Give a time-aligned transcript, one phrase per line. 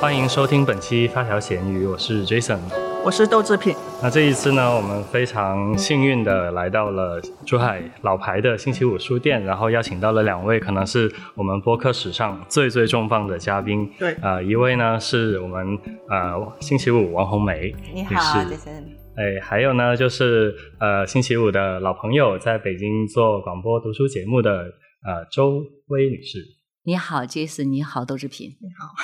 [0.00, 2.60] 欢迎收听本期发条咸鱼，我是 Jason，
[3.04, 3.74] 我是豆制品。
[4.00, 13.90] 那这一次呢，我们非常幸运的来到了珠海老牌的星期五书店，然后邀请到了两位可能是我们播客史上最最重磅的嘉宾。
[13.98, 15.76] 对，呃，一位呢是我们
[16.08, 18.84] 呃星期五王红梅你好，Jason。
[19.16, 24.60] 哎，还有呢，就是呃，星期五的老朋友，在北京做广播读书节目的
[25.04, 26.57] 呃周薇女士。
[26.88, 27.64] 你好，Jason。
[27.64, 28.56] 你好，豆制品。
[28.62, 28.94] 你好。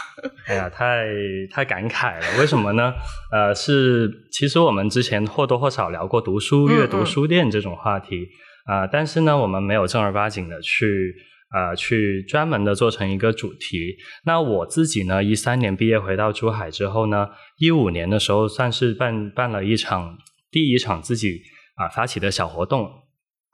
[0.47, 1.05] 哎呀，太
[1.51, 2.95] 太感慨了，为什么呢？
[3.31, 8.27] 呃，是其实我们之前或多或少聊过读书、阅读、书店这种话题
[8.65, 11.15] 啊、但是呢，我们没有正儿八经的去。
[11.55, 13.95] 呃，去专门的做成一个主题。
[14.25, 17.29] 那我自己呢，一三年毕业回到珠海之后呢，
[17.59, 20.17] 一五年的时候算是办办了一场
[20.51, 21.43] 第一场自己
[21.77, 22.91] 啊、发起的小活动。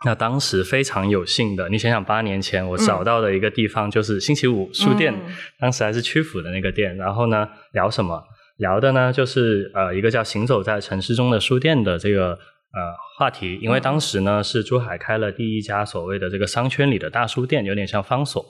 [0.06, 6.96] 那当时非常有幸的，你想想，八年前我找到的一个地方就是星期五书店，嗯当时还是曲阜的那个店。
[6.96, 8.22] 然后呢，聊什么？
[8.56, 12.80] 聊的呢就是呃一个叫“行走在城市中的书店”的这个呃
[13.18, 13.58] 话题。
[13.60, 18.42] 因为当时呢是珠海开了第一家所谓的这个商圈里的大书店，有点像方所。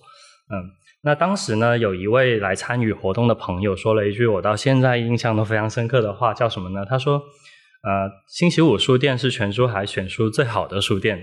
[0.53, 0.71] 嗯，
[1.03, 6.87] 那当时呢有一位来参与活动的朋友说了一句我到现在印象都非常深刻的话，叫什么呢？
[6.89, 7.21] 他说。
[7.83, 11.19] 呃，星期五书店是全珠海选书最好的书店。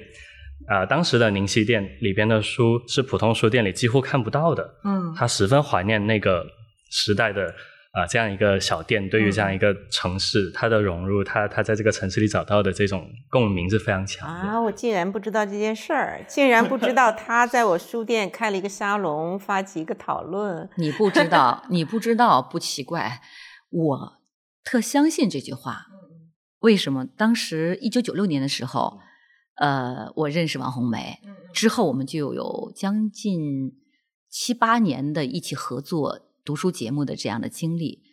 [0.70, 4.76] 呃，当时的宁西店里边的书是普通书店里几乎看不到的。
[4.84, 6.46] 嗯他十分怀念那个
[6.92, 7.46] 时代的
[7.94, 14.34] 啊、呃这样一个小店，对于这样一个城市，它的融入，他他在这个城市里找到的这种共鸣是非常强的。
[14.50, 20.70] 啊，我竟然不知道这件事儿，竟然不知道 他在我书店开了一个沙龙，发起一个讨论。
[20.76, 23.22] 你不知道，你不知道不奇怪。
[23.70, 24.20] 我
[24.64, 25.86] 特相信这句话。
[26.60, 27.06] 为什么？
[27.06, 29.00] 当时一九九六年的时候，
[29.58, 31.20] 呃，我认识王红梅，
[31.54, 33.74] 之后我们就有将近
[34.30, 38.04] 七八年的一起合作读书节目的这样的经历。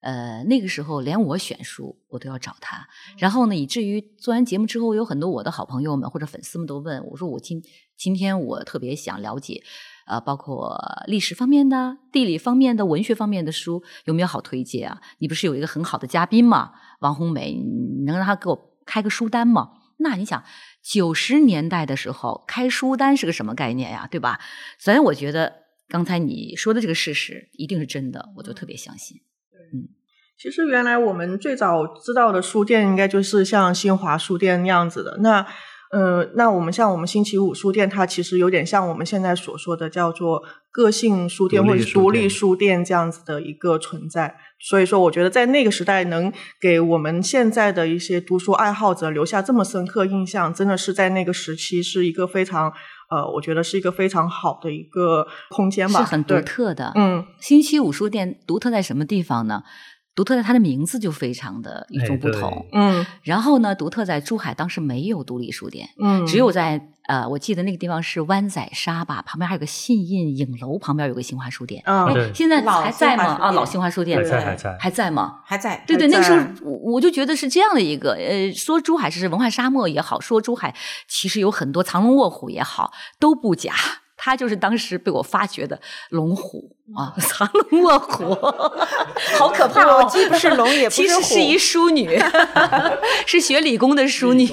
[0.00, 7.62] 呃，那个时候连我选书我都要找他，然后呢，以至于做完节目之后，有很多我的好朋友们或者粉丝们都问我说：“我今
[7.96, 9.62] 今天我特别想了解，
[10.06, 15.00] 呃，包括历史方面的、地理方面的、文学方面的书，有没有好推荐啊？
[15.20, 16.72] 你不是有一个很好的嘉宾吗？
[17.00, 19.70] 王红梅，你能让他给我开个书单吗？
[19.96, 20.44] 那你想，
[20.84, 24.06] 九十年代的时候开书单是个什么概念呀？
[24.10, 24.38] 对吧？
[24.78, 29.22] 所以我觉得刚才你说的这个事实一定是真的，我就特别相信。
[29.72, 29.88] 嗯
[30.36, 35.16] 其实原来我们最早知道的书店，应该就是像新华书店那样子的。
[35.18, 35.46] 那
[35.94, 44.34] 呃，那我们像我们星期五书店，它其实有点像我们现在所说的叫做个性书店或者是独立书店这样子的一个存在。
[44.58, 52.72] 所以说，我觉得在那个时代能给我们现在的一些读书爱好者留下这么深刻印象，真的是在那个时期是一个非常
[53.08, 56.40] 呃，我觉得是一个非常好的一个空间吧，是很独。
[56.40, 56.90] 特的。
[56.96, 59.62] 嗯，星期五书店独特在什么地方呢？
[60.14, 62.66] 独特在它的名字就非常的与众不同。
[62.72, 71.82] 嗯然后呢，独特在珠海当时没有独立书店，嗯，只有在呃，我记得那个地方是湾仔沙吧，旁边还有个信印影楼，旁边有个新华书店。
[71.86, 73.24] 嗯现在还在吗？
[73.40, 74.78] 啊，新华书店老新华书店还在还在。
[74.78, 75.40] 还在吗？
[75.44, 80.74] 还在，对对，那个时候我我就觉得是这样的一个，呃，说珠海是文化沙漠也好，说珠海
[81.08, 83.74] 其实有很多藏龙卧虎也好，都不假。
[84.24, 88.34] 它就是当时被我发掘的龙虎啊， 藏龙卧虎，
[89.38, 89.98] 好可怕哦！
[90.02, 92.18] 我 既不是龙也不其是虎其实是一淑女，
[93.26, 94.46] 是学理工的淑女。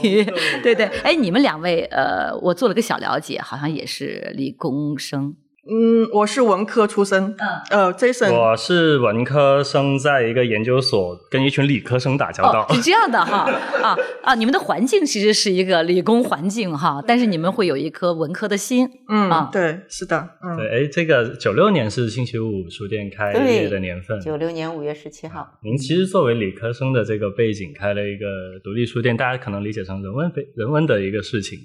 [0.61, 5.33] 对对，哎，你们两位，呃，我做了个小了解，好像也是理工生。
[5.73, 12.65] 嗯，我是文科出身，嗯呃，Jason，我是文科生，在一个研究所跟一群理科生打交道。
[12.67, 13.49] 哦，是这样的哈，
[13.81, 18.85] 啊啊，你们的环境其实是一个理工环境哈，但是你们会有一颗文科的心。
[19.07, 24.19] 嗯，啊对，是的，嗯，对，哎，这个九六年是星期五书店开业的年份。
[24.19, 25.47] 九六年五月十七号。
[25.63, 28.25] 您其实作为理科生的这个背景，开了一个
[28.61, 31.57] 独立书店，大家可能理解成人文非人文的一个事情，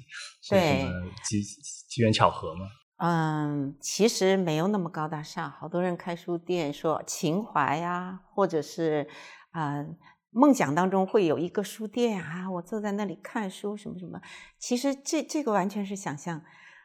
[0.45, 0.93] 是对什么
[1.29, 1.43] 机
[1.89, 2.67] 机缘巧合吗？
[2.99, 5.51] 嗯，其实没有那么高大上。
[5.51, 9.07] 好多人开书店说情怀呀，或者是
[9.51, 9.85] 啊、
[10.31, 14.21] 梦想当中会有一个书店啊，我坐在那里看书什么什么。
[14.59, 16.41] 其实这这个完全是想象，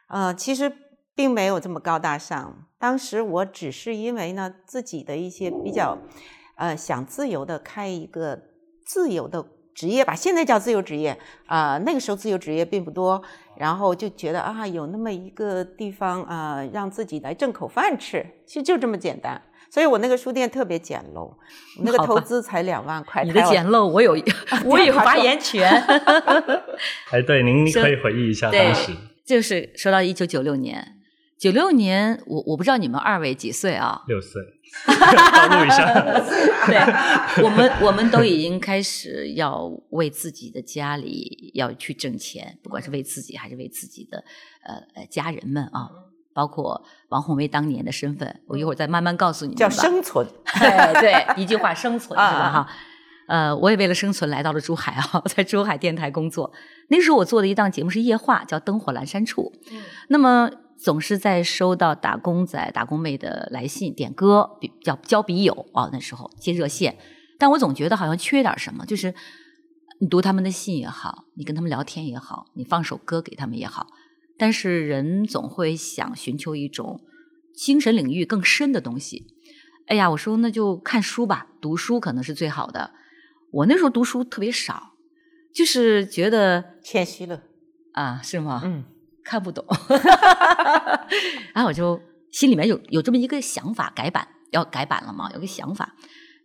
[0.08, 0.70] 呃，其实
[1.14, 2.66] 并没有这么高大上。
[2.78, 5.96] 当时我只是因为呢自己的一些比较，
[6.56, 8.42] 呃，想自由的开一个
[8.84, 13.22] 自由的职业吧，现在叫自由职业啊、那个时候自由职业并不多，
[13.56, 19.40] 然后就觉得啊，有那么一个地方啊、让自己来挣口饭吃，其实就这么简单。
[19.70, 21.32] 所以我那个书店特别简陋，
[21.82, 23.24] 那个投资才两万块。
[23.24, 24.16] 你的简陋，我有
[24.66, 25.66] 我有发言权。
[27.10, 28.92] 哎，对，您可以回忆一下对当时。
[29.24, 30.96] 就是说到一九九六年，
[31.42, 34.00] 九六年，我我不知道你们二位几岁啊？
[34.06, 34.40] 六岁，
[34.86, 35.92] 暴露一下。
[36.70, 44.22] 对，我们我们都已经开始要为自己的家里要去挣钱，不管是为自己还是为自己的
[44.62, 45.90] 呃呃家人们啊，
[46.32, 49.56] 包括王红梅当年的身份，我一会儿再慢慢告诉你们。
[49.56, 50.24] 叫生存，
[50.60, 52.52] 对对，一句话生存是吧？
[52.52, 52.68] 哈。
[53.26, 56.52] 呃，我也为了生存来到了珠海啊，在珠海电台工作。
[56.86, 59.52] 那时候我做的一档节目是夜话，叫《灯火阑珊处》。
[59.72, 60.48] 嗯，那么
[60.82, 65.88] 总是在收到打工仔、打工妹的来信点歌，比叫交笔友啊。
[65.92, 66.98] 那时候接热线，
[67.38, 69.14] 但我总觉得好像缺点什么，就是
[70.00, 73.86] 你读他们的信也好，你跟他们聊天也好，你放首歌给他们也好，
[74.36, 77.00] 但是人总会想寻求一种
[77.54, 79.26] 精神领域更深的东西。
[79.86, 82.92] 哎呀，我说那就看书吧，读书可能是最好的。
[83.52, 84.94] 我那时候读书特别少，
[85.54, 87.42] 就是觉得谦虚了
[87.92, 88.62] 啊，是吗？
[88.64, 88.84] 嗯，
[89.24, 89.64] 看不懂，
[91.54, 95.94] 然后我就心里面有有这么一个想法，改版要改版了嘛，有个想法。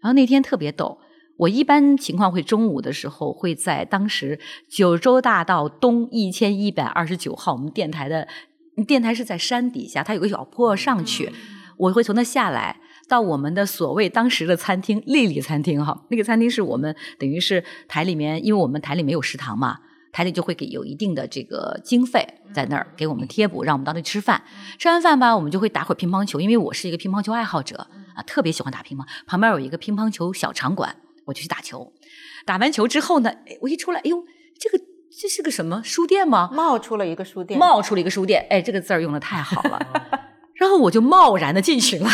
[0.01, 0.99] 然后那天特别逗，
[1.37, 4.39] 我一般情况会中午的时候会在当时
[4.69, 8.27] 九州大道东一千一百二十九号，我们电台的
[8.85, 11.31] 电台是在山底下，它有个小坡上去，
[11.77, 12.79] 我会从那下来。
[13.09, 19.79] 到我们的所谓当时的餐厅丽丽餐厅哈，那个餐厅是我们等于是台里面，因为我们台里没有食堂嘛，
[20.11, 24.43] 台里就会给有一定的这个经费在那儿给我们贴补，让我们到那吃饭。
[24.79, 29.05] 吃完饭吧，我们就会打会乒乓球，因为我是一个乒乓球爱好者啊，特别喜欢打乒乓。
[29.25, 31.93] 旁边有一个乒乓球小场馆，我就去打球。
[32.45, 33.31] 打完球之后呢，
[33.61, 34.23] 我一出来，哎呦，
[34.59, 34.83] 这个
[35.19, 36.49] 这是个什么书店吗？
[36.53, 39.79] 冒出了一个书店，冒出了一个书店，哎，这个字儿用的太好了。
[40.55, 42.09] 然后我就贸然的进去了。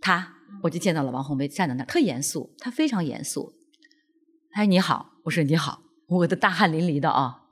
[0.00, 3.52] 他，我就见到了王红梅站在那儿，特严肃，他非常严肃。
[4.52, 7.42] 哎，你好，我说你好，我的大汗淋漓的啊。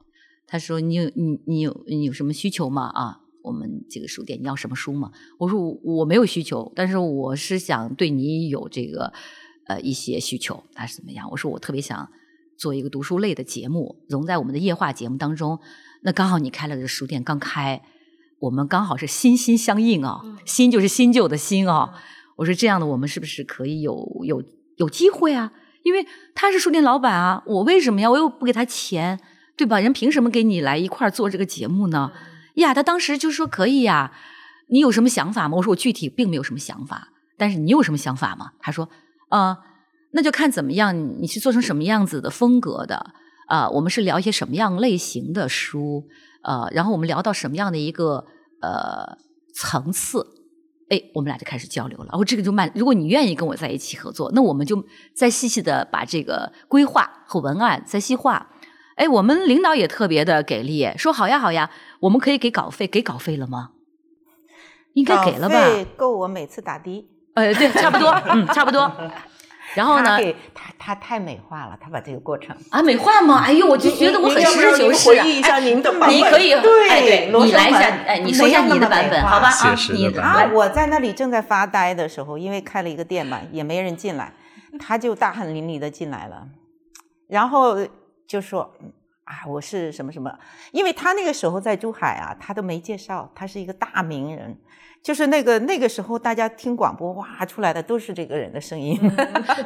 [0.47, 2.91] 他说你有你你有你有什么需求吗？
[2.95, 5.11] 啊，我们这个书店你要什么书吗？
[5.39, 9.13] 我说我没有需求，但是我是想对你有这个
[9.67, 10.63] 呃一些需求。
[10.75, 11.29] 他是怎么样？
[11.31, 12.09] 我说我特别想
[12.59, 15.59] 做一个读书类的节目，融在我们的夜话节目当中。
[16.03, 17.83] 那刚好你开了这书店刚开，
[18.41, 21.95] 我们刚好是心心相印啊，心就是新旧的心啊。
[22.37, 24.45] 我说这样的，我们是不是可以有有
[24.77, 25.53] 有机会啊？
[25.85, 26.05] 因为
[26.35, 28.11] 他是书店老板啊，我为什么呀？
[28.11, 29.21] 我又不给他钱，
[29.57, 29.79] 对吧？
[29.79, 32.11] 人凭什么给你来一块儿做这个节目呢？
[32.55, 34.13] 呀，他当时就说可以呀。
[34.69, 35.57] 你有什么想法吗？
[35.59, 38.53] 我说我具体并没有什么想法，但是你有什么想法吗？
[38.59, 38.89] 他说
[39.29, 39.59] 啊，
[40.13, 43.13] 那就看怎么样，你是做成什么样子的风格的
[43.47, 43.69] 啊？
[43.69, 46.09] 我们是聊一些什么样类型的书
[46.43, 48.25] 呃，然后我们聊到什么样的一个
[48.63, 49.19] 呃
[49.55, 50.27] 层次？
[50.91, 52.11] 哎，我们俩就开始交流了。
[52.13, 52.71] 哦，这个就慢。
[52.75, 54.85] 如果你愿意跟我在一起合作，那我们就
[55.15, 58.51] 再细细的把这个规划和文案再细化。
[58.97, 61.71] 哎，我们领导也特别的给力，说好呀好呀，
[62.01, 63.71] 我们可以给稿费，给稿费了吗？
[64.93, 65.57] 应该给了吧？
[65.97, 67.09] 够我每次打的。
[67.35, 68.89] 呃，对，差不多，嗯，差不多。
[69.75, 70.19] 然后呢？
[70.55, 73.43] 他他太美化了，他把这个过程啊美化吗？
[73.45, 75.09] 哎呦，我就觉得我很实事求是。
[75.09, 79.49] 回忆一下您的版本，你可以对，你来一下，哎，你说一下你的版本，好吧？
[79.49, 84.33] 啊，你啊，我在那里正在发呆的时候，因为开了一个店嘛，也没人进来，
[84.79, 86.47] 他就大汗淋漓的进来了，
[87.29, 87.77] 然后
[88.27, 88.73] 就说
[89.25, 90.33] 啊，我是什么什么，
[90.73, 94.57] 因为他那个时候在珠海啊，他都没介绍，他是一个大名人。
[95.05, 98.99] 就是那个那个时候，大家听广播哇，出来的都是这个人的声音，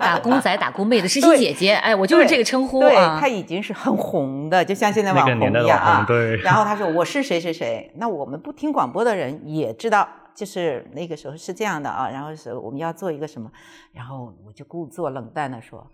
[0.00, 3.18] 打工仔、打工妹的实习姐姐，哎，我就是这个称呼啊。
[3.20, 6.04] 他已经是很红的，就像现在网红一样啊。
[6.42, 12.10] 然后他说我是谁谁谁，那我们不听广播的人也知道，就是那个时候是这样的啊。
[12.10, 13.48] 然后是我们要做一个什么，
[13.92, 15.88] 然后我就故作冷淡的说，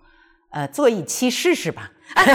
[0.53, 1.91] 呃，做一期试试吧。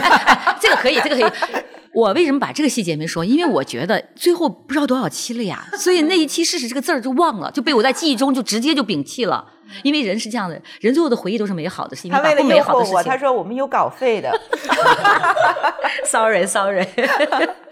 [0.61, 1.63] 这个可以，这个可以。
[1.99, 3.25] 我为什么把这个细节没说？
[3.25, 9.45] 因为我觉得最后不知道多少期了呀，所以那一期试试这个字儿就忘了，就被我在记忆中就直接就摒弃了。
[9.83, 13.03] 因为人是这样的，人最后的回忆都是美好的，是因为不美好的事情。
[13.03, 14.31] 他说我们有稿费的
[16.05, 16.87] ，Sorry Sorry。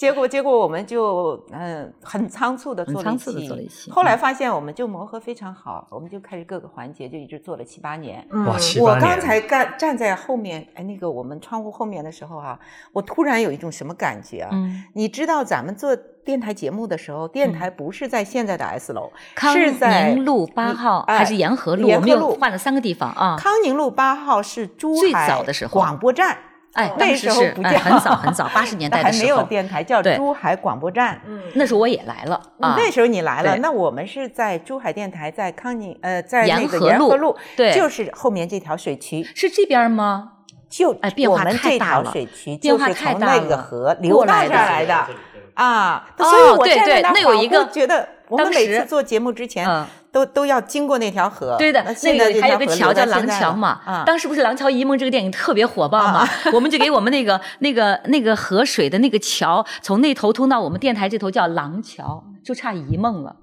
[0.00, 8.26] 结果，结果我们就嗯很仓促的做了一期，后来发现我们就磨合非常好，我们就开始各个环节就一直做了七八年。
[8.46, 8.94] 哇，七八年！
[8.94, 12.58] 我刚才站站在后面，哎，那个我们窗户后面的时候啊，
[12.94, 14.48] 我突然有一种什么感觉啊？
[14.54, 19.12] 嗯，你知道咱们做电台节目的时候，电台不是在现在的 S 楼，
[19.52, 21.86] 是在宁路八号还是沿河路？
[21.86, 23.36] 沿河路换了三个地方啊。
[23.38, 26.38] 康宁路八号是珠海广播站。
[26.74, 31.20] 哎，那时候不叫很早很早，八十年代的时候还没有电台，叫珠海广播站。
[31.26, 32.40] 嗯，那时候我也来了。
[32.58, 39.22] 那时候你来了，那我们是在珠海电台，在康宁呃，在那个沿河路，对，就是后面这条水渠。
[39.34, 40.32] 是这边吗？
[40.68, 42.12] 就哎，变化太大了。
[42.60, 43.40] 变化太大了。
[43.40, 45.06] 那个河流到这儿来的。
[45.54, 51.56] 啊，哦所以我对对站在那那有一个觉得我们当每次做节目之前嗯都都要经过那条河。
[51.58, 63.36] 对的，那个还有个桥叫廊桥嘛，啊，当时不是《廊桥遗梦》这个电影特别火爆嘛，我们就给我们那个那个那个河水的那个桥，从那头通到我们电台这头叫廊桥，就差遗梦了。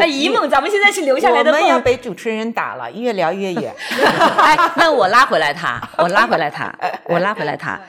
[0.00, 1.80] 哎，遗梦，咱们现在是留下来的我们要。
[1.80, 3.74] 被主持人打了，越聊越远。
[4.38, 6.72] 哎，那我拉回来他，我拉回来他，
[7.06, 7.80] 我拉回来他。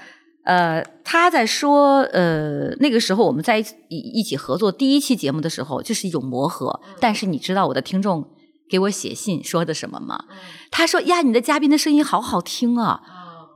[0.44, 6.82] 呃，他在说，呃，那个时候我们在一起一一起合作第一期节目的时候，就是一种磨合。
[7.00, 8.26] 但是你知道我的听众
[8.70, 10.26] 给我写信说的什么吗？
[10.70, 13.02] 他说：“呀，你的嘉宾的声音好好听啊！”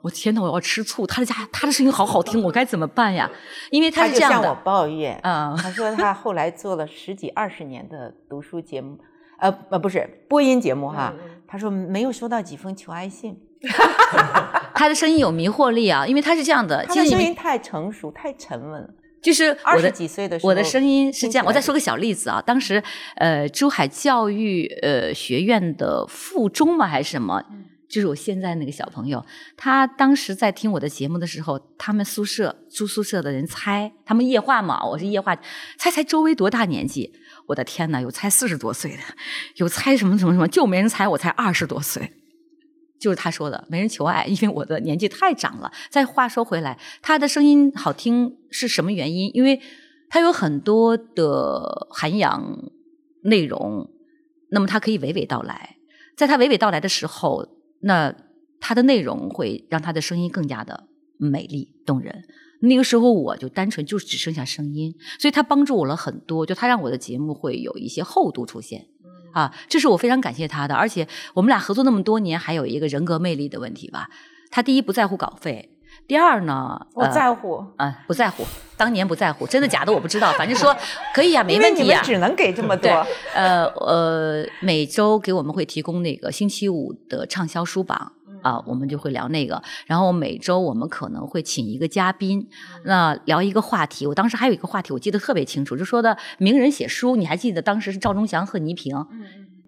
[0.03, 1.05] 我天呐，我要吃醋！
[1.07, 3.29] 他的家他的声音好好听，我该怎么办呀？
[3.71, 8.97] 因为他是这样的，抱怨，嗯他说他后来做了十几二十年的读书节目，
[9.39, 11.13] 呃呃不是播音节目哈，
[11.47, 13.37] 他说没有收到几封求爱信，
[14.73, 16.85] 他的声音有迷惑力啊，因为他是这样的。
[16.85, 18.89] 他的声音太成熟太沉稳了。
[19.19, 22.41] 就是二十我的几岁的时候，我的声音是这样，我再说个小例子啊。
[22.41, 22.81] 当时
[23.15, 27.43] 呃，珠海教育呃学院的附中嘛还是什么，
[27.89, 29.25] 就是我现在那个小朋友，
[29.57, 35.35] 他当时在听我的节目的时候，他们宿舍住宿舍的人猜，他们夜话嘛，我是夜话，
[35.77, 37.11] 猜猜周围多大年纪？
[37.47, 38.99] 我的天呐，有猜四十多岁的，
[39.55, 42.13] 有猜什么什么什么，就没人猜我才二十多岁。
[42.99, 45.71] 就是他说的，没人求爱， 因为我的年纪太长了。
[45.89, 49.29] 再话说回来，他的声音好听是什么原因？
[49.33, 49.61] 因为
[50.09, 52.71] 他有很多的涵养
[53.23, 53.89] 内容，
[54.49, 55.75] 那么他可以娓娓道来。
[56.15, 57.47] 在他娓娓道来的时候，
[57.81, 58.15] 那
[58.59, 60.87] 他的内容会让他的声音更加的
[61.17, 62.23] 美丽动人。
[62.61, 68.87] 那个时候我就单纯就只剩下声音，所以他帮助我了很多，就他让我的节目会有一些厚度出现。
[69.37, 74.09] 啊，这是我非常感谢他的，而且我们俩合作那么多年，还有一个人格魅力的问题吧。
[74.49, 75.69] 他第一不在乎稿费，
[76.07, 78.43] 第二呢，我呃在乎，嗯、不在乎，
[78.75, 80.75] 当年不在乎，真的假的我不知道，反正说
[81.13, 82.89] 可以呀、没问题呀、只能给这么多。，
[83.35, 89.61] 呃呃，每周给我们会提供那个星期五的畅销书榜啊，我们就会聊那个。
[89.85, 92.47] 然后每周我们可能会请一个嘉宾，
[92.85, 94.05] 那聊一个话题。
[94.07, 98.95] 我当时还有一个话题，我记得特别清楚，就说的名人写书，你还记得当时是赵忠祥和倪萍，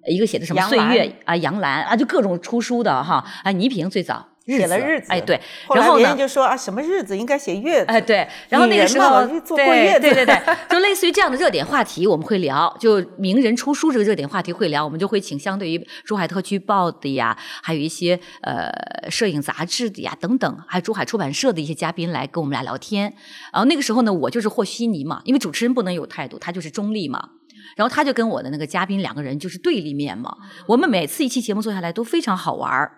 [0.07, 3.25] 一个写的什么岁月啊，杨澜啊，就各种出书的哈。
[3.43, 4.25] 啊，倪萍最早
[4.57, 5.39] 写了日子哎对，
[5.73, 7.85] 然后呢别人就说啊，什么日子应该写月子？
[7.87, 18.69] 哎，对，然后那个时候女人嘛就做过对月子对对对，就类似于这样的热点话题，我们会聊，就名人出书这个热点话题会聊，我们就会请相对于珠海特区报的呀，还有一些呃
[19.09, 23.13] 摄影杂志的呀等等，还有珠海出版社的一些嘉宾来跟我们俩聊天。
[23.53, 27.29] 然后那个时候呢，我就是和稀泥嘛，因为主持人不能有态度，他就是中立嘛。
[27.75, 30.35] 然后他就跟我的那个嘉宾两个人就是对立面嘛。
[30.67, 32.93] 我们每次一期节目做下来都非常好玩儿，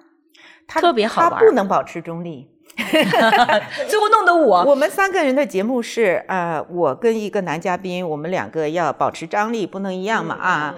[0.71, 2.47] 他特别好玩他不能保持中立。
[3.89, 10.73] 最后弄得我我们三个人的节目是，呃，我跟一个男嘉宾，我们两个要保持张力，不能一样嘛啊。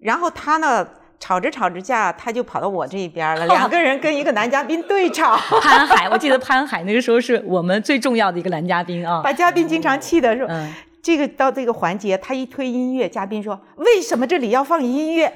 [0.00, 0.86] 然后他呢，
[1.20, 9.20] 吵着吵着架，他就跑到我这边了， 两个人跟一个男嘉宾对吵，潘海，我记得潘海那个时候是我们最重要的一个男嘉宾啊。
[9.22, 10.46] 把嘉宾经常气的说。
[10.48, 10.72] 嗯
[11.04, 15.30] 这个到这个环节，他一推音乐，嘉宾说：“为什么这里要放音乐？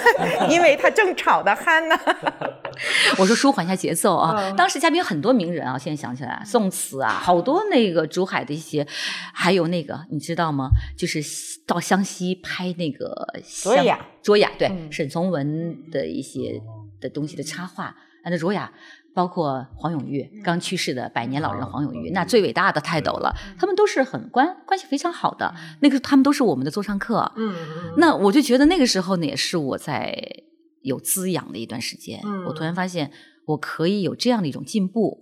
[0.50, 1.98] 因为他正吵得酣呢。
[3.16, 4.34] 我说舒缓一下节奏啊。
[4.36, 8.86] 嗯当时嘉宾很多名人啊，现在想起来，宋词啊，好多那个竹海的一些，
[9.32, 10.68] 还有那个你知道吗？
[10.98, 11.22] 就是
[11.66, 16.60] 到湘西拍那个湘卓雅，卓雅对、嗯沈从文的一些
[17.00, 17.96] 的东西的插画，啊，
[18.26, 18.70] 那卓雅。
[19.16, 27.32] 包括黄永玉刚去世的百年老人黄永玉，那最伟大的泰斗了，他们都是很关关系非常好的，那个他们都是我们的座上客。
[27.36, 27.54] 嗯
[27.96, 30.14] 那我就觉得那个时候呢，也是我在
[30.82, 32.20] 有滋养的一段时间。
[32.26, 33.10] 嗯我突然发现
[33.46, 35.18] 我可以有这样的一种进步，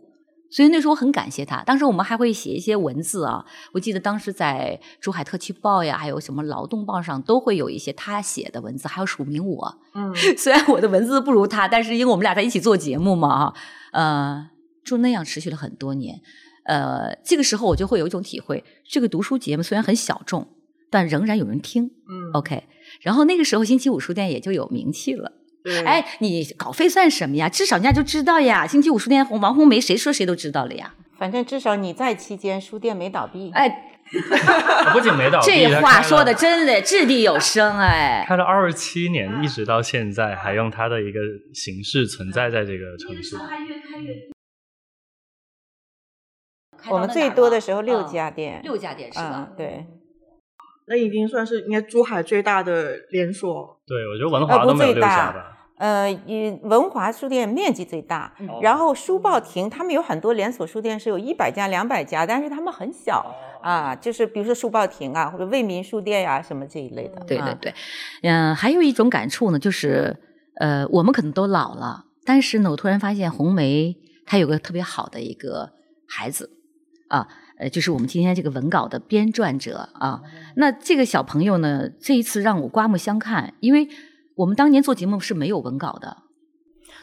[0.51, 1.63] 所以那时候我很感谢他。
[1.63, 9.79] 当时我们还会写一些文字啊，我记得当时在珠海特区报呀，还有什么劳动报上都会有一些他写的文字，还有署名我。
[9.95, 13.55] 嗯 虽然我的文字不如他，但是因为我们俩在一起做节目嘛，哈，
[13.95, 14.51] 呃，
[14.85, 16.21] 就那样持续了很多年。
[16.67, 20.49] 呃，这个时候我就会有一种体会，这个读书节目虽然很小众，
[20.91, 21.85] 但仍然有人听。
[21.85, 22.65] 嗯 OK，
[23.01, 25.33] 然后那个时候星期五书店也就有名气了。
[25.63, 27.49] 对，哎，你稿费算什么呀？
[27.49, 28.67] 至少人家就知道呀。
[28.67, 30.95] 星期五书店红王红梅，谁说谁都知道了呀。
[31.17, 33.51] 反正至少你在期间，书店没倒闭。
[33.53, 33.99] 哎，
[34.93, 38.25] 不仅没倒闭，这话说的真的掷地有声哎。
[38.27, 41.21] 开了二十七年，一直到现在，还用它的一个
[41.55, 43.37] 形式存在在这个城市。
[46.91, 49.49] 我们最多的时候六嗯家店，六家店是吧？
[49.49, 49.87] 嗯，对，
[50.87, 53.81] 那已经算是应该珠海最大的连锁。
[53.87, 55.51] 对，我觉得文华都没有六家吧。
[55.79, 67.17] 呃，以文华书店面积最大，哦然后书报亭他们有很多连锁书店是有一百家、两百家，但是他们很小啊，就是比如说书报亭啊，或者为民书店呀、什么这一类的。
[67.21, 67.75] 啊，对对对，
[68.23, 70.17] 嗯、还有一种感触呢，就是
[70.61, 75.73] 呃，我们可能都老了，但是呢，我突然发现红梅她有个特别好的一个
[76.07, 76.51] 孩子
[77.09, 77.29] 啊，
[77.59, 80.23] 呃，就是我们今天这个文稿的编撰者啊。
[80.57, 83.89] 那这个小朋友呢，这一次让我刮目相看，因为
[84.37, 86.24] 我们当年做节目是没有文稿的，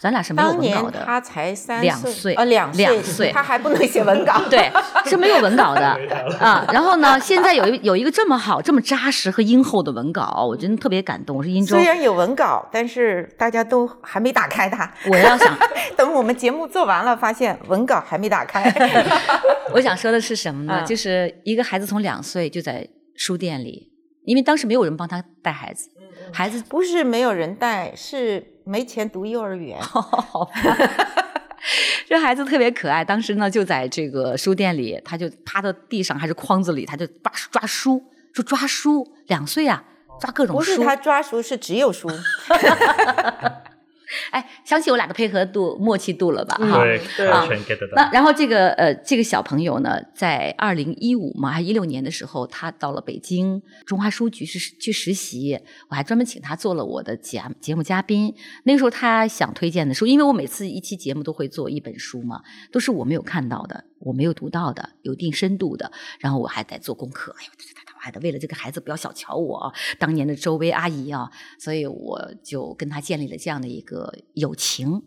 [0.01, 1.03] 咱俩是没有文稿的。
[1.05, 4.41] 他才三两岁岁，呃，两两岁他还不能写文稿。
[4.49, 4.71] 对，
[5.05, 5.85] 是没有文稿的
[6.41, 6.65] 啊。
[6.73, 11.37] 然后呢，现在有一有一个这么好、这么扎实和殷厚的文稿，我真的特别感动。
[11.37, 14.91] 我是殷州虽，然有文稿，但是大家都还没打开它。
[15.05, 15.55] 我要想
[15.95, 18.73] 等我们节目做完了，发现文稿还没打开。
[19.73, 20.79] 我想说的是什么呢？
[20.79, 23.91] 嗯就是一个孩子从两岁就在书店里，
[24.25, 25.89] 因为当时没有人帮他带孩子，
[26.33, 29.79] 孩子不是没有人带，是没钱读幼儿园。
[32.07, 38.03] 这孩子特别可爱，当时呢就在这个书店里，他就趴到地上还是筐子里，他就抓抓书，
[38.33, 39.83] 就抓书，两岁啊，
[40.19, 40.75] 抓各种书。
[40.75, 42.09] 不是他抓书，是只有书。
[44.31, 46.55] 哎，相信我俩的配合度、默契度了吧？
[46.55, 47.95] 哈、对，全 get 到。
[47.95, 58.33] 那然后这个呃，这个小朋友呢，在二零一五嘛，还一六年的时候，他到了北京中华书局是去实习，我还专门请他做了我的节节目嘉宾。
[58.63, 62.41] 那个时候他想推荐的书，因为我每次一期节目都会做一本书嘛，
[62.71, 67.33] 都是我没有看到的，我没有读到的，有一定深度的，然后我还得做功课。
[67.39, 67.51] 哎呦，
[68.21, 71.29] 为了这个孩子不要小瞧我啊，当年的周薇阿姨啊，
[71.59, 75.01] 所以我就跟他建立了这样的一个友情。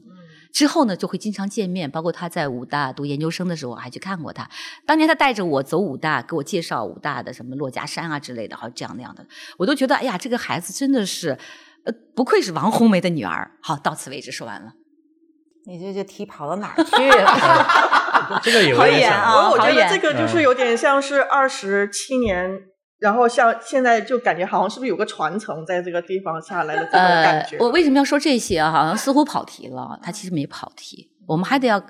[0.53, 4.49] 之后呢，就会经常见面，包括他在武大读研究生的时候，我还去看过他。
[4.87, 9.27] 当年他带着我走武大，给我介绍武大的什么珞珈山啊之类的，好这样那样的，
[9.59, 11.37] 我都觉得，哎呀，这个孩子真的是，
[11.85, 13.51] 呃，不愧是王红梅的女儿。
[13.61, 14.75] 好，到此为止，说完了。
[15.67, 18.39] 你这这题跑到哪儿去了？
[18.45, 22.61] 这个有好点像远啊我我觉得这个就是有点像是二十七年，
[23.05, 27.59] 然后像现在就感觉好像是不是有个传承在这个地方下来的这种感觉？
[27.59, 28.73] 呃，我为什么要说这些啊？
[28.73, 31.11] 好像似乎跑题了，他其实没跑题。
[31.27, 31.85] 我们还得要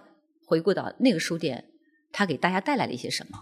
[0.44, 1.66] 回顾到那个书店，
[2.11, 3.38] 他给大家带来了一些什么。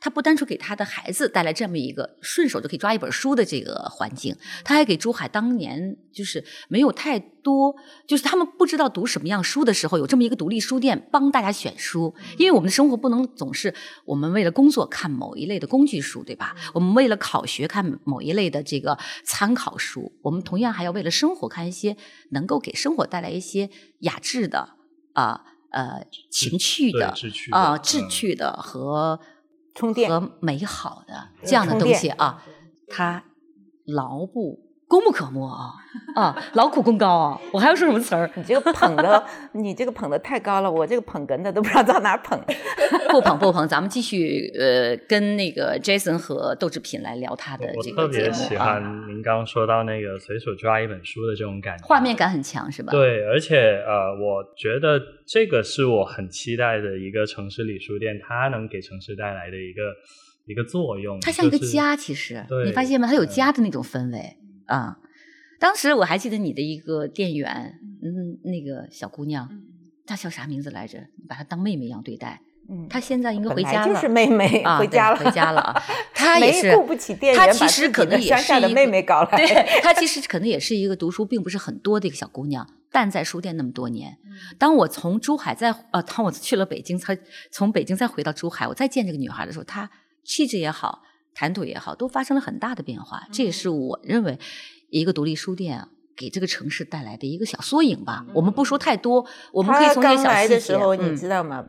[0.00, 4.34] 他不单纯给他的孩子带来这么一个顺手就可以抓一本书的这个环境，
[4.64, 12.14] 他还给珠海当年就是没有太多，就是他们不知道读什么样书的时候，有这么一个独立书店帮大家选书。
[12.38, 13.74] 因为我们的生活不能总是
[14.06, 16.56] 我们为了工作看某一类的工具书，对吧？
[16.72, 21.96] 我们为了考学看某一类的这个参考书，我们同样还要为了生活看一些
[22.30, 23.68] 能够给生活带来一些
[24.00, 24.70] 雅致的
[25.12, 27.14] 啊呃情趣的
[27.50, 29.20] 啊嗯志趣的和。
[29.74, 30.08] 充电。
[30.08, 32.42] 和美好的这样的东西啊，
[32.88, 33.24] 它
[33.84, 34.58] 牢不
[34.90, 35.70] 功不可没啊
[36.16, 37.40] 啊，劳苦功高啊！
[37.52, 38.28] 我还要说什么词儿？
[38.34, 42.36] 你这个捧的，你这个捧的太高了，我这个捧哏的都不知道到哪捧。
[43.08, 59.82] 不捧不捧，咱们继续呃，跟那个 Jason 和豆制品来聊他的这个节特别喜欢，您刚刚说到那个随手抓一本书的这种感觉，画面感很强是吧？，对，而且呃，我觉得这个是我很期待的一个城市里书店，它能给城市带来的一个
[60.46, 61.20] 一个作用。
[61.20, 63.06] 它像一个就是家，其实对你发现吗？
[63.06, 64.36] 它有嗯家的那种氛围
[64.70, 64.96] 啊。
[65.58, 69.48] 当时我还记得你的一个店员，嗯，那个小姑娘，
[70.06, 70.98] 她叫啥名字来着？
[71.18, 72.40] 你把她当妹妹一样对待。
[72.70, 75.82] 嗯，她现在应该回家了，就是妹妹啊，回家了，回家了啊。
[76.14, 77.40] 她也是顾不起店员，
[77.92, 79.36] 可能也是一个妹妹搞来。
[79.36, 84.16] 对，她其实可能也是一个读书并不是很多的一个小姑娘，但在书店那么多年。
[84.56, 87.18] 当我从珠海再呃，当我去了北京，才
[87.50, 89.90] 从北京再回到珠海，我再见这个女孩的时候，她
[90.24, 91.02] 气质也好，
[91.34, 93.26] 谈吐也好，都发生了很大的变化。
[93.32, 94.38] 这也是我认为
[94.88, 95.88] 一个独立书店啊。
[96.16, 98.26] 给这个城市带来的一个小缩影吧。
[98.34, 100.54] 我们不说太多，我们可以从这些刚来小细节。
[100.54, 101.66] 的时候，你嗯知道吗？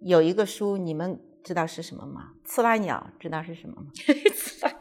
[0.00, 2.30] 有一个书，你们知道是什么吗？
[2.44, 3.86] 刺啦鸟，知道是什么吗？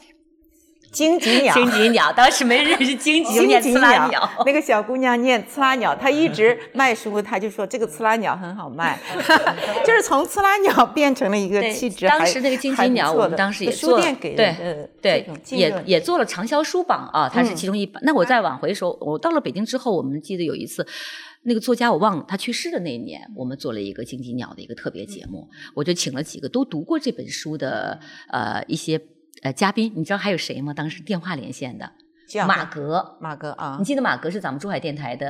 [0.91, 1.53] 荆棘鸟。
[1.53, 8.99] 荆棘鸟， 当时没认识荆棘，就念刺啦鸟，那个小姑娘念刺啦鸟，她一直卖书，她就说这个刺啦鸟很好卖，
[9.85, 18.01] 就是从刺啦鸟变成了一个气质当时那个荆棘鸟，我们当时也做了书店给对对也也做了畅销书榜啊，它是嗯其中一版。
[18.05, 20.85] 那我再往回说，我到了北京之后，我们记得有一次，
[21.43, 27.99] 那个作家我忘了他去世的那一年，我们做了一个荆棘鸟的一个特别节目，我就请了几个都读过这本书的
[28.29, 28.99] 呃一些
[29.41, 30.73] 呃嘉宾，你知道还有谁吗？
[30.73, 31.91] 当时电话连线的
[32.27, 33.17] 叫马格。
[33.19, 35.27] 马格啊你，记得马格是咱们珠海电台的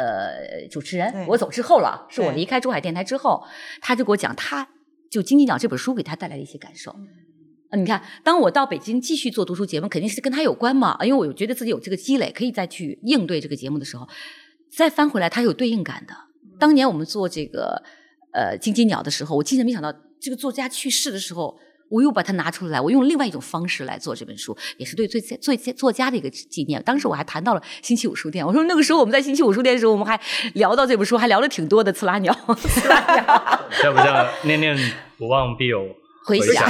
[0.52, 3.44] 呃主持人，我走之后了，是我离开珠海电台之后，
[3.82, 4.68] 他就给我讲，他
[5.10, 6.92] 就《金鸡鸟》这本书给他带来的一些感受。
[7.70, 14.06] 啊，你看，当我到北京继续做读书节目，肯定是跟他有关嘛，因为我觉得自己有这个积累，可以再去应对这个节目的时候，
[14.70, 16.14] 再翻回来，他有对应感的。
[16.60, 17.82] 当年我们做这个
[18.34, 21.58] 呃金鸡鸟的时候，我竟然没想到这个作家去世的时候，
[21.92, 26.82] 我又把它拿出来，我用另外一种方式来做这本书，也是对最最作家的一个纪念。
[26.84, 30.20] 当时我还谈到了星期五书店，我说那个时候我们在星期五书店的时候，我们还
[30.54, 31.92] 聊到这本书，还聊了挺多的。
[31.92, 33.24] 刺拉鸟， 刺拉鸟，
[33.84, 34.76] 叫不叫念念
[35.18, 35.86] 不忘必有
[36.26, 36.66] 回响？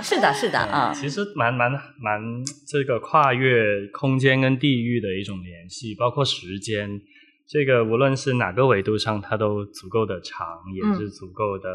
[0.00, 0.92] 是的，是的啊。
[0.94, 2.20] 其实蛮蛮蛮
[2.66, 7.00] 这个跨越空间跟地域的一种联系，包括时间。
[7.48, 11.68] 这个无论是哪个维度上，它都足够的长，也是足够的。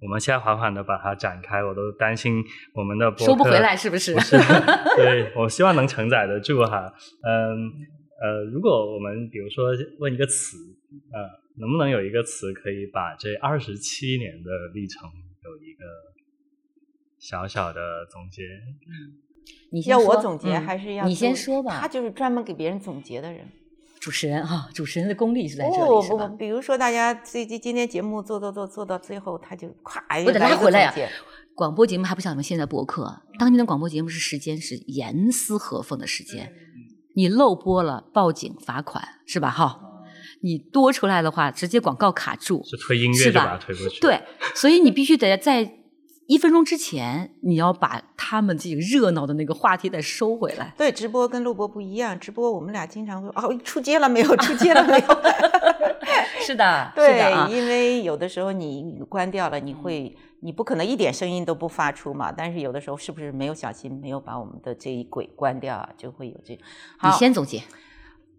[0.00, 2.42] 我们现在缓缓的把它展开，我都担心
[2.74, 4.12] 我们的收不回来，是不是？
[4.14, 4.36] 不是，
[4.96, 6.92] 对我希望能承载得住哈。
[7.22, 7.72] 嗯
[8.20, 9.66] 呃，如果我们比如说
[9.98, 10.56] 问一个词，
[11.12, 11.20] 呃，
[11.58, 15.10] 能不能有一个词可以把这二十七年的历程
[15.42, 15.84] 有一个
[17.18, 18.42] 小小的总结？
[18.42, 19.18] 嗯，
[19.72, 21.80] 你要我总结还是要你先说吧？
[21.80, 23.46] 他就是专门给别人总结的人。
[24.04, 26.28] 主持人哈，主持人的功力是在这里，是吧？
[26.38, 30.94] 比如说，大家最近今天节目做做做做到最后，他就咵我得拉回来呀。
[31.54, 36.52] 广播节目还不像我们现在播客，当年的广播节目是时间是严丝合缝的时间，
[37.14, 39.48] 你漏播了报警罚款是吧？
[39.48, 39.80] 哈，
[40.42, 43.98] 你多出来的话，直接广告卡住，是推音乐就把它推过去。
[44.02, 44.20] 对，
[44.54, 45.78] 所以你必须得在。
[46.26, 50.74] 一分钟之前，你要把他们这个热闹的那个话题再收回来。
[50.78, 52.18] 对，直播跟录播不一样。
[52.18, 54.36] 直播我们俩经常会哦，出街了没有？
[54.38, 55.06] 出街了没有？
[56.40, 62.32] 是的，对，因为有的时候你关掉了，你会你不可能一点声音都不发出嘛。
[62.32, 66.54] 但是有的时候是不是没有小心，没有把我们的这一轨关掉啊，就会有这。
[67.02, 67.62] 你先总结，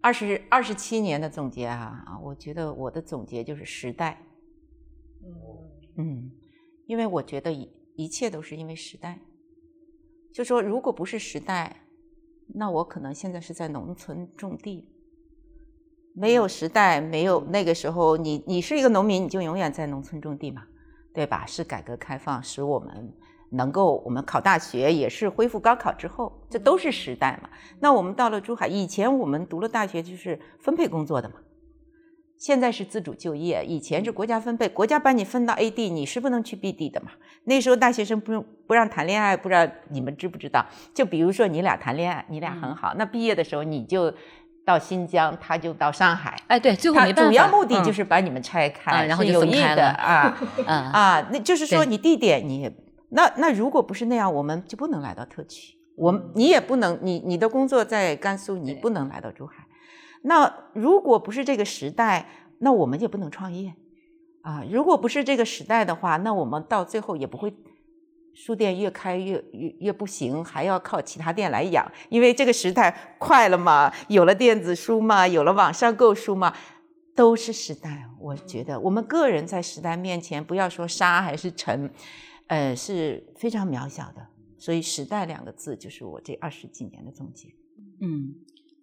[0.00, 4.22] 二十二十七年的总结啊啊，我觉得我的总结就是时代。
[5.96, 6.32] 嗯。
[6.86, 9.18] 因为我觉得一一切都是因为时代，
[10.32, 11.84] 就说如果不是时代，
[12.54, 14.88] 那我可能现在是在农村种地。
[16.14, 20.66] 没有时代，没有那个时候，你你是一个农民，你就永远在农村种地嘛，
[21.12, 21.44] 对吧？
[21.46, 23.12] 是改革开放使我们
[23.50, 27.50] 能够我们考大学，也是恢复高考之后，这都是时代嘛。
[27.80, 31.36] 那我们到了珠海，以前我们读了大学就是分配工作的嘛。
[32.38, 37.10] 现在是自主就业，以前是国家分配，国家把你分到 A 地，你是不能去 B 地的嘛。
[37.44, 40.64] 那时候大学生不用不让谈恋爱，不知道你们知不知道？
[40.92, 44.12] 就比如说你俩谈恋爱，你俩很好，那毕业的时候你就
[44.64, 46.36] 到新疆，他就到上海。
[46.48, 47.30] 哎，对，最后没办法。
[47.30, 52.70] 主要目的就是把你们拆开，然后有意的啊 啊，那就是说你地点你
[53.10, 59.65] 那那如果不是那样，我们就不能来到特区，我你也不能，你你的工作在甘肃，你不能来到珠海。
[60.26, 63.72] 那如果不是这个时代，那我们也不能创业
[64.42, 64.64] 啊！
[64.68, 67.54] 如果不是这个时代的话，那我们到最后也不会
[68.34, 71.86] 书店越开越越越不行，还要靠其他店来养。
[72.08, 76.52] 因为这个时代快了嘛，有了电子书嘛，有了网上购书嘛，
[77.14, 78.10] 都是时代。
[78.18, 81.88] 我觉得我们个人在时代面前，不要说沙还是尘，
[82.48, 84.26] 呃，是非常渺小的。
[84.58, 87.48] 所以“时代”两个字就是我这二十几年的总结。
[88.00, 88.34] 嗯。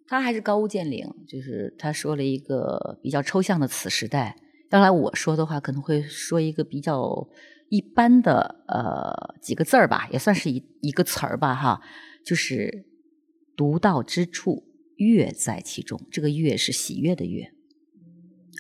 [0.08, 4.36] 他还是高屋建瓴，就是他说了一个比较抽象的词“时代”。
[4.70, 7.28] 当然，我说的话可能会说一个比较
[7.70, 11.82] 一般的呃几个字儿吧，也算是一一个词儿吧，哈，
[12.26, 12.86] 就是
[13.56, 14.64] “独到之处，
[14.98, 16.00] 乐在其中”。
[16.12, 17.52] 这个“乐”是喜悦的“乐”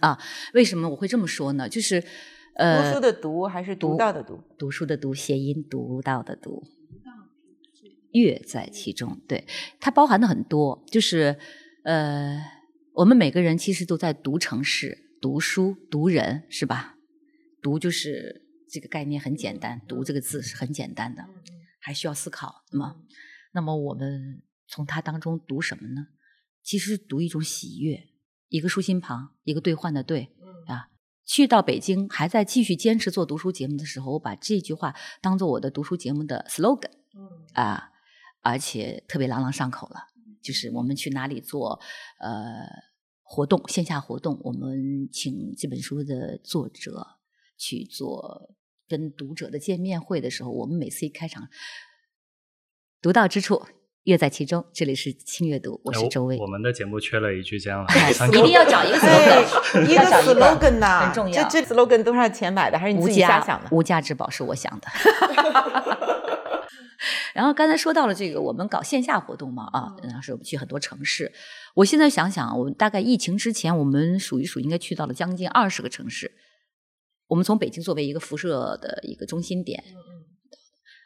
[0.01, 0.19] 啊。
[0.53, 1.67] 为什么我会这么说呢？
[1.67, 2.03] 就是
[2.55, 4.39] 呃，读书的“读”还是读到的“读”？
[4.57, 6.63] 读书的“读”谐音，读到的“读”。
[8.13, 9.45] 乐在其中，对
[9.79, 11.37] 它包含的很多，就是
[11.83, 12.41] 呃，
[12.93, 16.95] 我们每个人其实都在读城市、读书、读人，是吧？
[17.61, 21.25] 读就是这个概念很简单，读这个字是很简单的，
[21.79, 22.63] 还需要思考。
[22.71, 22.95] 那么，
[23.53, 26.07] 那么我们从它当中读什么呢？
[26.61, 28.09] 其实读一种喜悦，
[28.49, 30.29] 一个竖心旁，一个兑换的兑
[30.67, 30.89] 啊。
[31.25, 36.91] 去到北京，还在继续坚持做读书节目的时候，我把这句话当做我的读书节目的 slogan，
[37.53, 37.91] 啊。
[38.43, 40.09] 而且特别朗朗上口了，
[40.41, 41.79] 就是我们去哪里做
[42.19, 42.29] 呃
[43.21, 47.07] 活动，线下活动，我们请这本书的作者
[47.57, 48.53] 去做
[48.87, 51.47] 跟读者的见面会的时候，我们每次一开场，
[53.01, 53.65] 独到之处，
[54.03, 54.65] 乐在其中。
[54.73, 56.37] 这里是轻阅读，我是周薇。
[56.37, 61.49] 我们的节目缺了一句这样的，一定要找一个 slogan，一个 slogan 呐，很重要。
[61.49, 62.77] 这这 slogan 多少钱买的？
[62.77, 63.69] 还是你自己瞎想的？
[63.71, 64.87] 无价之宝是我想的。
[67.33, 71.31] 然后刚才说到了这个，我们搞线下活动嘛，啊，当时我们去很多城市。
[71.75, 76.31] 我现在想想，我们大概疫情之前，我们数一数，应该去到了将近二十个城市。
[77.27, 79.83] 我们从北京作为一个辐射的一个中心点，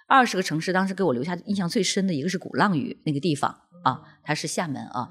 [0.08, 5.10] 二十个城市，当时给我留下印象最深的一个是鼓浪屿那个地方啊，它是厦门啊，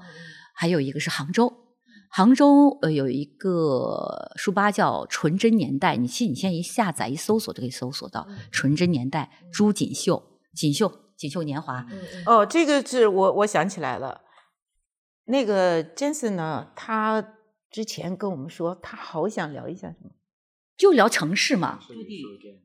[0.53, 1.63] 还有一个是杭州。
[2.09, 11.85] 杭州呃有一个书吧叫《纯真年代》，你现你现在一下载一搜索就可以搜索到《纯真年代》朱锦绣，锦绣锦绣年华。
[12.25, 14.21] 哦，这个是我我想起来了，
[15.25, 17.35] 那个 Jensen 呢，他
[17.69, 20.11] 之前跟我们说，他好想聊一下什么，
[20.75, 21.79] 就聊城市嘛，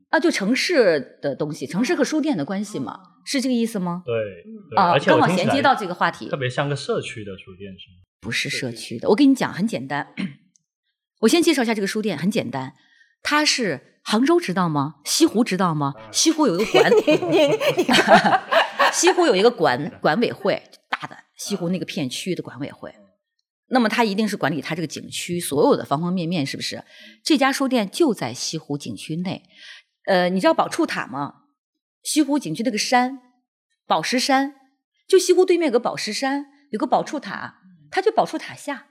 [0.09, 4.03] 啊，就城市的东西，城市和书店的关系嘛，是这个意思吗？
[4.05, 4.13] 对，
[4.69, 6.35] 对啊而，且好衔接到这个话题特。
[6.35, 8.03] 别像个社区的书店是吗？
[8.19, 9.09] 不是社区的。
[9.09, 10.15] 我跟你讲，很简单。
[11.21, 12.73] 我先介绍一下这个书店，很简单，
[13.21, 14.95] 它是杭州知道吗？
[15.05, 15.93] 西湖知道吗？
[16.11, 16.91] 西湖有一个管
[18.93, 22.93] 西湖有一个管管委会，大的西湖那个片区的管委会。
[23.69, 26.83] 那么它一定是管理它这个景区所有的方方面面，是不是？
[27.23, 29.43] 这家书店就在西湖景区内。
[30.05, 31.35] 呃，你知道宝触塔吗？
[32.03, 33.19] 西湖景区那个山，
[33.87, 34.53] 宝石山，
[35.07, 38.87] 就西湖对面有个宝石山，有个宝触塔，它就宝触塔下，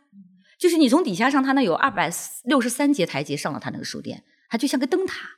[0.58, 2.10] 就是你从底下上，它那有二百
[2.44, 5.30] 六十三节台阶上了它那个书店，它就像个灯塔。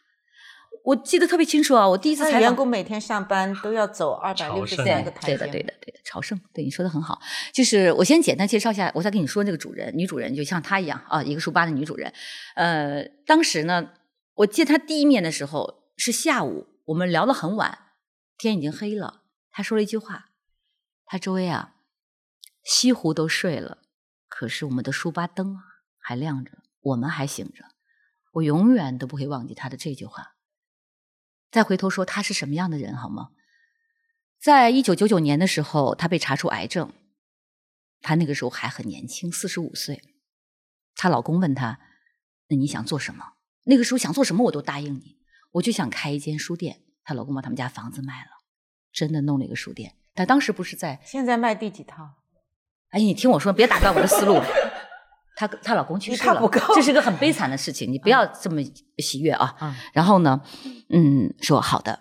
[0.82, 1.88] 我记得特别清楚啊！
[1.88, 7.20] 我第一次那采访员工每天上班都要走二百六十三个台阶，对的，对的，对的，朝圣，对你说的很好。
[7.52, 12.12] 就是我先简单介绍一下，我再跟你说那个主人，女主人就像她一样啊，一个书吧的女主人。
[12.56, 13.90] 呃，当时呢，
[14.34, 17.78] 我见她第一面的时候是下午，我们聊得很晚，
[18.36, 19.22] 天已经黑了。
[19.52, 20.30] 她说了一句话，
[21.06, 21.76] 她周围啊，
[22.64, 23.78] 西湖都睡了，
[24.28, 25.62] 可是我们的书吧灯啊
[25.98, 26.50] 还亮着，
[26.80, 27.64] 我们还醒着。
[28.34, 30.36] 我永远都不会忘记他的这句话。
[31.50, 33.30] 再回头说他是什么样的人好吗？
[34.40, 36.92] 在一九九九年的时候，他被查出癌症，
[38.00, 40.02] 他那个时候还很年轻，四十五岁。
[40.96, 41.80] 她老公问她
[42.48, 43.34] ：“那你想做什么？”
[43.66, 45.18] 那个时候想做什么我都答应你，
[45.52, 46.82] 我就想开一间书店。
[47.02, 48.30] 她老公把他们家房子卖了，
[48.92, 49.96] 真的弄了一个书店。
[50.12, 51.00] 但当时不是在……
[51.04, 52.16] 现在卖第几套？
[52.90, 54.34] 哎，你听我说，别打断我的思路。
[55.36, 58.60] 她她老公去世了这是个很悲惨的事情，你不要这么
[58.98, 59.54] 喜悦啊。
[59.58, 60.40] 啊，然后呢，
[60.90, 61.98] 嗯，说好的，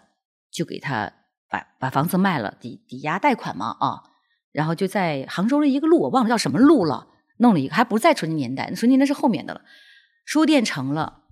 [0.51, 1.11] 就给她
[1.49, 4.03] 把把房子卖了，抵抵押贷款嘛啊，
[4.51, 9.61] 然后就在杭州的一个路，我忘了叫什么路了，弄了一个，还不在纯金年代，纯金那是后面的了。
[10.25, 11.23] 书店成了，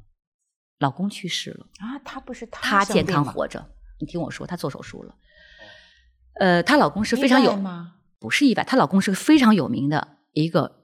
[0.79, 3.69] 老公去世了，啊，她不是她健康活着。
[3.99, 5.15] 你听我说，她做手术了。
[6.39, 7.57] 呃，她老公是非常有？
[8.19, 10.80] 不是意外，她老公是个非常有名的一个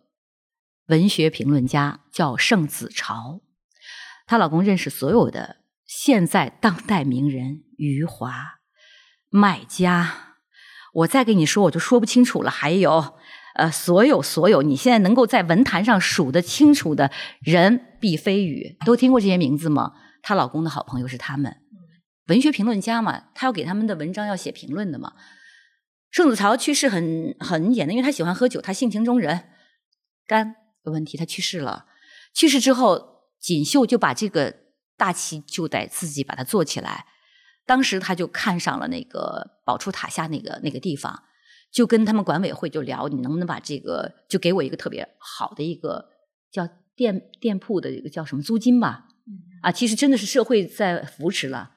[0.88, 3.42] 文学评论家，叫盛子潮。
[4.26, 8.60] 她老公认识所有的现在当代名人，余华、
[9.30, 10.36] 麦家。
[10.94, 12.50] 我再跟你说，我就说不清楚了。
[12.50, 13.18] 还有，
[13.56, 19.94] 呃，所有所有你现在能够在文坛上数得清楚的人，毕飞宇，都听过这些名字吗？
[20.22, 21.58] 她老公的好朋友是他们，
[22.28, 25.14] 文学评论家嘛，他要给他们的文章要写评论的嘛。
[26.10, 29.50] 盛子潮去世很很简单，因为他喜欢喝酒，他性情中人，
[30.26, 30.56] 肝
[30.92, 31.86] 问题，他去世了。
[32.34, 34.56] 去世之后，锦绣就把这个
[34.96, 37.06] 大旗就得自己把它做起来。
[37.66, 41.24] 当时他就看上了那个宝珠塔下那个那个地方，
[41.72, 46.10] 就跟他们管委会就聊，你能不能把这个就给我一个特别好的一个
[46.52, 49.08] 叫店店铺的一个叫什么租金吧？
[49.62, 51.74] 啊，其实真的是社会在扶持了。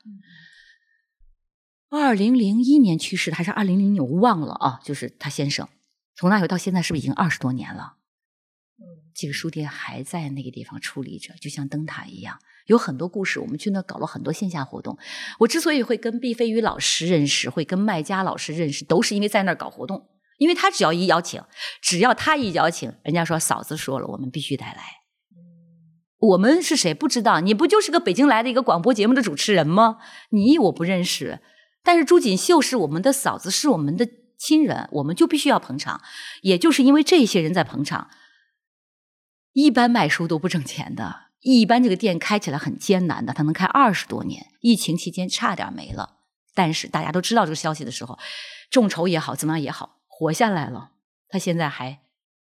[1.88, 4.80] 二零零一年去世的还是二零零年，我忘了啊。
[4.84, 5.68] 就是他先生，
[6.14, 7.94] 从那以后到现在是不是已经二十多年了？
[9.14, 13.40] 这个书店还在那个地方矗立着，就像灯塔一样，有很多故事。
[13.40, 14.96] 我们去那搞了很多线下活动。
[15.40, 20.08] 我之所以会跟毕飞宇老师认识，会跟麦家老师认识，都是因为在那儿搞活动。
[20.38, 21.42] 因为他只要一邀请，
[21.82, 25.00] 只要他一邀请，人家说嫂子说了，我们必须得来。
[26.18, 27.40] 我们是谁不知道？
[27.40, 29.98] 你不就是个北京来的一个广播节目的主持人吗？
[30.30, 31.40] 你我不认识，
[31.82, 36.00] 但是朱锦绣是我们的嫂子，是我们的亲人，我们就必须要捧场。
[36.40, 38.08] 也就是因为这些人在捧场，
[39.52, 46.18] 一般卖书都不挣钱的，一般这个店开起来很艰难的，它能开二十多年，疫情期间差点没了。
[46.54, 48.18] 但是大家都知道这个消息的时候，
[48.70, 50.92] 众筹也好，怎么样也好，活下来了。
[51.28, 52.00] 他现在还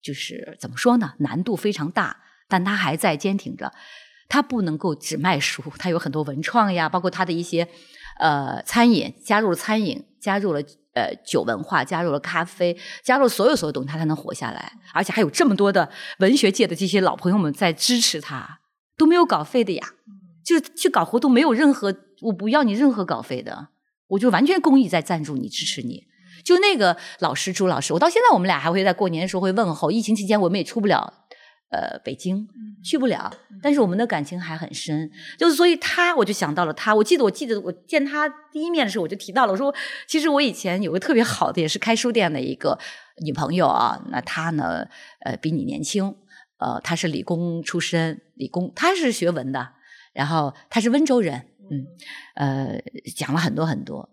[0.03, 1.14] 就是怎么说呢？
[1.18, 3.72] 难度非常大，但他还在坚挺着。
[4.29, 7.68] 他不能够只卖书，他有很多文创呀，包括他的一些
[8.20, 10.62] 呃餐饮，加入了餐饮，加入了
[10.94, 14.72] 呃酒文化，加入了咖啡，加入所有所有东西，他才能活下来。
[14.92, 18.61] 而且还有这么多的文学界的这些老朋友们在支持他，
[18.96, 19.92] 都没有稿费的呀。
[20.44, 23.68] 就是去搞活动没有任何，我不要你任何稿费的，
[24.09, 26.05] 我就完全公益在赞助你、支持你。
[26.42, 29.90] 就那个老师朱老师，我到现在我们俩还会在过年的时候会问候。
[29.90, 31.12] 疫情期间我们也出不了
[31.70, 32.46] 呃北京，
[32.85, 35.11] 去不了，但是我们的感情还很深。
[35.38, 36.94] 就是所以他，我就想到了他。
[36.94, 39.74] 我记得我记得我见他第一面的时候，我就提到了，我说
[40.06, 42.78] 其实我以前有个特别好的，也是开书店的一个
[43.24, 44.04] 女朋友啊。
[44.11, 44.87] 那她呢，
[45.20, 46.14] 呃，比你年轻。
[46.59, 49.72] 呃，她是理工出身，理工她是学文的，
[50.12, 51.87] 然后她是温州人，嗯，
[52.35, 52.83] 呃，
[53.16, 54.11] 讲了很多很多。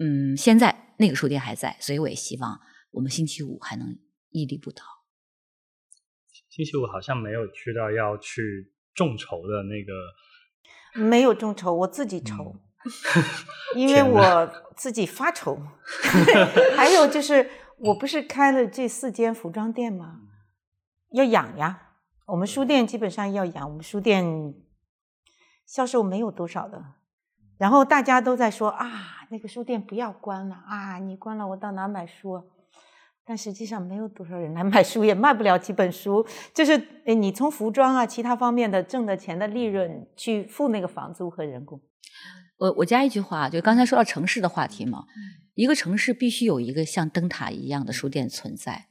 [0.00, 2.58] 嗯，现在那个书店还在，所以我也希望
[2.92, 3.98] 我们星期五还能
[4.30, 4.82] 屹立不倒。
[6.56, 9.92] 星期五好像没有去到要去众筹的那个，
[11.06, 12.56] 没有众筹，我自己筹，
[13.74, 15.60] 嗯因 为我自己发愁。
[16.74, 20.22] 还有就是，我不是开了这四间服装店吗？
[21.10, 21.90] 要养呀，
[22.28, 24.54] 我们书店基本上要养，我们书店
[25.66, 26.82] 销售没有多少的。
[27.58, 32.42] 然后大家都在说啊，那个书店不要关了啊，你关了我到哪买书啊？
[33.26, 36.24] 但实际上没有多少人来买书，也卖不了几本书。
[36.54, 41.80] 就是诶你从服装啊其他方面的挣的钱的利润去付那个房租和人工。
[42.58, 45.04] 我我加一句话，就刚才说到城市的话题嘛，
[45.54, 48.86] 一个城市必须有一个像灯塔一样的书店存在，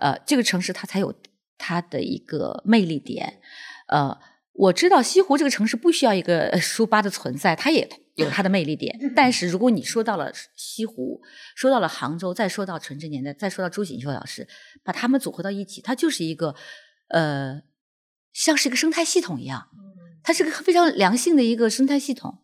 [0.00, 1.14] 呃，这个城市它才有
[1.56, 3.38] 它的一个魅力点。
[3.86, 4.18] 呃，
[4.52, 9.12] 我知道西湖这个城市不需要一个呃书吧的存在，它也有它的魅力点。
[9.14, 11.22] 但是如果你说到了西湖，
[11.54, 14.46] 说到了杭州，再说到纯真年代，再说到朱锦绣老师，
[14.82, 16.54] 把他们组合到一起，它就是一个
[17.08, 17.62] 呃，
[18.32, 19.68] 像是一个生态系统一样，
[20.22, 22.38] 它是个非常良性的一个生态系统。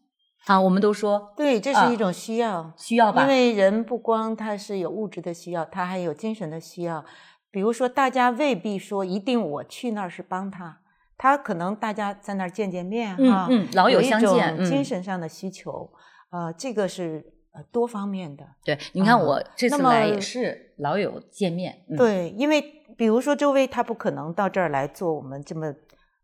[0.45, 2.75] 啊，我们都说对，这啊是一种需要。
[2.77, 3.23] 需要吧？
[3.23, 7.05] 因为人不光他是有物质的需要，他还有精神的需要。
[7.53, 10.81] 比如说，大家未必说一定我去那儿是帮他，
[11.23, 15.89] 他可能大家在那儿见见面嗯哈，嗯老友相见嗯精神上的需求，
[16.33, 18.45] 呃，这个是呃多方面的。
[18.65, 22.61] 对，你看啊我这次来也是老友见面，嗯、对，因为
[22.97, 25.73] 比如说周薇，他不可能到这儿来做我们这么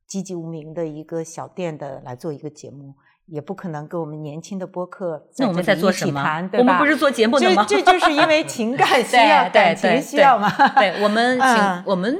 [0.05, 2.93] 籍籍无名的一个小店的来做一个节目，
[3.27, 6.21] 也不可能跟我们年轻的播客那我们在做什么？
[6.55, 7.65] 我们不是做节目的吗？
[7.69, 10.51] 这这就是因为情感需要， 对感对情需要嘛。
[10.75, 12.19] 对我们情、 嗯我们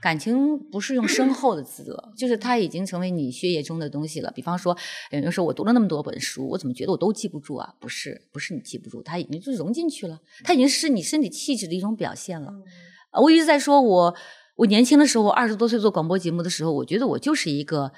[0.00, 4.30] 感情不是用深厚的字了，就是它已经成为你血液中的东西了。
[4.32, 4.76] 比方说，
[5.10, 7.74] 有人说我读了那么多本书，我怎么觉得我都记不住啊？
[7.80, 12.52] 不是，不是你记不住，它已经就融进去了，它已经是你身体气质的一种表现了。
[13.12, 14.14] 呃我一直在说我，
[14.56, 17.92] 我年轻的时候，我二十多岁做广播节目的时候，我觉得我就是一个，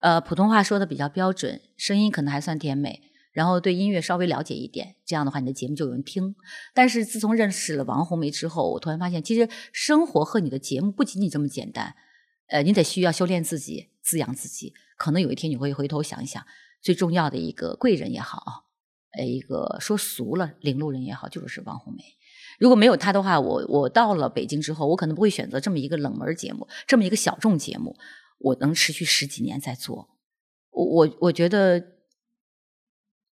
[0.00, 3.02] 呃，普通话说的比较标准，声音可能还算甜美，
[3.36, 6.34] 然后对音乐稍微了解一点，这样的话你的节目就有人听。
[6.72, 11.94] 但是自从认识了王红梅之后，我突然发现，其实生活和你的节目不仅仅这么简单，
[12.48, 14.72] 呃，你得需要修炼自己，滋养自己。
[14.96, 16.42] 可能有一天你会回头想一想，
[16.80, 18.64] 最重要的一个贵人也好，
[19.18, 22.02] 呃，一个说俗了领路人也好，就是王红梅。
[22.58, 27.94] 如果没有他的话，我我到了北京之后，我可能不会选择这么一个冷门节目，这么一个小众节目，
[28.38, 30.08] 我能持续十几年在做。
[30.70, 31.95] 我我我觉得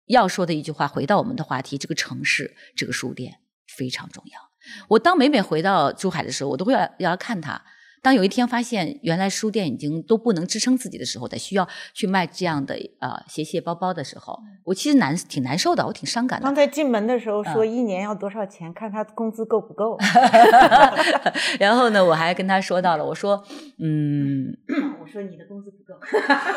[0.06, 4.52] 要说的一句话，回到我们的话题，这个城市，这个书店非常重要。
[4.88, 7.64] 我当每每回到珠海的时候，我都会要要来看它。
[8.04, 16.54] 当有一天发现原来书店已经都不能支撑自己的时候，得需要去卖这样的呃鞋鞋包包的时候，我其实难挺难受的，我挺伤感的刚。
[16.54, 19.98] 才进门的时候嗯说一年要多少钱，看他工资够不够。
[21.58, 23.42] 然后呢，我还跟他说到了，我说，
[23.80, 24.54] 嗯
[25.02, 25.98] 我说你的工资不够。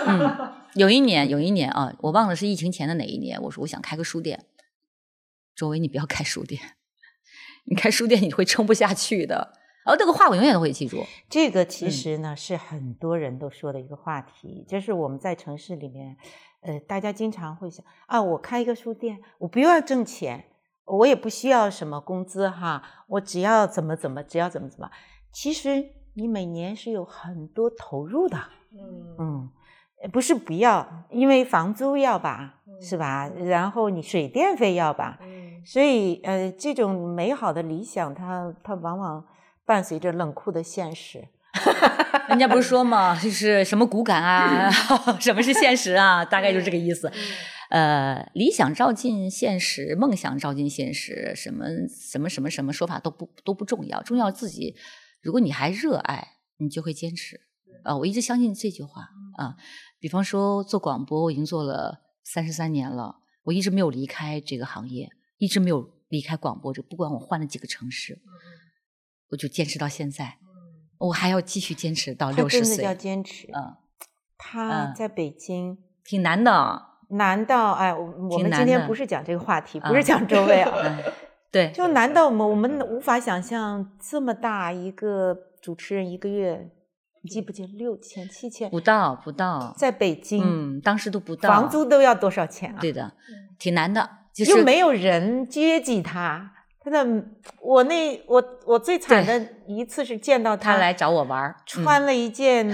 [0.09, 4.47] 嗯， 有一年有一年啊，我忘了是疫情前的哪一年，我说我想开个书店，
[5.55, 6.61] 周围你不要开书店，
[7.67, 9.53] 你开书店你会撑不下去的。
[9.87, 11.03] 哦，这个话我永远都会记住。
[11.29, 16.17] 这个嗯其实呢、是很多人都说的一个话题，就是我们在城市里面，
[16.63, 20.45] 呃，大家经常会想啊，我开一个书店，我不要挣钱，
[20.85, 24.91] 我也不需要什么工资哈，我只要怎么怎么，只要怎么怎么。
[25.33, 28.37] 其实你每年是有很多投入的，
[28.73, 29.51] 嗯嗯，
[30.03, 33.29] 呃不是不要，因为房租要吧，是吧？
[33.29, 39.25] 然后你水电费要吧，嗯所以呃，这种美好的理想，它它往往
[39.67, 41.29] 伴随着冷酷的现实。
[42.29, 44.71] 人家不是说嘛，就是什么骨感啊，
[45.21, 47.11] 什么是现实啊，大概就是这个意思。
[47.71, 54.77] 呃，理想照进现实，梦想照进现实，什么什么什么什么说法都不都不重要，重要自己。
[55.21, 57.41] 如果你还热爱，你就会坚持。
[57.83, 59.57] 啊、我一直相信这句话啊。
[59.99, 68.21] 比方说做广播，我已经做了三十三年了，我一直没有离开这个行业，一直没有离开广播这，不管我换了几个城市，
[69.31, 70.37] 我就坚持到现在。
[70.99, 73.47] 我还要继续坚持到他六十岁真的叫，坚持。
[73.49, 73.77] 嗯，嗯
[74.39, 76.83] 他在北京，挺难的。
[77.11, 80.99] 难道哎，我我们今天不是讲这个话题，啊不是讲周薇啊， 嗯，
[81.53, 86.71] 对， 就难道我们我们无法想象这么大一个主持人一个月，
[87.23, 92.79] 你记不记得六千七千，不到不到，在北京，嗯，当时都不到房租都要多少钱啊？
[92.81, 93.13] 对的，
[93.59, 96.55] 挺难的，就是又没有人接济他，
[96.87, 97.25] 真的，
[97.61, 102.65] 我那我我最惨的一次是见到他来找我玩儿，穿了一件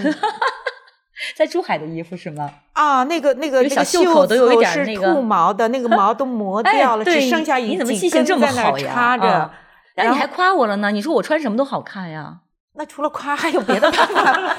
[1.34, 2.50] 在珠海的衣服是吗？
[2.74, 9.50] 啊，那个那个那个袖口都有一点那个兔毛的，那个毛都磨 掉了，只剩下一几根在那插着。
[9.96, 10.90] 那你还夸我了呢？
[10.90, 12.40] 你说我穿什么都好看呀？
[12.76, 14.56] 那除了夸还有别的办法？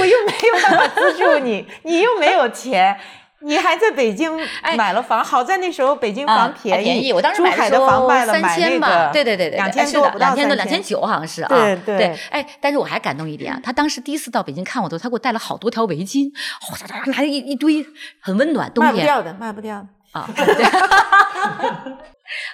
[0.00, 2.98] 我又没有办法资助你，你又没有钱，
[3.40, 4.32] 你还在北京
[4.76, 5.22] 买了房。
[5.22, 11.48] 好在那时候北京房便宜，我当时买的房卖了三千吧，对对对对，两千多两千多两千九好像是啊。
[11.48, 12.18] 对对。
[12.30, 16.30] 哎，但是我还感动一点啊，他当时第一次到北京看我的时候，他给我带了好多条围巾，
[16.60, 17.84] 哗啦啦拿了一一堆，
[18.20, 18.72] 很温暖。
[18.72, 20.28] 冬天卖不掉的，卖不掉的啊。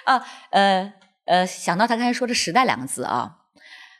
[0.05, 0.93] 啊，呃
[1.25, 3.37] 呃，想到他刚才说的“时代”两个字啊。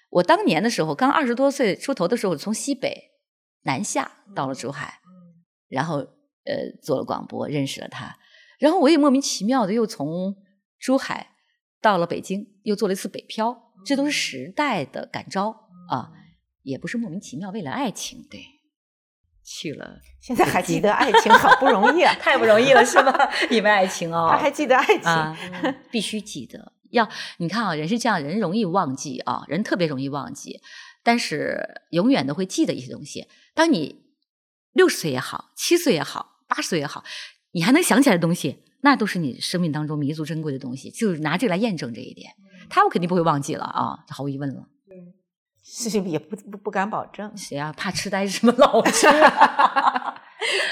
[0.09, 3.11] 我当年的时候，刚二十多岁出头的时候，从西北
[3.63, 4.99] 南下到了珠海，
[5.69, 6.05] 然后
[6.45, 8.17] 呃做了广播，认识了他，
[8.59, 10.35] 然后我也莫名其妙的又从
[10.79, 11.31] 珠海
[11.81, 16.11] 到了北京，又做了一次北漂，这都是时代的感召啊，
[16.61, 18.41] 也不是莫名其妙，为了爱情，对，
[19.43, 19.99] 去了。
[20.21, 23.29] 现在还记得爱情，好不容易啊， 太不容易了，是吧？
[23.49, 26.71] 因为爱情哦，他还记得爱情，必须记得。
[26.91, 30.61] 要你看啊，人是这样，人容易忘记啊，人特别容易忘记，
[31.03, 33.27] 但是永远都会记得一些东西。
[33.55, 34.03] 当你
[34.71, 37.03] 六十岁也好，七岁也好，八十岁也好，
[37.51, 40.89] 你还能想起来的东西，那都是你生命当中弥足珍贵的东西。
[40.91, 42.31] 就是拿这个来验证这一点，
[42.69, 44.67] 他我肯定不会忘记了啊，毫无疑问了。
[44.87, 44.97] 对，
[45.63, 47.35] 是 也不不不敢保证。
[47.37, 47.73] 谁啊？
[47.75, 49.07] 怕痴呆是什么老痴？
[49.07, 50.15] 啊，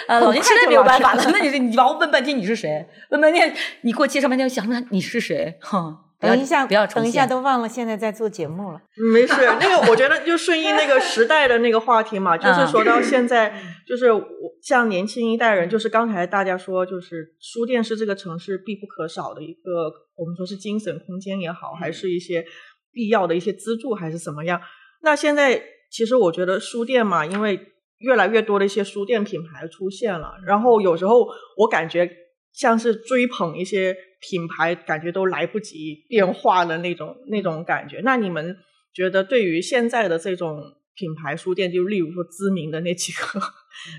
[0.19, 1.23] 老年痴呆没有办法了。
[1.31, 2.87] 那你你把我问半天你是谁？
[3.09, 5.57] 问半天你给我介绍半天，我想想你是谁？
[5.61, 6.05] 哈。
[6.21, 8.81] 等一下，不要等一下，都忘了现在在做节目了。
[9.11, 13.51] 没事，那个我觉得就顺应那个时代的那个话题嘛， 就是说到现在，
[13.87, 14.23] 就是我
[14.61, 22.45] 像年轻一代人，就是刚才大家说，就是书店是这个城市必不可少的一个，我们说是精神空间也好，还是一些
[22.93, 24.61] 必要的一些资助，还是怎么样？
[25.01, 25.59] 那现在
[25.91, 27.59] 其实我觉得书店嘛，因为
[27.97, 32.07] 越来越多的一些书店品牌出现了，然后有时候我感觉
[32.53, 33.95] 像是追捧一些。
[34.21, 37.99] 品牌感觉都来不及变化的那种那种感觉。
[38.03, 38.55] 那你们
[38.93, 40.61] 觉得对于现在的这种
[40.93, 43.41] 品牌书店，就例如说知名的那几个，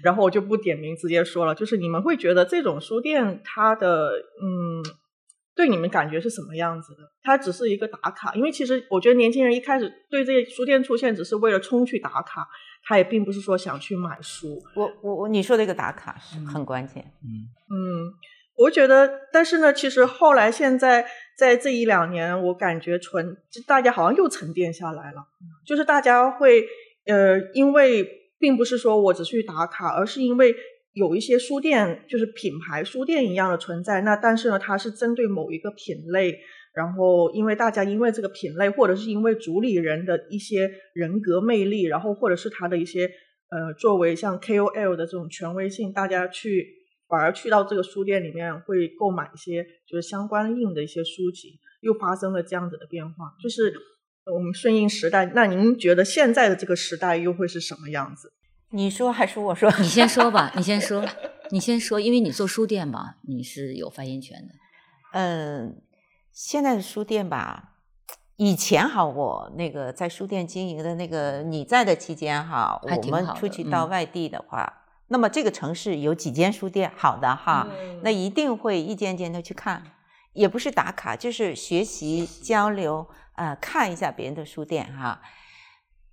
[0.03, 4.85] 然后我就不点名直接说了，就是你们会觉得这种书店它的嗯，
[5.57, 6.99] 对你们感觉是什么样子的？
[7.23, 12.47] 它只是一个打卡，因为其实我觉得年轻人一开始对这些书店出现只是为了冲去打卡，
[12.85, 14.62] 他也并不是说想去买书。
[14.77, 17.03] 我我我，你说的一个打卡是很关键。
[17.25, 18.12] 嗯嗯。
[18.55, 21.07] 我觉得，但是呢，其实后来现在
[21.38, 23.36] 在这一两年，我感觉纯
[23.66, 25.24] 大家好像又沉淀下来了，
[25.66, 26.64] 就是大家会
[27.07, 28.07] 呃，因为
[28.38, 30.55] 并不是说我只去打卡，而是因为
[30.92, 34.03] 有一些书店就是品牌书店一样的存在。
[34.03, 36.38] 那但是呢，它是针对某一个品类，
[36.74, 43.07] 然后因为大家因为这个品类，或者是因为主理人的一些人格魅力，然后或者是他的一些
[43.50, 46.82] 呃，作为像 KOL 的这种权威性，大家去。
[47.12, 53.34] 反而去到这个书店里面会购买一些就是相关应的一些书籍，又发生了这样子的变化。
[53.38, 53.70] 就是
[54.32, 58.32] 我们顺应时代，那您觉得现在的这个时代又会是什么样子？
[58.70, 59.70] 你说还是我说？
[59.78, 61.04] 你先说吧，你先说，
[61.52, 64.54] 你先说，因为你做书店嘛，你是有发言权的。
[65.12, 65.82] 嗯，
[66.32, 67.74] 现在的书店吧，
[68.36, 74.78] 以前哈，我那个在书店经营的那个你在的期间哈，我们出去到外地的话。
[75.12, 77.68] 那么这个城市有几间书店，好的哈，
[78.02, 79.84] 那一定会一间间的去看，
[80.32, 83.06] 也不是打卡，就是学习交流，
[83.36, 85.20] 呃，看一下别人的书店哈。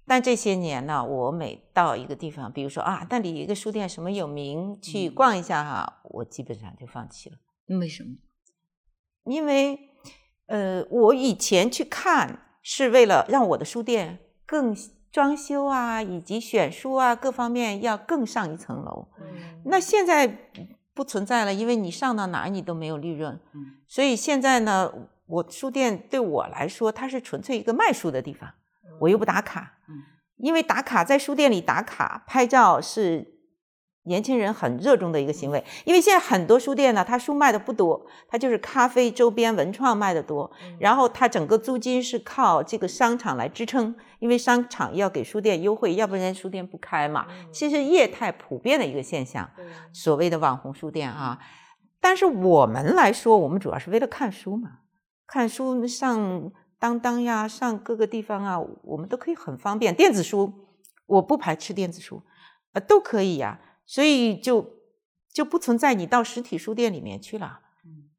[0.06, 7.38] 但这些年呢，我每到一个地方，比如说啊，那里一个书店什么有名，去逛一下哈，我基本上就放弃了。
[7.80, 8.10] 为什么？
[9.24, 9.80] 因为
[10.48, 14.76] 呃，我以前去看是为了让我的书店更。
[15.12, 19.08] 装修啊，以及选书啊，各方面要更上一层楼。
[19.66, 20.50] 那现在
[20.94, 23.40] 不存在了，因为你上到哪儿你都没有利润。
[23.88, 24.92] 所以现在呢，
[25.26, 28.52] 我书店对我来说，它是纯粹一个卖书的地方，
[29.00, 29.78] 我又不打卡。
[30.38, 33.39] 因为打卡在书店里打卡拍照是。
[34.04, 47.28] 年轻人很热衷的一个行为，因为现在很多书店呢，它书卖的不多，它就是咖啡周边文创卖的多，然后它整个租金是靠这个商场来支撑，因为商场要给书店优惠，要不然书店不开嘛。
[47.52, 49.48] 其实业态普遍的一个现象，
[49.94, 51.38] 所谓的网红书店啊，
[52.00, 54.80] 但是我们来说，我们主要是为了看书嘛，
[55.28, 59.94] 看书上当当呀，上各个地方啊，我们都可以很方便。
[59.94, 60.52] 电子书
[61.06, 62.24] 我不排斥电子书，
[62.74, 63.60] 呃，都可以呀。
[63.90, 64.84] 所以就
[65.34, 67.62] 就不存在你到实体书店里面去了。
[67.84, 68.10] 嗯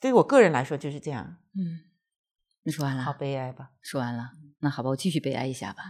[0.00, 1.36] 对于我个人来说就是这样。
[1.54, 1.80] 嗯，
[2.62, 3.02] 你说完了？
[3.02, 3.72] 好悲哀吧？
[3.82, 5.82] 说完了，那好吧，我继续悲哀一下吧。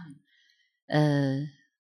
[0.87, 1.47] 呃，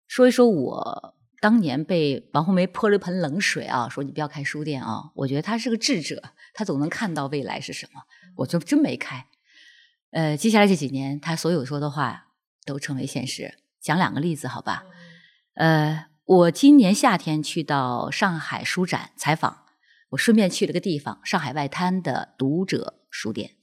[0.06, 5.12] 说一说我当年被王红梅泼了一盆冷水啊，说你不要开书店啊。
[5.16, 8.02] 我觉得他是个智者，他总能看到未来是什么。
[8.36, 9.26] 我就真没开。
[10.12, 12.34] 呃，接下来这几年，他所有说的话
[12.66, 13.60] 都成为现实。
[13.80, 14.84] 讲两个例子，好吧？
[15.54, 19.64] 呃，我今年夏天去到上海书展采访，
[20.10, 23.56] 我顺便去了个地方——上海外滩的读者书店。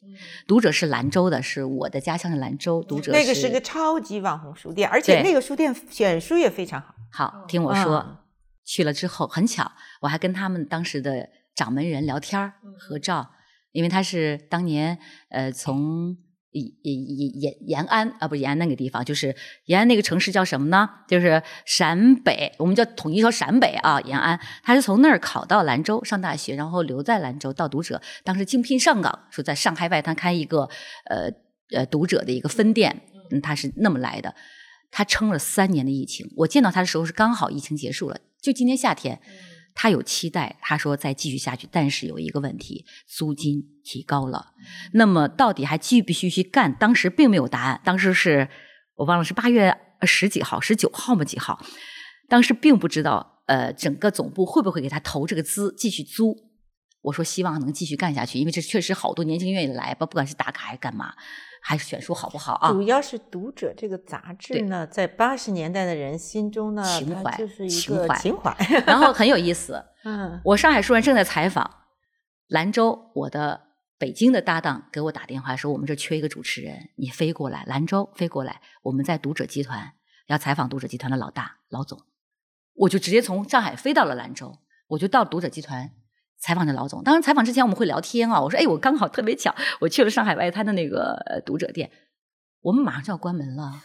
[0.49, 2.83] 读者是兰州的，是我的家乡是兰州。
[2.83, 6.93] 读者那个是个超级网红书店，而且那个书店选书也非常好。
[7.13, 8.25] 好，听我说，
[8.65, 13.31] 去了之后很巧，我还跟他们当时的掌门人聊天合照，
[13.71, 14.99] 因为他是当年
[15.29, 16.17] 呃从。
[16.61, 19.35] 延延延安啊，不是延安那个地方，就是
[19.67, 20.89] 延安那个城市叫什么呢？
[21.09, 24.01] 就是陕北，我们叫统一说陕北啊。
[24.01, 30.69] 延安，他是从那儿考到兰州上大学，然后留在兰州到读者，当时竞聘上岗，说在上海外滩开一个
[31.07, 31.31] 呃
[31.73, 34.35] 呃读者的一个分店，嗯，他是那么来的。
[34.91, 39.21] 他撑了三年的疫情，我见到他的时候是刚好疫情结束了，就今年夏天。
[39.77, 44.55] 他有期待，他说再继续下去，但是有一个问题，租金提高了。
[44.95, 46.75] 那么到底还继不继续干？
[46.75, 47.81] 当时并没有答案。
[47.85, 48.49] 当时是
[48.97, 51.23] 我忘了是八月十几号、十九号吗？
[51.23, 51.63] 几号？
[52.27, 56.35] 当时并不知道，呃，整个总部会不会给他投这个资继续租？
[57.03, 61.15] 我说希望能继续干下去，因为这确实好多年轻人愿意来吧，不管是打卡还是干嘛。
[61.69, 62.71] 还是选书好不好啊？
[62.71, 68.57] 主要是《读者》这个杂志呢，在八十年代的人心中呢，情怀就是一个情怀。
[68.87, 71.69] 然后很有意思， 嗯，我上海书人正在采访
[72.47, 73.63] 兰州，我的
[73.99, 79.95] 北京的搭档给我打电话说，我们这缺一个主持人，你飞过来，兰州飞过来，我们在《读者》集团
[80.29, 82.01] 要采访《读者》集团的老大老总，
[82.75, 85.91] 我就直接从上海飞到了兰州，我就到《读者》集团。
[86.47, 88.41] 采访的老总，当然采访之前我们会聊天啊。
[88.41, 91.91] 我说，哎，我刚好特别巧，我去了上海外滩的那个读者店，
[92.63, 93.83] 我们马上就要关门了。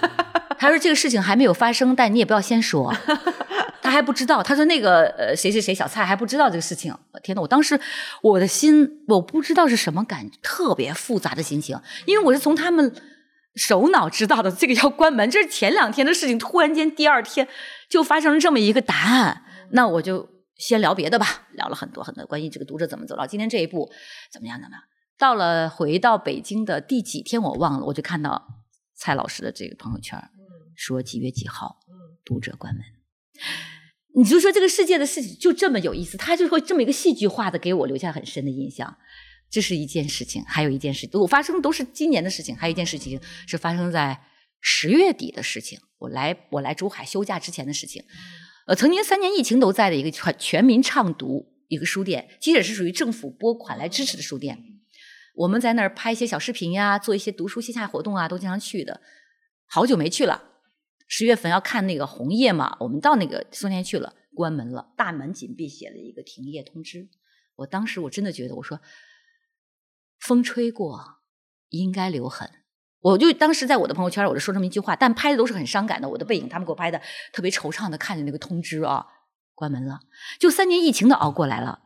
[0.60, 2.94] 他说这个事情还没有发生，但你也不要先说，
[3.80, 4.42] 他还不知道。
[4.42, 6.94] 他说那个呃谁谁谁小蔡还不知道这个事情。
[7.22, 7.80] 天呐，我当时
[8.20, 12.94] 我的心我不知道是什么感，特别复杂的心情，因为我是从他们
[13.54, 17.48] 首脑知道的这个要关门，这是前两天的事情，突然间第二天
[17.88, 20.31] 就发生了这么一个答案，那我就。
[20.62, 23.90] 先聊别的吧，聊了很多很多关于这个读者怎么走到今天这一步，
[24.32, 24.82] 怎么样怎么样？
[25.18, 28.62] 到了回到北京的第几天我忘了，我就看到
[28.94, 30.22] 蔡老师的这个朋友圈，
[30.76, 31.80] 说几月几号
[32.24, 32.84] 读者关门。
[34.14, 38.96] 你就说这个世界的事情就这么有意思，他就会这么一个戏剧化的给我留下很深的印象。
[39.50, 44.22] 这是一件事情，还有一件事，我发生都是今年的事情，还有一件事情是发生在
[44.60, 45.78] 十月底的事情。
[45.98, 48.04] 我来我来珠海休假之前的事情。
[48.66, 54.80] 呃，曾经三年疫情都在的一个全全民畅读一个书店，即使是属于政府拨款来支持的书店，
[55.34, 59.00] 我们在那儿拍一些小视频呀，做一些读书线下活动啊，都经常去的。
[59.66, 60.44] 好久没去了，
[61.08, 67.08] 十月份要看那个红叶嘛，我们到那个书店去了，关门了，大门紧闭，写了一个停业通知。
[67.56, 68.80] 我当时我真的觉得，我说
[70.20, 71.22] 风吹过，
[71.70, 72.61] 应该留痕。
[73.02, 77.00] 我就当时在我的朋友圈，我就说这么一句话，但拍的都是很伤感的，我的背影，他们给我拍的
[77.32, 79.04] 特别惆怅的，看着那个通知啊，
[79.54, 80.00] 关门了，
[80.38, 81.80] 就三年疫情的熬过来了，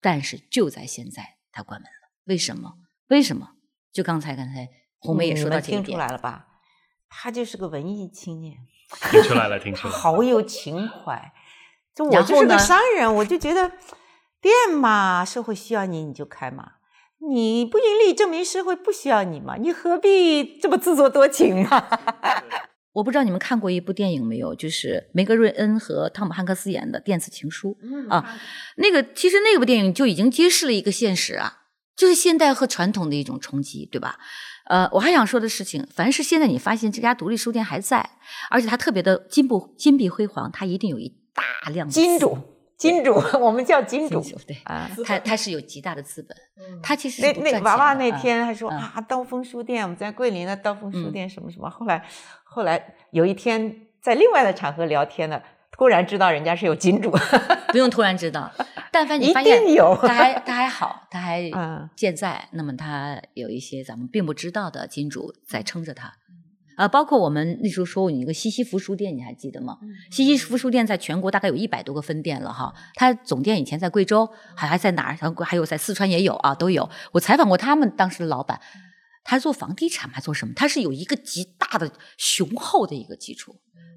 [0.00, 2.74] 但是就在现在，他关门了，为什么？
[3.08, 3.50] 为什么？
[3.92, 4.68] 就刚才刚才
[4.98, 6.48] 红梅也说到这听出来了吧？
[7.08, 8.56] 他就是个文艺青年，
[9.10, 11.32] 听出来了，听出来了， 好有情怀。
[11.94, 13.70] 就我就是个商人，我就觉得
[14.40, 16.72] 店嘛，社会需要你，你就开嘛。
[17.30, 19.56] 你不盈利，证明社会不需要你嘛？
[19.56, 21.88] 你何必这么自作多情嘛？
[22.94, 27.78] 我不知道你们看过一部电影没有，就是梅格瑞恩和汤姆汉克斯演的《电子情书》
[28.10, 28.38] 啊。
[28.76, 31.60] 那个其实那部电影就已经揭示了一个现实啊，
[31.96, 34.18] 就是现代和传统的一种冲击，对吧？
[34.66, 38.10] 呃，我还想说的事情，凡是现在你发现这家独立书店还在，
[38.50, 42.36] 而且它特别的金不金碧辉煌，它一定有一大量的金主。
[42.82, 44.56] 金主， 我们叫金主，对。
[44.64, 46.36] 啊，他他是有极大的资本，
[46.82, 52.04] 他其实那那娃娃那天还说啊，刀锋书店，我们在桂林的刀锋书店什么什么，后来
[52.42, 57.12] 后来有一天在另外的场合聊天呢，突然知道人家是有金主，
[57.70, 58.50] 不用突然知道，
[58.90, 61.48] 但凡你发现有，他还他还好，他还
[61.94, 66.12] 健在，那么他有一些咱们并不知道的金主在撑着他。
[66.76, 69.78] 啊，包括我们那时候说过，你那个西西弗书店，你还记得吗？
[70.10, 72.72] 西西弗书店在全国大概有一百多个分店了哈。
[72.94, 75.16] 它总店以前在贵州，还还在哪儿？
[75.16, 76.88] 还还有在四川也有啊，都有。
[77.12, 78.60] 我采访过他们当时的老板，
[79.24, 80.54] 他做房地产还做什么？
[80.54, 83.56] 他是有一个极大的雄厚的一个基础。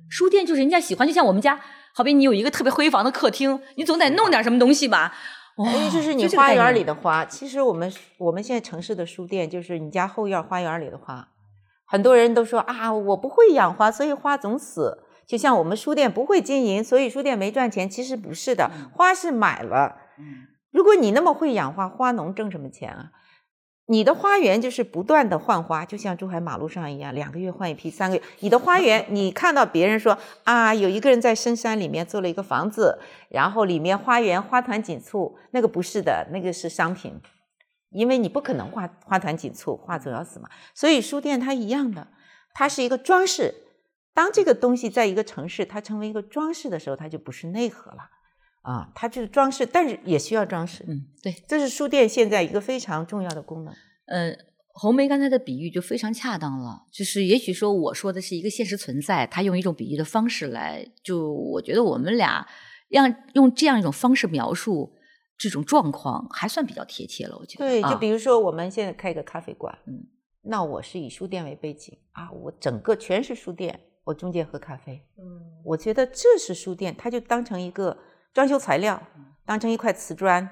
[0.09, 1.59] 书店就是人家喜欢，就像我们家，
[1.93, 5.15] 好比你有一个特别辉煌的客厅，你总得弄点什么东西吧。
[5.57, 7.26] 哎，就是你花园里的花。
[7.26, 11.30] 其实我们我们现在城市的书店，就是你家后院花园里的花。
[11.86, 15.03] 很多人都说啊，我不会养花，所以花总死。
[15.25, 17.89] 就像我们书店不会经营，所以书店没赚钱。
[17.89, 19.97] 其实不是的，花是买了。
[20.71, 23.11] 如果你那么会养花，花农挣什么钱啊？
[23.88, 28.21] 你的花园就是不断的换花，就像珠海马路上一样，两个月换一批，三个月。
[28.39, 32.97] 你的花园，你看到别人说啊，有一个人在深山里面做了一个房子，
[33.29, 37.21] 然后里面花园花团锦簇，那个不是的，那个是商品，
[37.95, 40.49] 因为你不可能画花团锦簇，画总要死嘛。
[40.73, 42.07] 所以书店它一样的，
[42.53, 43.53] 它是一个装饰。
[44.13, 48.09] 当这个东西在一个城市它成为一个装饰的时候，它就不是内核了。
[48.61, 50.83] 啊，它就是装饰，但是也需要装饰。
[50.87, 53.73] 嗯，对，这是书店现在一个非常重要的功能。
[54.07, 54.35] 嗯，
[54.73, 62.47] 红梅刚才的比喻就非常恰当了，就是也许说我说的是一个现实存在，他用一种比喻的方式来，就我觉得我们俩
[62.89, 64.95] 让用这样一种方式描述
[65.38, 67.38] 这种状况，还算比较贴切了。
[67.38, 70.05] 我觉得，对，就比如说我们现在开一个咖啡馆，嗯，
[70.41, 77.97] 那我是以书店为背景啊，我整个全是书店，我中间喝咖啡，嗯，我觉得这是书店，它就当成一个。
[78.33, 79.01] 装修材料
[79.45, 80.45] 当成一块瓷砖，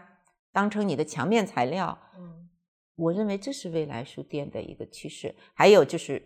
[0.53, 2.47] 当成你的墙面材料，嗯，
[2.95, 5.36] 我认为这是未来书店的一个趋势。
[5.53, 6.23] 还有就是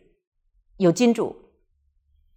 [0.78, 1.36] 有金主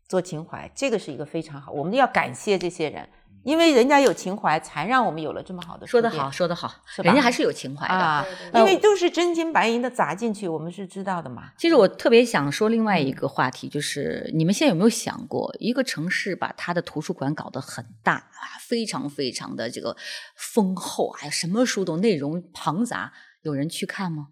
[0.09, 3.07] 做情怀，这个是一个非常好，我们要感谢这些人。
[3.43, 5.87] 因为人家有情怀，才让我们有了这么好的。
[5.87, 6.73] 说得好，说得好，
[7.03, 8.27] 人家还是有情怀的。
[8.55, 11.53] 因为都是真金白银的砸进去，我们是知道的嘛。
[11.57, 19.97] 其实我特别想说另外一个话题，就是你们现在有没有想过，一个城市把它的图书馆搞得很大啊，非常非常的这个
[20.37, 23.13] 丰厚，哎，什么书都内容庞杂，
[23.43, 24.29] 有人去看吗？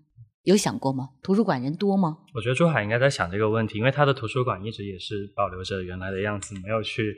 [0.49, 1.11] 有想过吗？
[1.23, 2.17] 图书馆人多吗？
[2.35, 7.15] 我觉得珠海应该在想这个问题，因为它的图书馆一直也是保留着原来的样子，没有去。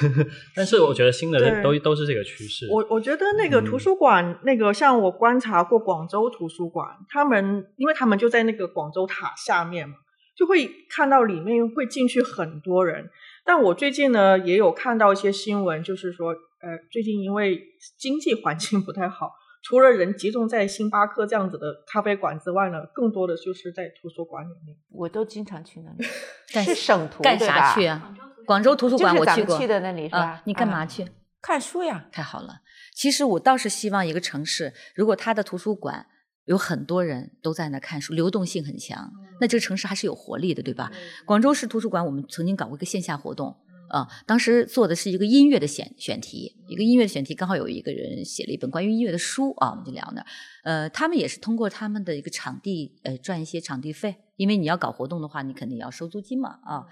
[0.56, 2.66] 但是我觉得新的都都是这个趋势。
[2.72, 9.96] 我我觉得那个图书馆，那个像我观察过广州图书馆，他们因为他们就在那个广州塔下面嘛，
[10.34, 13.10] 就会看到里面会进去很多人。
[13.44, 17.60] 但我最近呢也有看到一些新闻，就是说，呃，最近因为
[17.98, 19.32] 经济环境不太好。
[19.62, 24.76] 除了人集中在星巴克这样子的咖啡馆之外呢，更多的就是在图书馆里面。
[24.90, 26.04] 我都经常去那里，
[26.64, 28.14] 是省图干啥去啊？
[28.46, 30.42] 广州图书馆我去过，去的那里是吧？
[30.44, 31.06] 你干嘛去？
[31.42, 32.06] 看书呀。
[32.10, 32.62] 太好了。
[32.94, 36.06] 其实我倒是希望一个城市，如果它的图书馆
[36.46, 40.90] 有很多人都在那看书，流动性很强，那这个城市还是有活力的，对吧？
[41.24, 43.56] 广州市图书馆我们曾经搞过一个线下活动。
[43.90, 50.24] 啊，当时做的是一个音乐的选选题，一个音乐的选题，刚好有一个人写了一本关于音乐的书啊，我们就聊那。
[50.62, 56.86] 呃，他们也是通过他们的一个场地，呃，赚一些场地费，因为你要搞活动的话，你肯定要收租金嘛啊。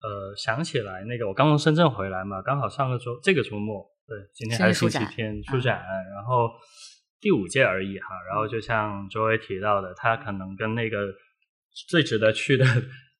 [0.00, 5.82] 呃，想起来那个，我刚从深圳回来嘛，刚好上个周这个周末，对，今天还是星期天，书展，
[6.14, 6.48] 然后
[7.20, 8.06] 第五届而已哈。
[8.28, 10.98] 然后就像周薇提到的，他可能跟那个
[11.88, 12.64] 最值得去的。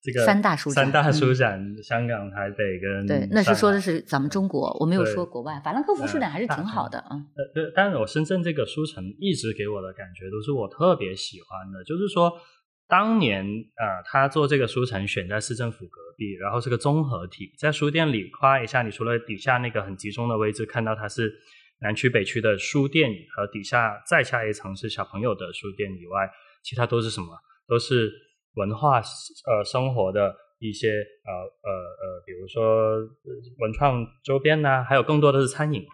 [0.04, 5.58] 这个三大书展，三大书展，香港、台北跟对，那是说的是咱们中国，我没有说国外。
[5.64, 7.16] 法兰克福书展还是挺好的，啊。
[7.34, 12.30] 呃，对，但是我深圳这个书城一直给我的感觉都是我特别喜欢的，就是说
[12.86, 21.32] 当年啊，他做这个书城选在市政府隔壁，然后是个综合体，在书店里夸一下，你除了底下那个很集中的位置看到它是
[21.80, 26.30] 南区北区的书店和底下再下一层是小朋友的书店以外，
[26.62, 27.28] 其他都是什么？
[27.66, 28.12] 都是。
[28.54, 32.96] 文化呃生活的一些呃呃呃，比如说
[33.58, 35.84] 文创周边呐，还有更多的是餐饮。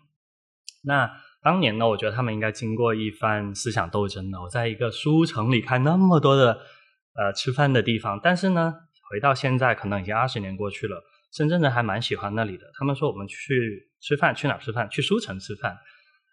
[0.84, 1.10] 那
[1.42, 4.40] 当年呢，我觉得他们应该经过一番思想斗争的。
[4.40, 6.60] 我在一个书城里看那么多的
[7.14, 8.74] 呃吃饭的地方，但是呢，
[9.10, 11.02] 回到现在可能已经二十年过去了，
[11.32, 12.70] 深圳人还蛮喜欢那里的。
[12.78, 14.88] 他们说我们去吃饭去哪吃饭？
[14.90, 15.78] 去书城吃饭。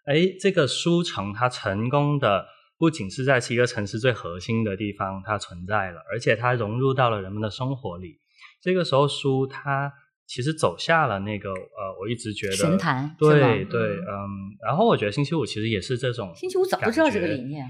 [0.04, 2.46] 哎，这个书城它成功的。
[2.78, 8.20] 不仅是在一个城市最核心的地方它存在了，而且它融入到了人们的生活里。
[8.62, 9.92] 这个时候，书它
[10.26, 14.54] 其实走下了那个呃，我一直觉得神坛，对对，嗯。
[14.64, 16.32] 然后我觉得星期五其实也是这种。
[16.36, 17.68] 星期五早就知道这个理念，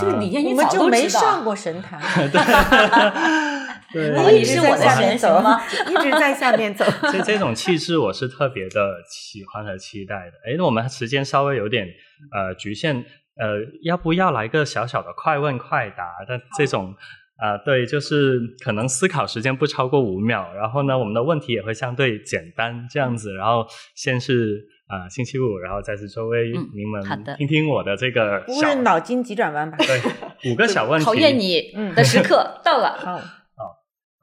[0.00, 2.00] 这个理念你们就没上过神坛。
[3.92, 5.60] 对，你是我的神走吗？
[5.90, 6.84] 一直在下面走。
[7.10, 10.32] 这这种气质我是特别的喜欢和期待的。
[10.44, 11.88] 哎，那我们时间稍微有点
[12.32, 13.04] 呃局限。
[13.38, 16.94] 呃，要不要来个小小的快问快答但这种
[17.36, 17.58] 啊？
[17.58, 23.34] 对，就是可能思考时间不超过五秒，然后呢，我们的问题也会相对简单这样子。
[23.34, 29.76] 然后先是啊星期五，然后再是周薇您们听听我的这个不是脑筋急转弯吧？
[29.76, 32.96] 对，五个小问题，考验你的时刻到了。
[33.04, 33.22] 好，好，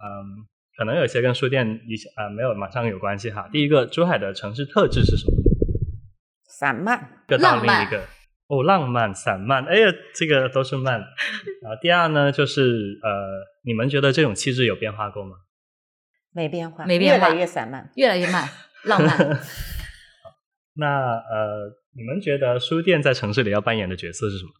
[0.02, 0.42] 嗯，
[0.76, 3.48] 可能有些跟书店一些啊没有马上有关系哈。
[3.52, 5.38] 第一个，珠海的城市特质是什么？
[6.48, 7.86] 散漫，浪漫。
[7.86, 8.02] 一个。
[8.48, 11.00] 哦，浪漫、散漫，哎呀，这个都是慢。
[11.00, 13.10] 啊，第二呢，就是呃，
[13.64, 15.38] 你们觉得这种气质有变化过吗？
[16.32, 17.92] 没变化，没变化越来越散漫。
[17.96, 18.48] 越来越慢，
[18.86, 19.18] 浪漫。
[20.76, 24.52] 那呃，你们觉得书店在城市里要扮演的角色是什么？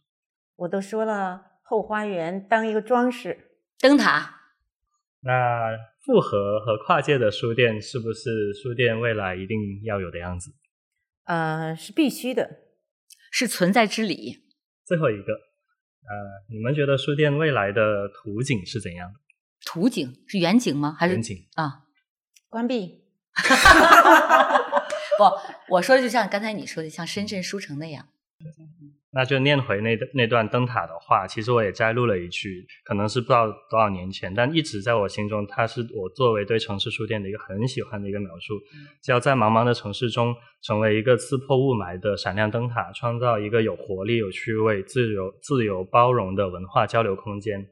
[0.56, 3.50] 我都说了，后花园当一个装饰。
[3.80, 4.34] 灯塔，
[5.20, 5.76] 那
[6.06, 10.52] 复合和跨界的书店是不是书店未来一定要有的样子？
[11.24, 12.63] 呃，是必须的。
[13.36, 14.44] 是存在之理。
[14.84, 19.18] 最后一个，呃，你们觉得书店未来的图景是怎样的？
[19.66, 20.94] 图景是远景吗？
[20.96, 21.80] 还是远景啊？
[22.48, 23.02] 关闭。
[25.18, 25.24] 不，
[25.74, 28.08] 我说的就像刚才你说的，像深圳书城那样。
[29.14, 38.54] 那就念回那那段灯塔的话，其实我也摘录了一句，可能是不知道多少年前，但一直在我心中，它是我作为对城市书店的一个很喜欢的一个描述，
[39.00, 47.64] 叫在茫茫的城市中，成为一个刺破雾霾的闪亮灯塔，创造一个有活力、有趣味、自由、自由包容的文化交流空间。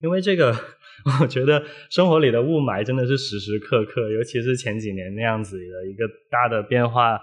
[0.00, 0.52] 因为这个，
[1.20, 7.20] 我觉得生活里的雾霾真的是时时刻刻，尤其是前几年那样子的一个大的变化。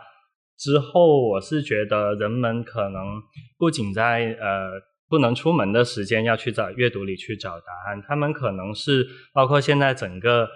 [0.57, 3.21] 之后，我是觉得人们可能
[3.57, 4.69] 不仅在呃
[5.09, 10.47] 不能出门的时间要去找阅读里去找答案，他们可能是包括现在整个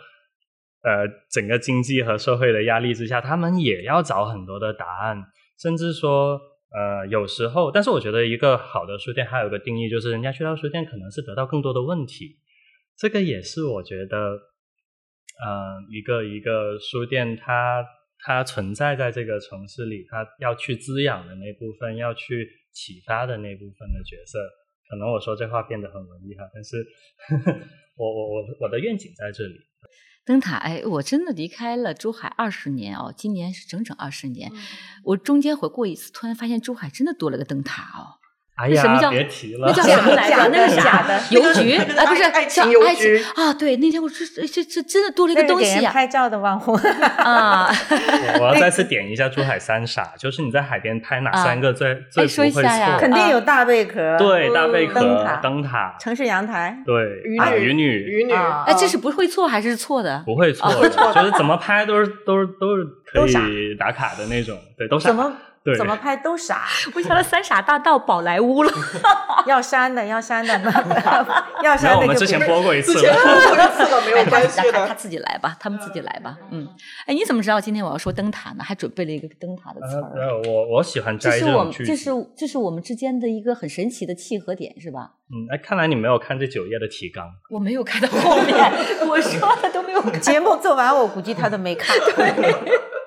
[0.84, 5.22] 呃整个经济和社会的压力之下，他们也要找很多的答案，
[5.62, 6.40] 甚至说
[6.72, 12.38] 呃有时候，但是我觉得一个好的书店还有一个定义，就是人家去到书店可能是得到更多的问题，
[12.98, 14.18] 这个也是我觉得
[15.44, 17.86] 呃一个一个书店它。
[18.26, 24.40] 它存在在这个城市里，它要去滋养的那部分，要去启发的那部分的角色，
[24.90, 26.86] 可能我说这话变得很文艺哈，但是
[27.96, 29.56] 我我我我的愿景在这里。
[30.26, 34.52] 灯塔，哎，我真的离开了珠海二十年哦，今年是整整二十年，
[35.04, 38.19] 我中间回过一次，突然发现珠海真的多了个灯塔哦。
[38.62, 40.50] 哎呀，什么叫别提了，那叫什么来着？
[40.50, 43.54] 那个是假的邮局啊，不是爱情叫爱邮局啊。
[43.54, 46.76] 对，那天我这这这真的多了一个东西啊拍照的网红
[47.18, 47.70] 啊！
[48.40, 53.00] 我 我要再次点一下珠海三傻，就是你在海边拍哪三个最最哎说一不会下呀错？
[53.00, 55.00] 肯定有大贝壳，对，大贝壳、
[55.42, 56.78] 灯塔，城市阳台。
[56.86, 60.22] 对，啊，鱼女鱼女鱼女，啊哎，这是不会错还是错的？
[60.26, 65.32] 不会错啊的，就是怎么拍都是都是都是可以打卡的那种，对，都是怎么
[65.70, 66.64] 对怎么拍都傻，
[66.96, 68.72] 我想到三傻大盗宝莱坞了。
[69.46, 70.54] 要删的要删的，
[71.64, 73.18] 要，删的 我们之前播过一次之前了。
[73.24, 74.94] 播过一次了，没有关系他。
[74.94, 76.38] 自己来吧，他们自己来吧。
[76.52, 76.68] 嗯，
[77.06, 78.64] 哎，你怎么知道今天我要说灯塔呢？
[78.64, 80.12] 还准备了一个灯塔的词儿。
[80.14, 81.96] 呃，我我喜欢这摘是我们这种句子。
[81.96, 85.12] 是这是我们之间的一个很神奇的契合点，是吧？
[85.32, 87.26] 嗯，哎，看来你没有看这九页的提纲。
[87.50, 88.56] 我没有看到后面，
[89.08, 90.20] 我说的都没有看。
[90.20, 91.96] 节目做完，我估计他都没看。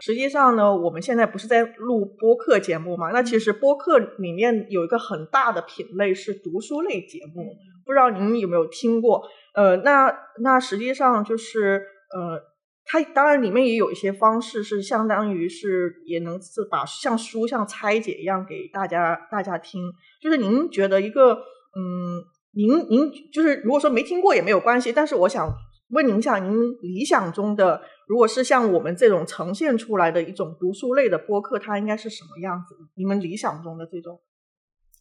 [0.04, 3.12] 实际上呢，我们现在不是在录播客节目嘛？
[3.12, 7.54] 那其实播客里面有一个很大的品类是读书类节目，
[7.86, 9.22] 不知道您有没有听过？
[9.54, 12.42] 呃，那那实际上就是呃，
[12.84, 19.88] 它当然里面也有一些方式是相当于是也能是把像书像拆解一样给大家大家听。
[20.20, 22.24] 就是您觉得一个嗯，
[22.56, 25.48] 您您就是如果说没听过也没有关系，但是我想
[25.92, 32.74] 问您一下，您理想中的如果是像我们这种呈现出来的一种读书类的播客，它应该是什么样子？
[32.94, 34.20] 你们理想中的这种？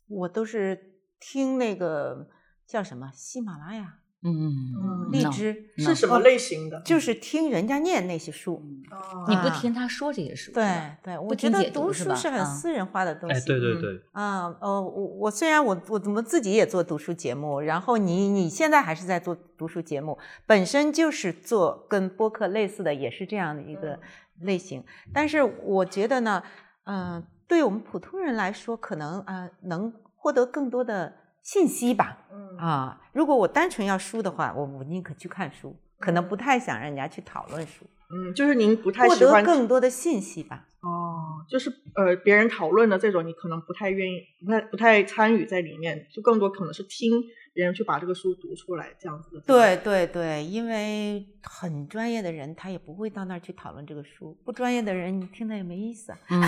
[0.08, 0.78] 我都是
[1.20, 2.28] 听那个
[2.68, 6.80] 叫什么喜马拉雅、嗯，荔 no 枝，是什么类型的？
[6.82, 8.61] 就是听人家念那些书。
[8.91, 10.63] 哦你不啊听他说这些书，对
[11.03, 13.36] 对，我觉得读书是很啊私人化的东西。
[13.36, 23.99] 哎，对对嗯对，啊，呃，我我虽然我我怎么自己也做读书节目，然后你你现在还是在做读书节目，本身就是做跟播客类似的，也是这样的一个
[24.41, 24.84] 类型。
[25.13, 26.43] 但是我觉得呢，
[26.86, 32.20] 嗯、对我们普通人来说，可能啊、呃能获得更多的信息吧。
[32.32, 40.68] 嗯啊，如果我单纯要书的话，我我宁可去看书，可能不太想让人家去讨论书，嗯，就是您不太获得喜欢更多的信息吧。
[40.82, 47.12] 哦，就是呃别人讨论的这种，你可能不太愿意，不太不太参与在里面，就更多可能是听
[47.54, 49.42] 别人去把这个书读出来这样子的。
[49.42, 56.18] 对对对，因为很专业的人他也不会到那儿去讨论这个书，不专业的人你听的也没意思啊。
[56.30, 56.42] 嗯，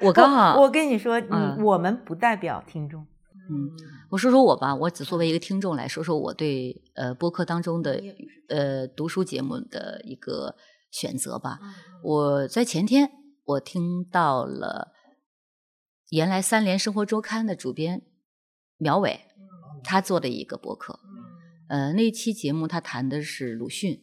[0.00, 3.06] 我 刚好我我跟你说，你嗯我们不代表听众。
[3.50, 3.70] 嗯，
[4.10, 8.02] 我说说我吧，我只作为一个听众来说说我对呃播客当中的
[8.48, 10.54] 呃读书节目的一个
[10.90, 11.58] 选择吧。
[12.02, 13.10] 我在前天
[13.44, 14.92] 我听到了
[16.10, 18.02] 原来三联生活周刊的主编
[18.76, 19.20] 苗伟，
[19.82, 21.00] 他做的一个播客，
[21.68, 24.02] 呃那期节目他谈的是鲁迅，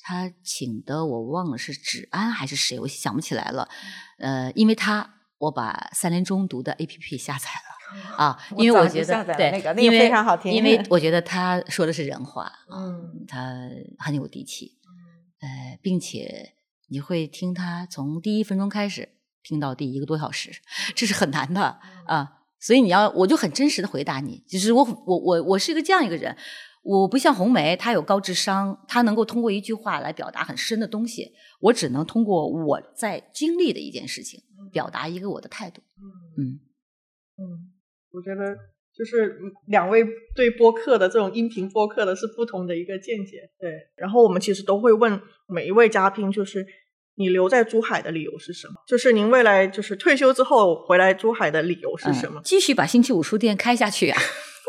[0.00, 3.68] 他请的我忘了是芷安还是谁，我想不起来了。
[4.18, 7.77] 呃，因为他我把三联中读的 A P P 下载了
[8.16, 13.68] 啊，因为我觉得对，因为非常好听，因为 我觉得他说的是人话，嗯，他
[13.98, 14.78] 很有底气，
[15.40, 16.54] 呃，并且
[16.88, 19.08] 你会听他从第一分钟开始
[19.42, 20.50] 听到第一个多小时，
[20.94, 22.34] 这是很难的啊。
[22.60, 26.36] 所以你要，我就很真实的回答你，就是我我我我是一个这样一个人，
[26.82, 35.80] 我不像红梅，她有高智商，她能够通过一句话来表达很深的东西，我只能通过我在经历的一件事情，表达一个我的态度。
[36.36, 36.60] 嗯。
[37.40, 37.70] 嗯，
[38.12, 38.56] 我觉得
[38.96, 40.04] 就是两位
[40.34, 43.70] 对播客的这种音频播客的是不同的一个见解，对。
[43.96, 46.66] 然后我们其实都会问每一位嘉宾，就是。
[47.20, 48.74] 你留在珠海的理由是什么？
[48.86, 52.40] 就是您未来就是退休之后回来珠海的理由是什么？
[52.44, 54.16] 继续把星期五书店开下去呀！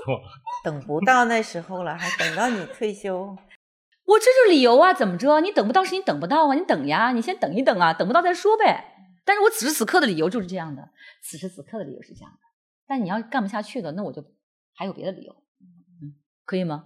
[0.66, 3.38] 等不到那时候了，还等到你退休？
[4.04, 4.92] 我这就理由啊！
[4.92, 5.40] 怎么着？
[5.42, 6.56] 你等不到是你等不到啊！
[6.56, 7.94] 你等呀，你先等一等啊！
[7.94, 8.96] 等不到再说呗。
[9.24, 10.82] 但是我此时此刻的理由就是这样的，
[11.22, 12.40] 此时此刻的理由是这样的。
[12.90, 14.26] 但你要干不下去的，那我就
[14.74, 15.32] 还有别的理由，
[16.02, 16.86] 嗯，可以吗？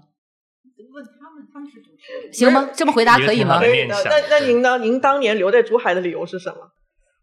[0.94, 2.70] 问他们，他们是主持人，行吗？
[2.74, 3.58] 这么回答可以吗？
[3.58, 3.96] 可以的。
[4.04, 4.78] 那那您呢？
[4.80, 6.74] 您当年留在珠海的理由是什么？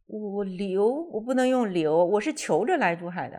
[0.07, 3.37] 我留，我不能用留，我是求着来珠海的，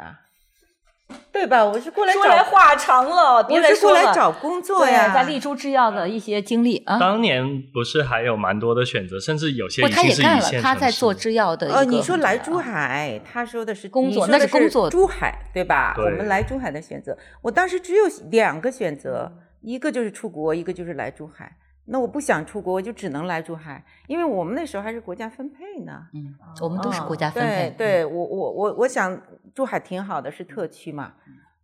[1.31, 1.63] 对吧？
[1.65, 2.13] 我是过来。
[2.13, 3.95] 说来话长了，别再说了。
[3.95, 6.99] 我是过来找工作呀，在丽珠制药的一些经历啊。
[6.99, 11.73] 当年不是还有蛮多的选择，甚至有些他也干了，他在做制药的。
[11.73, 14.89] 呃，你说来珠海，他说的是工作，那是工作。
[14.89, 15.95] 珠海对吧？
[15.97, 19.31] 我们来珠海的选择，我当时只有两个选择。
[19.63, 21.55] 一个就是出国，一个就是来珠海。
[21.85, 26.07] 那我不想出国，我就只能来珠海，因为我们那时候还是国家分配呢。
[26.13, 27.69] 嗯，我们都是国家分配。
[27.71, 29.19] 对，对我我我我想
[29.53, 31.13] 珠海挺好的，是特区嘛。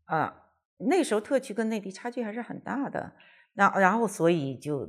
[0.05, 0.33] 啊，
[0.77, 3.13] 那时候特区跟内地差距还是很大的。
[3.53, 4.85] 那然后所以就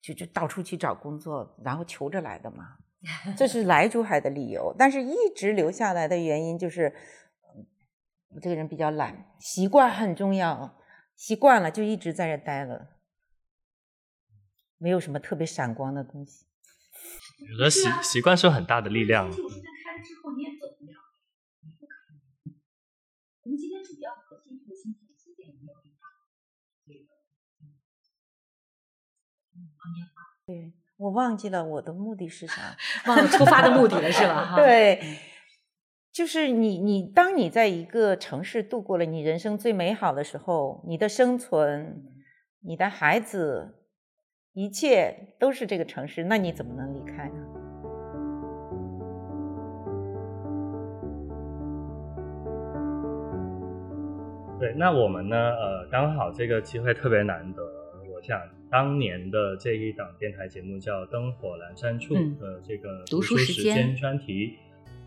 [0.00, 2.76] 就就到处去找工作，然后求着来的嘛。
[3.36, 6.94] 这是来珠海的理由，但是一直留下来的原因就是，
[8.34, 10.76] 我这个人比较懒，习惯很重要。
[11.16, 12.88] 习惯了就一直在这待了，
[14.80, 16.46] 没有什么特别闪光的东西。
[17.50, 19.26] 有的习习惯是很大的力量。
[19.28, 19.32] 我
[23.48, 24.96] 们今天主要核心核心
[30.46, 32.76] 对，我忘记了我的目的是啥，
[33.06, 34.56] 忘了出发的目的了是吧？
[34.58, 35.18] 对。
[36.12, 42.02] 就是你，你当你在一个城市度过了你人生最美好的时候，你的生存、
[42.62, 43.79] 你的孩子，
[44.52, 47.46] 一切都是这个城市，那你怎么能离开呢？
[54.58, 55.36] 对，那我们呢？
[55.36, 57.62] 呃，刚好这个机会特别难得，
[58.12, 64.58] 我想当年的这一档电台节目叫《灯火阑珊处》的这个读书时间专题。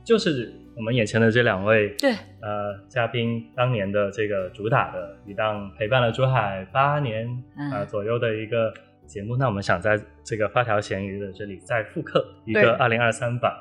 [0.06, 8.74] 就是我们眼前的这两位，对，呃，嘉宾当年的这个主打的一档陪伴了珠海八年啊左右的一个
[9.06, 13.52] 节目，那我们想在这个发条咸鱼的这里再复刻一个二零二三版，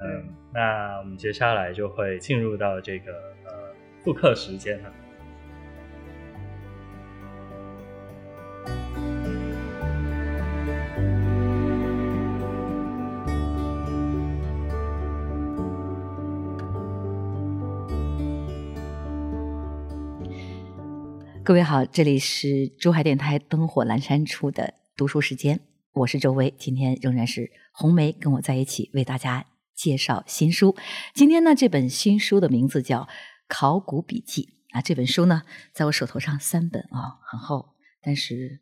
[0.00, 3.12] 嗯，那我们接下来就会进入到这个
[3.46, 3.52] 呃
[4.04, 4.90] 复刻时间哈。
[21.44, 25.58] 各位好，这里是珠海电台灯火阑珊处的读书时间，
[25.92, 30.76] 我是周薇，今天仍然是红梅跟我在一起为大家介绍新书。
[31.12, 33.00] 今天呢，这本新书的名字叫
[33.48, 35.42] 《考古笔记》啊，这本书呢，
[35.74, 38.60] 在我手头上三本啊，很厚，但是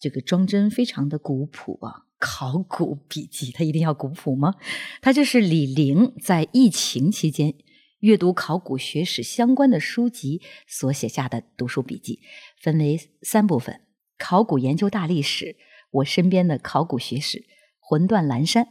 [0.00, 2.06] 这个装帧非常的古朴啊。
[2.18, 4.56] 考古笔记，它一定要古朴吗？
[5.00, 7.54] 它就是李玲在疫情期间。
[8.00, 12.20] 阅读考古学史相关的书籍所写下的读书笔记，
[12.60, 13.80] 分为三部分：
[14.16, 15.56] 考古研究大历史，
[15.90, 17.44] 我身边的考古学史，
[17.80, 18.68] 魂断蓝山，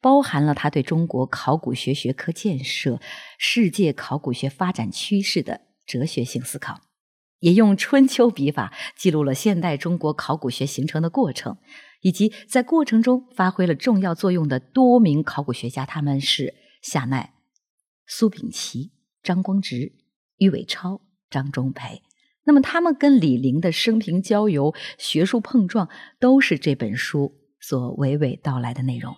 [0.00, 3.00] 包含了他对中国考古学学科建设、
[3.38, 6.82] 世界考古学发展趋势的哲学性思考，
[7.40, 11.58] 也用春秋笔法记录了现代中国考古学形成的过程，
[12.02, 17.34] 以及在过程中发挥了重要作用的多名考古学家，他们是夏奈。
[18.12, 18.90] 苏秉琦、
[19.22, 19.92] 张光直、
[20.36, 21.00] 郁伟超、
[21.30, 22.02] 张忠培，
[22.42, 25.88] 那么他们跟李陵的生平交游、学术碰撞，
[26.18, 29.14] 都是这本书所娓娓道来的内容。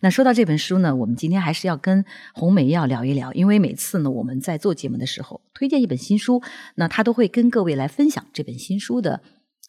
[0.00, 6.42] 那说到这本书呢，我们今天还是要跟红梅要聊一聊，因为每次呢我们在做节目的时候推荐一本新书，
[6.76, 9.22] 那他都会跟各位来分享这本新书的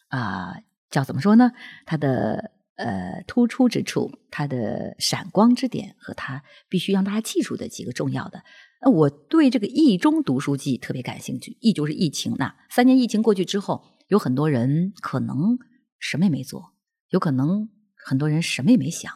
[0.07, 1.51] 啊，叫怎么说呢？
[1.86, 2.51] 他的。
[2.82, 8.43] 呃，突出之处，它的闪光之点和它必须让大家记住的几个重要的
[8.82, 11.55] 那我对这个疫中读书记特别感兴趣。
[11.59, 15.59] 疫就是疫情，那三年疫情过去之后，有很多人可能
[15.99, 16.73] 什么也没做，
[17.09, 19.11] 有可能很多人什么也没想，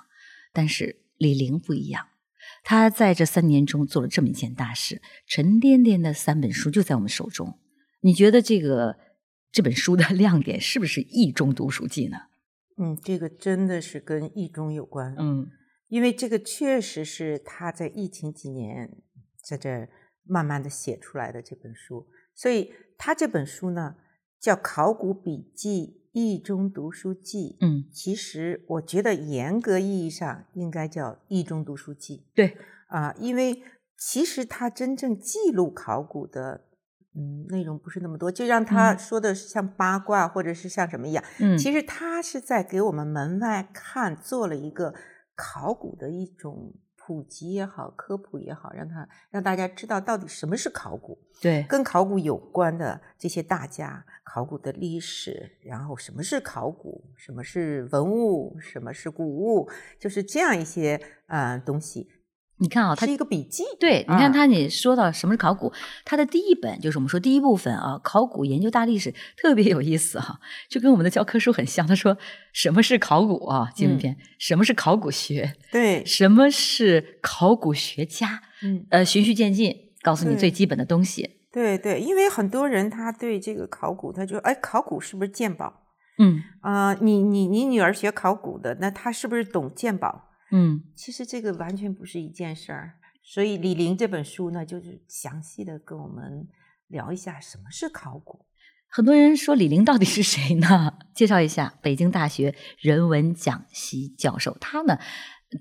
[0.53, 2.05] 但是李玲不一样，
[2.63, 7.57] 他在这三年中做了这么一件大事，沉甸甸的三本书就在我们手中。
[8.01, 8.97] 你觉得这个
[9.51, 12.18] 这本书的 亮点是不是疫中读书记呢？
[12.78, 15.16] 嗯，这个真的是跟疫中有关。
[15.18, 15.50] 嗯，
[15.88, 18.98] 因为这个确实是他在疫情几年
[19.44, 19.88] 在这
[20.24, 23.96] 慢慢的写出来的这本书，所以他这本书呢
[24.40, 27.58] 叫《考古笔记：易中读书记》。
[27.66, 32.18] 嗯，其实我觉得严格意义上应该叫《易中读书记》。
[32.36, 32.58] 对
[32.88, 33.64] 啊，因为
[33.98, 36.66] 其实他真正记录考古的。
[37.18, 41.24] 嗯，内容不是那么多，就让他说的像八卦或者是像什么一样。
[41.39, 44.93] 嗯，其实他是在给我们门外看，做了一个
[45.34, 51.18] 考古的一种普及也好，科普也好，让他让大家知道到底什么是考古。
[51.41, 62.09] 对，跟考古有关的这些大家，考古的历史，然后什么是考古，什么是文物，什么是古物，就是这样一些呃东西。
[62.58, 63.64] 你看啊，它是一个笔记。
[63.80, 65.74] 对，你看啊他，你说到什么是考古，
[66.06, 70.39] 它的第一本就是我们说第一部分啊，考古研究大历史特别有意思哈、
[70.70, 71.86] 就跟我们的教科书很像。
[71.86, 72.18] 他说
[72.53, 73.70] 什么是考古啊？
[73.76, 75.53] 纪录片，什么是考古学？
[75.72, 78.41] 对，什么是考古学家？
[78.64, 78.86] 嗯。
[78.89, 81.32] 呃，循序渐进，告诉你最基本的东西。
[81.51, 85.82] 对对，因为很多人他对这个考古，他就哎，考古是不是鉴宝
[86.18, 90.30] 嗯啊、你你你女儿学考古的，那她是不是懂鉴宝？
[90.58, 92.93] 嗯其实这个完全不是一件事儿。
[93.22, 96.47] 所以李玲这本书呢，就是详细的跟我们
[96.88, 98.45] 聊一下什么是考古。
[98.88, 100.93] 很多人说李玲到底是谁呢？
[101.14, 104.99] 介绍一下，北京大学人文讲席教授，他呢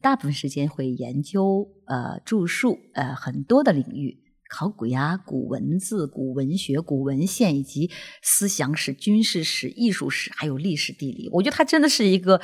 [0.01, 7.91] 大部分时间会研究呃著述呃很多的领域，考古呀、古文字、古文学、古文献以及
[8.23, 11.29] 思想史、军事史、艺术史，还有历史地理。
[11.33, 12.41] 我觉得他真的是一个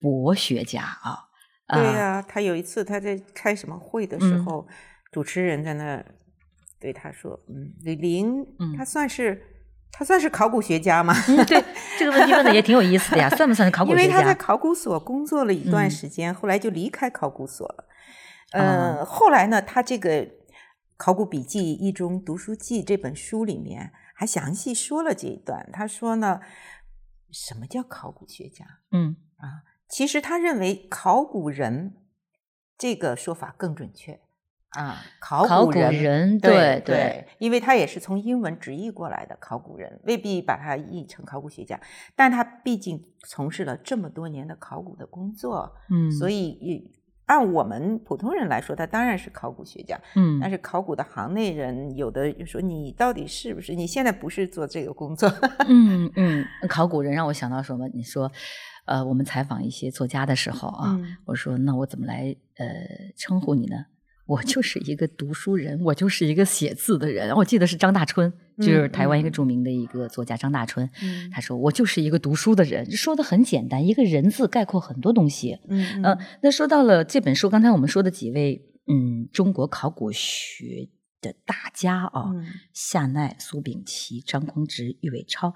[0.00, 1.29] 博学家啊。
[1.72, 4.66] 对啊呀、他有一次他在开什么会的时嗯候，
[5.12, 6.04] 主持人在那儿
[6.80, 9.42] 对他说：“嗯，李林，嗯他算是
[9.92, 11.62] 他算是考古学家吗？”嗯，对，
[11.98, 14.34] 这个问题问的也挺有意思的呀，算不算是考 古学家因为他在？
[14.34, 17.84] 考古所工作了一段嗯时间，后来就离开考古所了。
[18.52, 18.58] 啊
[18.98, 20.10] 呃，后来呢，他这个
[20.96, 25.68] 《考古笔记：一中读书记》这本书里面还详细说了这一段。
[25.72, 26.40] 他说呢，
[27.30, 28.64] 什么叫考古学家？
[28.90, 29.14] 嗯
[29.90, 31.94] 其实他认为考古人
[32.78, 34.20] 这个说法更准确
[34.70, 35.92] 啊，考考古人。
[35.92, 41.78] 人，对对，因为他也是从英文直译过来的考古人，未必把它译成考古学家，
[42.14, 46.92] 但他毕竟从事了这么多年的考古的工作，嗯，所以以
[47.26, 50.00] 按我们普通人来说，他当然是考古学家。
[50.14, 53.74] 嗯，但是考古的行内人，有的就说你到底是不是？
[53.74, 55.28] 你现在不是做这个工作，
[55.68, 57.88] 嗯嗯，考古人让我想到什么？
[57.88, 58.30] 你说，
[58.86, 62.66] 呃，我们采访一些作家的时候啊，嗯我说那我怎么来呃
[63.16, 63.76] 称呼你呢？
[64.26, 67.34] 我就是一个读书人，我就是一个写字的人。
[67.34, 75.58] 我记得是张大春，就是台湾一个嗯著名的一个作家张大春，嗯他说我就是一个读书的人，说的很简单，一个人字概括很多东西。
[75.68, 80.88] 嗯呃，那说到了这本书，刚才我们说的几位，嗯，中国考古学
[81.20, 85.52] 的大家啊，嗯夏奈、苏秉琦、张匡直、郁伟超，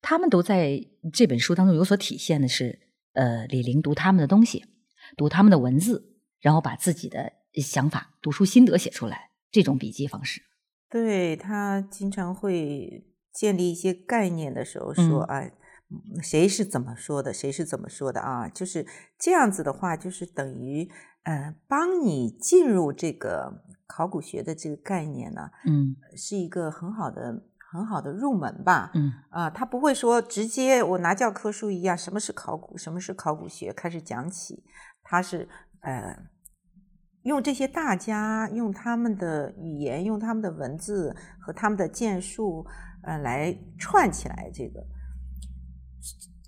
[0.00, 0.80] 他们都在
[1.12, 2.78] 这本书当中有所体现的是，
[3.12, 4.64] 呃，李玲读他们的东西，
[5.16, 10.42] 读他们的文字，然后把自己的想法、读书心得写出来，这种笔记方式。
[10.88, 15.52] 对他经常会建立一些概念的时候说，嗯哎，
[15.90, 18.48] 嗯谁是怎么说的，谁是怎么说的啊？
[18.48, 18.86] 就是
[19.18, 20.88] 这样子的话，就是等于
[21.24, 27.42] 呃，帮你进入这个考古学的这个概念呢，嗯是一个很好的。
[27.70, 34.64] 很好的入门吧，嗯啊，他不会说直接我拿教科书一样，什么是考古，什么是考古学开始讲起，
[35.02, 35.48] 他是
[35.80, 36.16] 呃
[37.22, 42.66] 用这些大家用他们的语言，用他们的文字和他们的建树，
[43.02, 44.84] 呃，来串起来这个。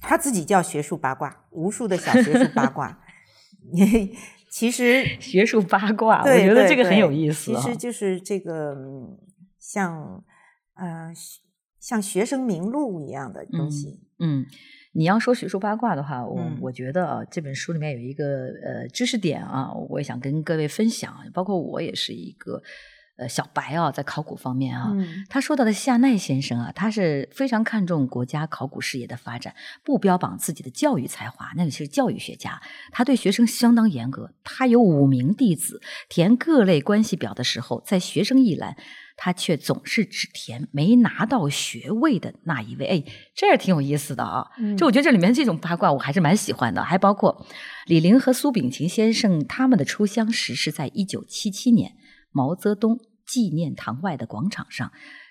[0.01, 2.99] 他自己叫学术八卦，无数的小学术八卦。
[4.51, 7.61] 其实学术八卦，我觉得这个很有意思其啊。
[7.61, 9.19] 实就是这个嗯
[9.59, 10.25] 像
[10.81, 11.13] 呃
[11.79, 14.01] 像学生名录一样的东西。
[14.19, 14.45] 嗯，
[14.93, 18.25] 你要说学术八卦的话，我、嗯我觉得啊，这本书里面有一个
[18.63, 22.63] 呃知识点啊，我也想跟各位分享，包括我也是一个
[23.21, 29.55] 呃小白啊，在考古方面啊，嗯他说到的夏奈先生啊，他是非常看重国家考古事业的发展，
[29.85, 32.61] 不标榜自己的教育才华，那里是教育学家，
[32.91, 34.33] 他对学生相当严格。
[34.43, 38.77] 他有五名弟子，填各类关系表的时候，在学生一栏，
[39.17, 42.87] 他却总是只填没拿到学位的那一位。
[42.87, 43.05] 哎，
[43.35, 44.49] 这也挺有意思的啊。
[44.59, 47.47] 嗯就我觉得这里面这种八卦我还是蛮喜欢的，还包括
[47.87, 51.93] 李陵和苏秉琦先生他们的初相识是在一九七七年
[52.33, 52.99] 毛泽东
[53.31, 54.91] 纪念堂外的广场上，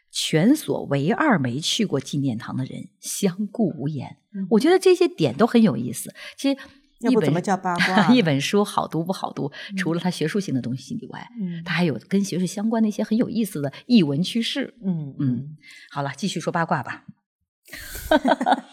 [0.10, 4.18] 全所唯二没去过纪念堂的人相顾无言。
[4.34, 6.14] 嗯我觉得这些点都很有意思。
[6.38, 6.58] 其实
[7.00, 14.76] 一本怎么叫八卦 一本书好读不好读，除了它学术性的东西以外，嗯它还有跟学术相关的一些很有意思的译文趋势。
[14.84, 15.58] 嗯嗯，
[15.92, 17.06] 好了，继续说八卦吧。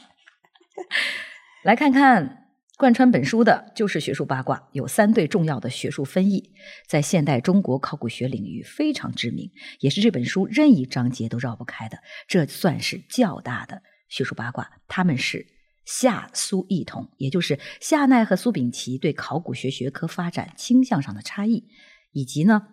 [1.64, 2.45] 来看看
[2.77, 6.53] 贯穿本书的就是学术八卦，有三对重要的学术分异，
[6.87, 9.51] 在现代中国考古学领域非常知名，
[9.81, 11.99] 也是这本书任意章节都绕不开的。
[12.29, 15.47] 这算是较大的学术八卦，他们是
[15.87, 21.68] 夏苏异同，也就是夏奈和苏秉琦对考古学学科发展倾向上的差异，
[22.12, 22.68] 以及呢，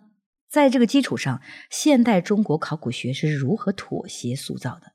[0.50, 1.40] 在这个基础上，
[1.70, 4.92] 现代中国考古学是如何妥协塑造的。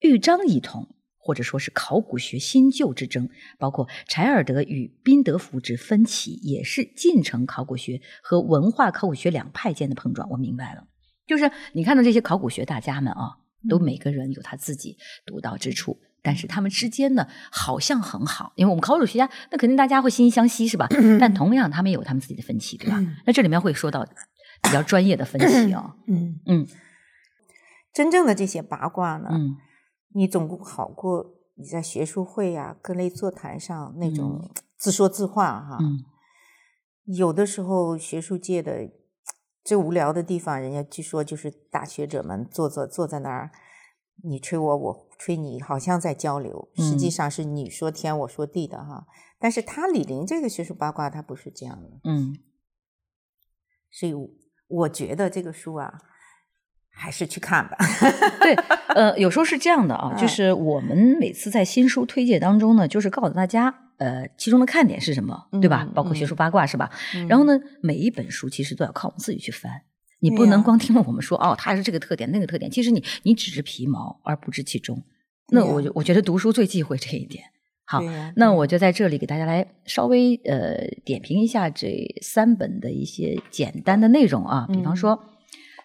[0.00, 0.88] 豫章异同，
[1.20, 10.28] 或者说是考古学新旧之争，包括柴尔德与宾德福之分歧，也是进程考古学和文化考古学两派间的碰撞。
[10.30, 10.84] 我明白了，
[11.26, 13.36] 就是你看到这些考古学大家们啊，
[13.68, 14.96] 都每个人有他自己
[15.26, 16.00] 独到之处。
[16.22, 20.86] 但是他们之间呢，好像很好，因为我们考古学家，那肯定大家会惺惺相惜，是吧？
[21.18, 23.02] 但同样，他们也有他们自己的分歧，对吧？
[23.24, 24.06] 那这里面会说到
[24.62, 26.66] 比较专业的分歧啊、嗯嗯
[27.94, 29.56] 真正的这些八卦呢，嗯
[30.14, 35.78] 你总共好过你在学术会呀、各类座谈上那种自说自话哈。
[35.80, 36.04] 嗯。
[37.04, 38.90] 有的时候学术界的
[39.64, 43.50] 最无聊的地方，人家据说就是大学者们坐坐坐在那儿，
[44.22, 47.10] 你吹我，我吹你，好像在交流，实际嗯。
[47.10, 49.06] 上是你说天，我说地的哈。
[49.38, 52.38] 但是他李林这个学术八卦，他不是这样的，嗯。
[53.90, 54.28] 所以我
[54.68, 55.98] 我觉得这个书啊，
[56.92, 57.76] 还是去看吧。
[58.42, 58.54] 对，
[58.94, 65.92] 呃，有时候是这样的啊，就嗯是我们每次在新书推介当中呢，就是告诉大家，呃，其中的看点是什么，对吧嗯？
[65.94, 66.90] 包括学嗯术八卦是吧？
[67.28, 69.82] 然后呢，每一本书其实都要靠我们自己去翻，
[70.20, 75.02] 你不能光听了我们说哦，它是这个特点那个特点，其实你你只知皮毛而不知其中。
[75.52, 77.44] 那我就我觉得读书最忌讳这一点。
[77.86, 78.00] 好
[78.36, 85.24] 那我就在这里给大家来稍微呃点评一下这三本的一些简单的内容啊，比方嗯说。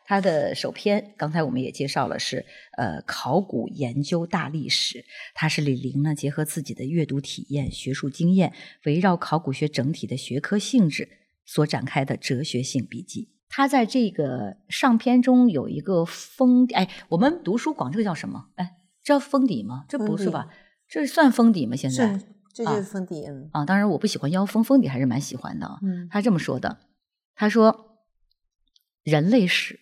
[0.05, 2.45] 它的首篇，刚才我们也介绍了是，
[2.77, 5.03] 呃，考古研究大历史。
[5.33, 8.53] 它是李陵呢结合自己的阅读体验、学术经验，
[8.85, 11.09] 围绕考古学整体的学科性质
[11.43, 13.31] 所展开的哲学性笔记。
[13.49, 18.49] 他在这个上篇中有一个封，哎，我们读书广这个叫什么？
[18.55, 19.85] 哎，这叫封底吗？
[19.87, 20.49] 这不是吧？
[20.87, 21.75] 这算封底吗？
[21.75, 23.25] 现在是，这就是封底。
[23.25, 25.79] 嗯啊，当然我不喜欢腰封，封底还是蛮喜欢的啊。
[25.81, 26.79] 嗯他这么说的，
[27.33, 28.01] 他说
[29.03, 29.79] ：“人类史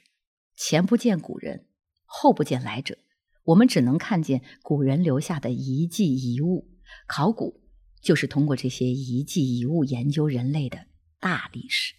[0.56, 1.66] 前不见古人，
[2.06, 2.97] 后不见来者，
[3.43, 6.70] 我们只能看见古人留下的遗迹遗物。
[7.08, 7.62] 考古
[8.01, 10.86] 就是通过这些遗迹遗物研究人类的
[11.20, 11.95] 大历史。”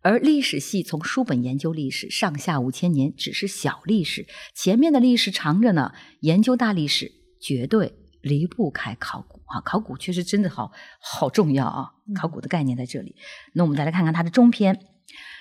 [0.00, 5.92] 而历史系从书本研究历史，上下五千年只是小历史，前面的历史长着呢。
[6.20, 9.60] 研究大历史绝对离不开考古啊！
[9.60, 11.90] 考古确实真的好好重要啊！
[12.14, 13.16] 考古的概念在这里。
[13.54, 14.80] 那我们再来看看它的中篇。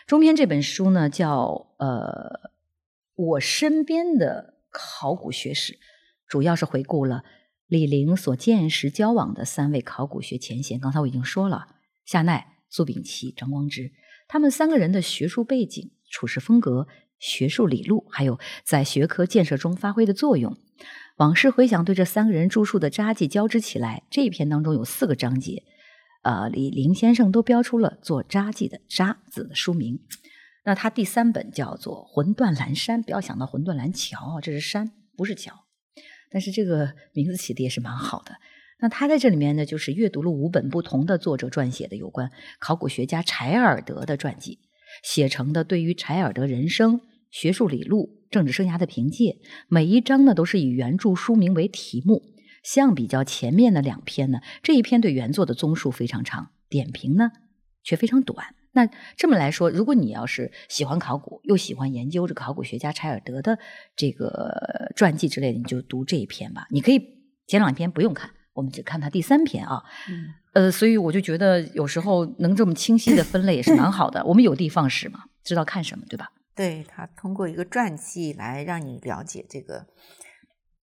[0.08, 2.52] 中篇这本书呢，叫呃，
[3.18, 5.80] 我身边的考古学史，
[6.28, 7.24] 主要是回顾了
[7.66, 10.80] 李陵所见识交往的三位考古学前贤。
[10.80, 11.66] 刚才我已经说了，
[12.06, 13.92] 夏奈、苏秉琦、张光之，
[14.28, 16.88] 他们三个人的学术背景、处事风格、
[17.18, 20.56] 学术理路，还有在学科建设中发挥的作用。
[21.16, 25.64] 往事回想，对这三个人著述的札记交织起来，这一篇当中有四个章节。
[26.22, 30.00] 呃，李林先生都标出了做札记的“札”字的书名。
[30.68, 35.54] 那他第三本叫做《魂断蓝山》，不要想到魂断蓝桥啊，这是山，不是桥。
[36.30, 38.36] 但是这个名字起的也是蛮好的。
[38.82, 42.30] 那他在这里面呢，就是阅读了五本不同的作者撰写的有关
[42.60, 44.60] 考古学家柴尔德的传记，
[45.06, 47.00] 写成的对于柴尔德人生、
[47.32, 49.38] 学术理路、政治生涯的凭借。
[49.70, 52.22] 每一章呢，都是以原著书名为题目。
[52.62, 57.32] 相比较前面的两篇呢，这一篇对原作的综述非常长，点评呢
[57.82, 58.54] 却非常短。
[58.78, 63.58] 那这么来说，如果你要是喜欢考古，又喜欢研究这考古学家柴尔德的
[63.96, 66.68] 这个传记之类的，你就读这一篇吧。
[66.70, 67.00] 你可以
[67.48, 69.84] 前两篇不用看，我们只看他第三篇啊。
[70.08, 74.24] 嗯呃，所以我就觉得有时候能这么清晰的分类也是蛮好的。
[74.26, 76.32] 我们有的放矢嘛，知道看什么，对吧？
[76.56, 79.88] 对他通过一个传记来让你了解这个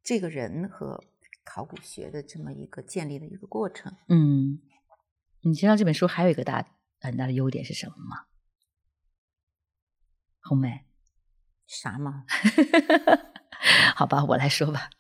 [0.03, 1.01] 这个人和
[1.45, 3.93] 考古学的这么一个建立的一个过程。
[4.09, 4.59] 嗯，
[5.43, 6.67] 你知道这本书还有一个大
[7.01, 8.25] 很大的优点是什么吗？
[10.43, 10.87] 红梅，
[11.67, 12.25] 啥吗？
[13.95, 14.91] 好吧，我来说吧。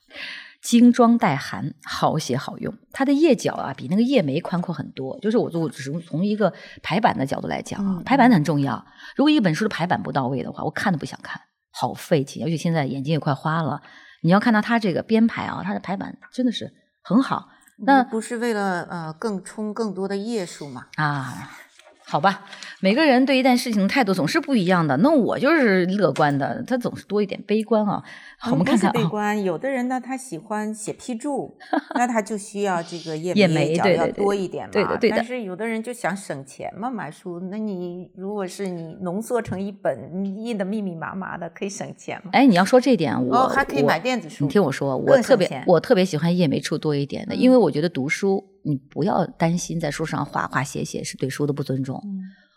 [0.60, 2.76] 精装带寒，好写好用。
[2.92, 5.18] 它的页脚啊，比那个页眉宽阔很多。
[5.20, 6.52] 就是我，我只是从一个
[6.82, 8.84] 排版的角度来讲啊，排版很重要。
[9.16, 11.40] 如果一本书的排版不到位的话，我看都不想看，
[11.70, 12.44] 好费劲。
[12.44, 13.82] 而且现在眼睛也快花了。
[14.22, 17.48] 你要看到它这个编排啊，它的排版真的是很好。
[17.78, 20.88] 那不是为了呃更充更多的页数嘛？
[20.96, 21.56] 啊。
[22.10, 22.44] 好吧，
[22.80, 24.96] 每个人对一件事情的态度总是不一样的。
[24.96, 28.02] 那我就是乐观的，他总是多一点悲观啊。
[28.50, 29.40] 我们看看啊，悲观。
[29.40, 31.56] 有的人呢，他喜欢写批注，
[31.94, 34.72] 那他就需要这个页眉角要多一点嘛。
[34.72, 35.18] 对的，对的。
[35.18, 37.38] 但是有的人就想省钱嘛，买书。
[37.48, 42.30] 那你如果是你浓缩成一本，印的密密麻麻的，可以省钱嘛？
[42.32, 44.46] 哎，你要说这点，我还可以买电子书。
[44.46, 48.49] 你听我说，我特别我特别喜欢页眉处多一点的，因为我觉得读书。
[48.62, 52.02] 你不要担心在书上画画写写是对书的不尊重。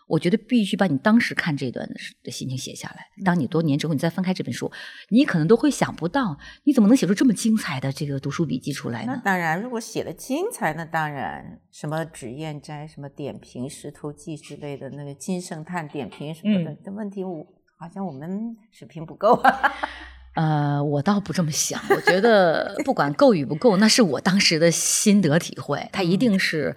[0.06, 1.88] 我觉得必须把你当时看这段
[2.22, 3.06] 的心情写下来。
[3.24, 4.70] 当你多年之后你再翻开这本书，
[5.08, 9.14] 你可能都会想不到，你怎么能写出这么精彩的这个读书笔记出来呢？
[9.16, 17.46] 那当然，如果写的精彩，那当然什么脂砚斋、什么点评石头记之类的，那个金圣叹点评什么的，的问题我
[17.78, 19.42] 好像我们水平不够。
[20.34, 21.80] 呃，我倒不这么想。
[21.88, 26.74] 我觉得不管够与不够，那是我当时的心得体会，它一定是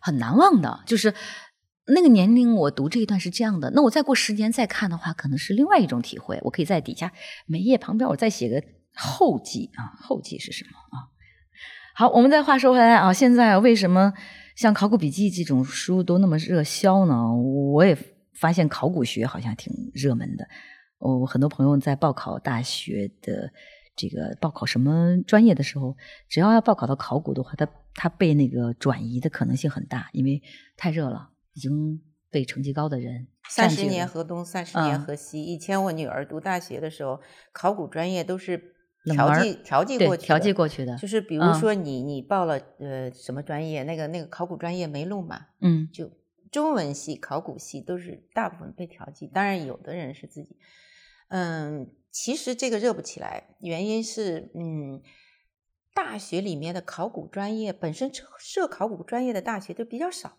[0.00, 0.80] 很难忘的。
[0.86, 1.14] 就是
[1.86, 3.70] 那个年龄，我读这一段是这样的。
[3.74, 6.38] 那我再过十年再看的话，可能是另外一种体会。
[6.42, 7.12] 我可以在底下
[7.46, 8.62] 每页旁边，我再写个
[8.94, 9.96] 后记啊。
[10.00, 11.08] 后记是什么啊？
[11.94, 14.12] 好，我们再话说回来啊，现在为什么
[14.54, 17.34] 像《考古笔记》这种书都那么热销呢？
[17.34, 17.96] 我也
[18.34, 20.46] 发现考古学好像挺热门的。
[20.98, 23.52] 我很多朋友在报考大学的
[23.96, 25.96] 这个报考什么专业的时候，
[26.28, 30.42] 只要要报考到考古的话，他他被那个转移的可能性很大，因为
[30.76, 32.00] 太热了，已经
[32.30, 35.42] 被成绩高的人三十年河东，三十年河西。
[35.42, 37.20] 以前我女儿读大学的时候，
[37.52, 46.10] 考古专业都是调剂调剂过去调剂过去的，就是比如说你你报了呃什么专业，那个那个考古专业没录嘛，嗯，就
[46.52, 50.56] 中文系、考古系都是大部分被调剂，当然有的人是自己。
[51.28, 55.02] 嗯，其实这个热不起来，原因是，嗯，
[55.94, 60.38] 大学里面的考古专业本身设考古专业的大学就比较少，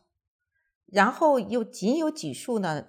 [0.88, 2.88] 然后又仅有几数呢，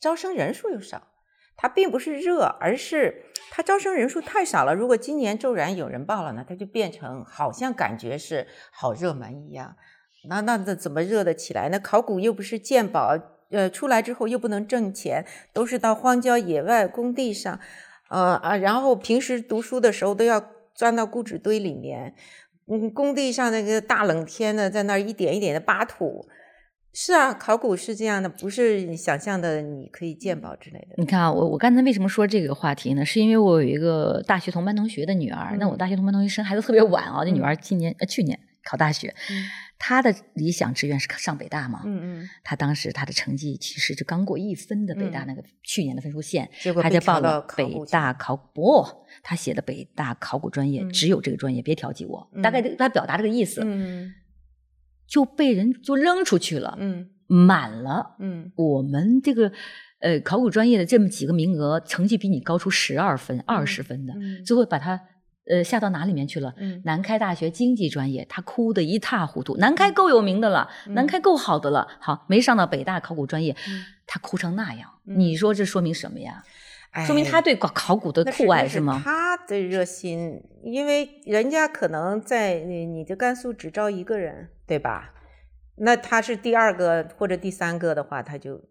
[0.00, 1.08] 招生人数又少。
[1.54, 4.74] 它并不是热，而是它招生人数太少了。
[4.74, 9.76] 如果今年骤然有人报了呢，它就变成好像感觉是好热门一样。
[10.28, 11.68] 那那那怎么热得起来？
[11.68, 13.31] 那考古又不是鉴宝。
[13.52, 17.60] 呃，出来之后又不能挣钱，都是到荒郊野外工地上，
[18.08, 22.14] 呃啊，然后平时读书的时候都要钻到固纸堆里面，
[22.66, 26.26] 嗯，工地上那个大冷天的，在那儿一点一点的扒土。
[26.94, 30.94] 是啊，考古是这样的，不是你想象的，你可以鉴宝之类的。
[30.98, 33.02] 你看啊，我我刚才为什么说这个话题呢？
[33.02, 39.14] 是因为我有一个大学同班同学的女儿，那我大学同班同学生孩子特别晚啊，这女儿今年呃去年考大学。
[39.84, 41.82] 他的理想志愿是上北大嘛？
[41.84, 42.28] 嗯嗯。
[42.44, 48.86] 他当时他的成绩其实就刚过一分的北大那个去年的分数线，结果他就报了北大考不，
[49.24, 52.30] 他写的北大考古专业只有这个专业，别调剂我。
[52.40, 54.14] 大概他表达这个意思，嗯，
[55.08, 59.50] 就被人就扔出去了，嗯，满了，嗯，我们这个
[59.98, 64.14] 呃考古专业的这么几个名额，成绩比你高出十二分、二十分的，
[64.46, 65.00] 最后把他。
[65.50, 66.54] 呃，下到哪里面去了？
[66.84, 69.56] 南开大学经济专业，他哭得一塌糊涂。
[69.56, 73.56] 南开够有名的了，南开够好的了，好没上到北大考古专业，
[74.06, 74.88] 他哭成那样。
[75.04, 76.44] 你说这说明什么呀？
[77.06, 79.00] 说明他对考考古的酷爱是吗？
[79.04, 85.12] 他的热心，因为人家可能在你你的甘肃只招一个人，对吧？
[85.76, 88.62] 那他是第二个或者第三个的话，他就。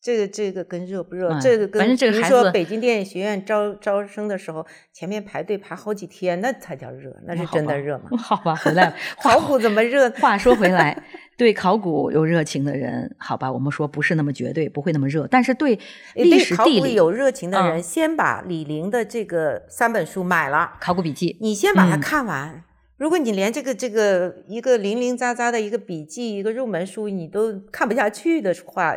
[0.00, 8.16] 这个这个跟热不热，这个跟比如说北京电影学院招招生的时候，前面排队排好几天，那才叫热，那是真的热吗？
[8.16, 10.08] 好吧，回来 考古怎么热？
[10.10, 10.96] 话说回来，
[11.36, 15.26] 对考古有热情的人，好吧，我们说不是那么绝对，不会那么热。
[15.26, 15.76] 但是对
[16.14, 22.62] 历史地理有热情的人，先把李陵的这个三本书买了，《考古笔记》，你先把它看完。
[22.96, 28.96] 如果你连这个这个一个零零杂杂的一个笔记，一个入门书你都看不下去的话。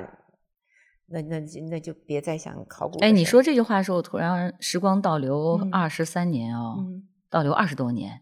[1.12, 1.40] 那那
[1.70, 3.00] 那就别再想考古。
[3.00, 6.86] 哎，你说这句话的时候，突然时光倒流二十三年哦，
[7.30, 8.22] 倒流二十多年。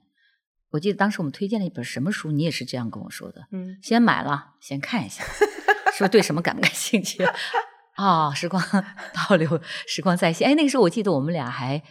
[0.71, 3.47] 我记得当时我们推荐了一本什么书，你也是这样跟我说的。
[3.51, 5.23] 嗯，先买了，先看一下，
[5.97, 7.23] 说对什么感不感兴趣。
[7.97, 8.63] 哦，时光
[9.29, 10.47] 倒流，时光再现。
[10.47, 11.81] 哎，那个时候我记得我们俩还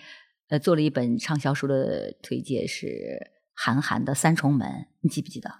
[0.48, 4.68] 呃做了一本畅销书的推荐，是韩寒的《三重门》，
[5.00, 5.50] 你记不记得？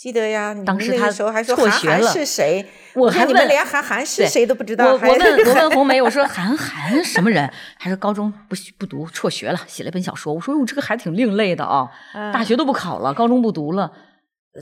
[0.00, 2.64] 记得呀，你当时他那个时候还说辍韩寒学了是谁？
[2.94, 4.86] 我还问说你们连韩寒是谁都不知道。
[4.86, 7.46] 我我问我问红梅，我 说韩寒什么人？
[7.78, 10.32] 他说高中不不读，辍学了，写了一本小说。
[10.32, 13.92] 我说哟，这个孩子挺另类的啊、嗯大学都不考了，高中不读了，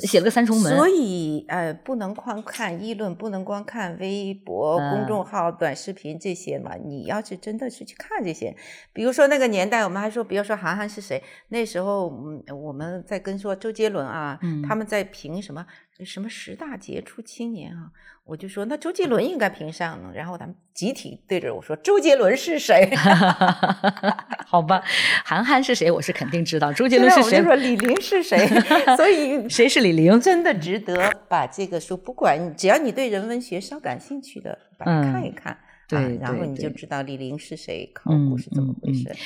[0.01, 0.77] 写了个三重门。
[0.77, 6.75] 所以呃，不能光看议论，不能光看微博、公众号、短视频这些嘛。
[6.75, 8.55] 你要是真的是去看这些，
[8.93, 11.23] 比如说那个年代，我们还说，比如说韩寒是谁？
[11.49, 15.65] 那时候嗯，我们在跟说周杰伦啊，嗯他们在评什么
[16.05, 17.91] 什么十大杰出青年啊，
[18.25, 20.11] 我就说那周杰伦应该评上呢。
[20.15, 22.89] 然后他们集体对着我说，周杰伦是谁？
[24.47, 24.83] 好吧，
[25.25, 25.91] 韩寒是谁？
[25.91, 26.73] 我是肯定知道。
[26.73, 27.45] 周杰伦是谁我就？
[27.49, 28.47] 说李玲是谁？
[28.97, 30.21] 所以 谁是李玲？
[30.21, 35.53] 真的值得把这个书，不管你只要你对人文学稍感兴趣的，把它看一看。
[35.53, 35.59] 嗯
[35.89, 39.17] 对啊，然后你就知道李玲是谁，考嗯古是怎么回嗯事。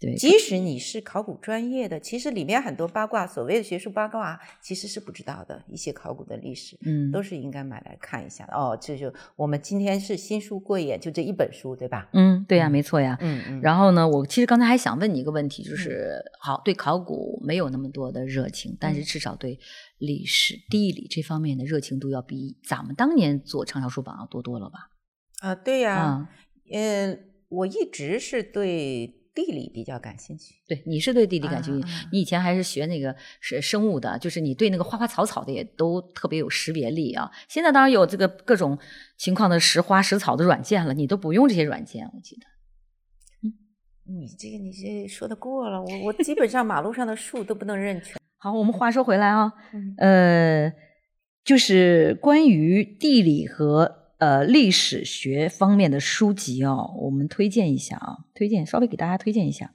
[0.00, 5.60] 对，即使你是考古专业的，其实里面很多八卦，所谓的学术八卦，其实是不知道的。
[5.66, 8.54] 一些考古的历史，嗯都是应该买来看一下的。
[8.54, 12.08] 哦，这就我们今天是新书过眼，就这一本书，对吧？
[12.12, 13.18] 嗯，对呀、没错呀。
[13.20, 13.60] 嗯嗯。
[13.60, 19.58] 然后呢，我其实刚才还想问你一个问题，就是好，对考古没有那么多的热情，但是嗯至少对
[19.98, 24.90] 历史、地理这方面的热情度要比咱们当年做畅销书榜要多多了吧？
[25.40, 26.30] 啊，对呀、啊，
[26.72, 27.18] 呃，
[27.48, 30.56] 我一直是对地理比较感兴趣。
[30.66, 37.30] 对，你是对地理感兴趣，你以前还是学那个是生物的，就是你对那个花花草草的也都特别有识别力啊。
[37.48, 38.76] 现在当然有这个各种
[39.16, 42.42] 情况的识花识草的软件了，你都不用这些软件，我记得。
[44.10, 48.18] 你这个你这说的过了，我我基本上马路上的树都不能认全。
[48.38, 50.72] 好，我们话说回来啊，嗯呃，
[51.44, 59.72] 就是关于地理和呃历史学方面的书籍哦，我们推荐一下啊，推荐稍微给大家推荐一下。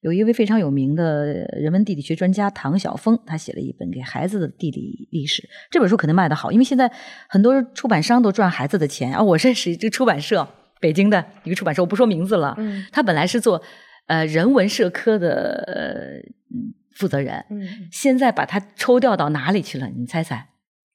[0.00, 1.26] 有一位非常有名的
[1.60, 5.46] 人文地理学专家唐晓峰，他写了一本给孩子的地理历史。
[5.70, 6.90] 这本书肯定卖得好，因为现在
[7.28, 9.22] 很多出版商都赚孩子的钱啊。
[9.22, 10.48] 我认识这个出版社，
[10.80, 12.54] 北京的一个出版社，我不说名字了。
[12.56, 13.62] 嗯他本来是做
[14.06, 16.16] 呃人文社科的呃
[16.56, 19.88] 嗯负责人，嗯，现在把他抽调到哪里去了？
[19.88, 20.48] 你猜猜？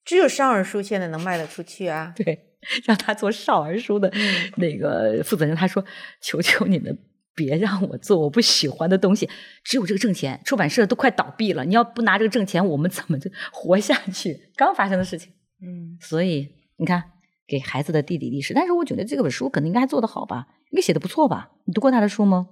[0.03, 2.11] 只有少儿书现在能卖得出去啊。
[2.15, 2.44] 对，
[2.83, 5.83] 让他做少儿书的嗯那个负责人，他说
[6.21, 6.97] ：“求求你们
[7.35, 9.29] 别让我做我不喜欢的东西，
[9.63, 15.31] 只有这个挣钱，出版社都快倒闭了，你要不拿这个挣钱，我们怎么就 活下去？”刚发生的事情，
[15.61, 16.47] 嗯，所以
[16.77, 17.03] 你看，
[17.47, 21.51] 给孩子的地理历史，但是我觉得这本书可能应该还做得好吧，应该写的不错吧？
[21.65, 22.49] 你读过他的书吗？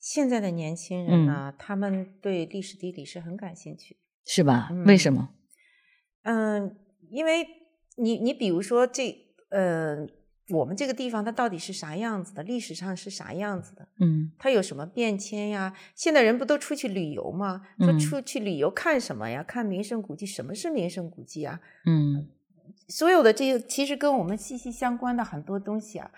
[0.00, 3.96] 现在的年轻人呢，他们对历史地理是很感兴趣。
[4.24, 4.68] 是吧？
[4.70, 5.30] 嗯为什么？
[6.22, 6.76] 嗯，
[7.10, 7.46] 因为
[7.96, 9.16] 你你比如说这
[9.50, 10.06] 呃，
[10.50, 12.42] 我们这个地方它到底是啥样子的？
[12.42, 13.88] 历史上是啥样子的？
[14.00, 15.74] 嗯它有什么变迁呀？
[15.94, 17.66] 现在人不都出去旅游吗？
[17.78, 19.42] 说嗯出去旅游看什么呀？
[19.42, 20.26] 看名胜古迹。
[20.26, 21.60] 什么是名胜古迹啊？
[21.86, 22.28] 嗯
[22.88, 26.10] 所有的这些其实跟我们息息相关的很多东西啊，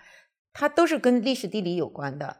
[0.53, 2.37] 它都是跟历史地理有关的。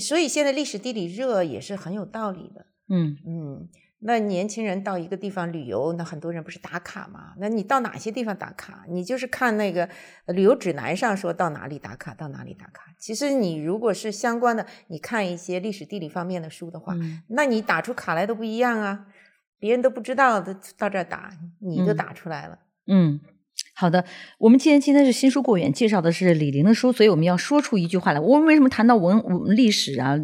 [0.00, 2.66] 所以现在历史地理热也是很有道理的。
[2.88, 3.68] 嗯嗯，
[4.02, 7.34] 那年轻人到一个地方旅游，那很多人不是打卡吗？
[7.38, 8.84] 那你到哪些地方打卡？
[8.88, 9.88] 你就是看那个
[10.24, 12.94] 呃旅游指南上说到哪里打卡，到哪里打卡。
[12.98, 19.06] 其实你如果是相关的，你看一些历史地理方面的书的话，嗯那你打出卡来都不一样啊，
[19.58, 22.58] 别人都不知道的到这儿打，你就嗯打出来了。
[22.86, 23.20] 嗯，
[23.74, 24.06] 好的。
[24.38, 28.20] 我们既然今天是新书过眼，介绍的是李陵的书，所以我们要说出一句话来。
[28.20, 30.16] 我们为什么谈到文文历史啊，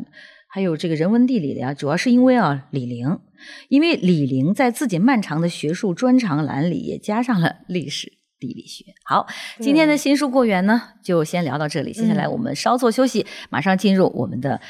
[0.48, 1.74] 还有这个人文地理的呀？
[1.74, 3.18] 主要是因为啊，李陵，
[3.68, 8.12] 因为李陵在自己漫长的学术专长栏里也加上了历史。
[8.38, 9.26] 地理学好，
[9.60, 11.90] 今天的新书过园呢，就先聊到这里。
[11.94, 14.60] 接下来嗯我们稍作休息，马上进入我们的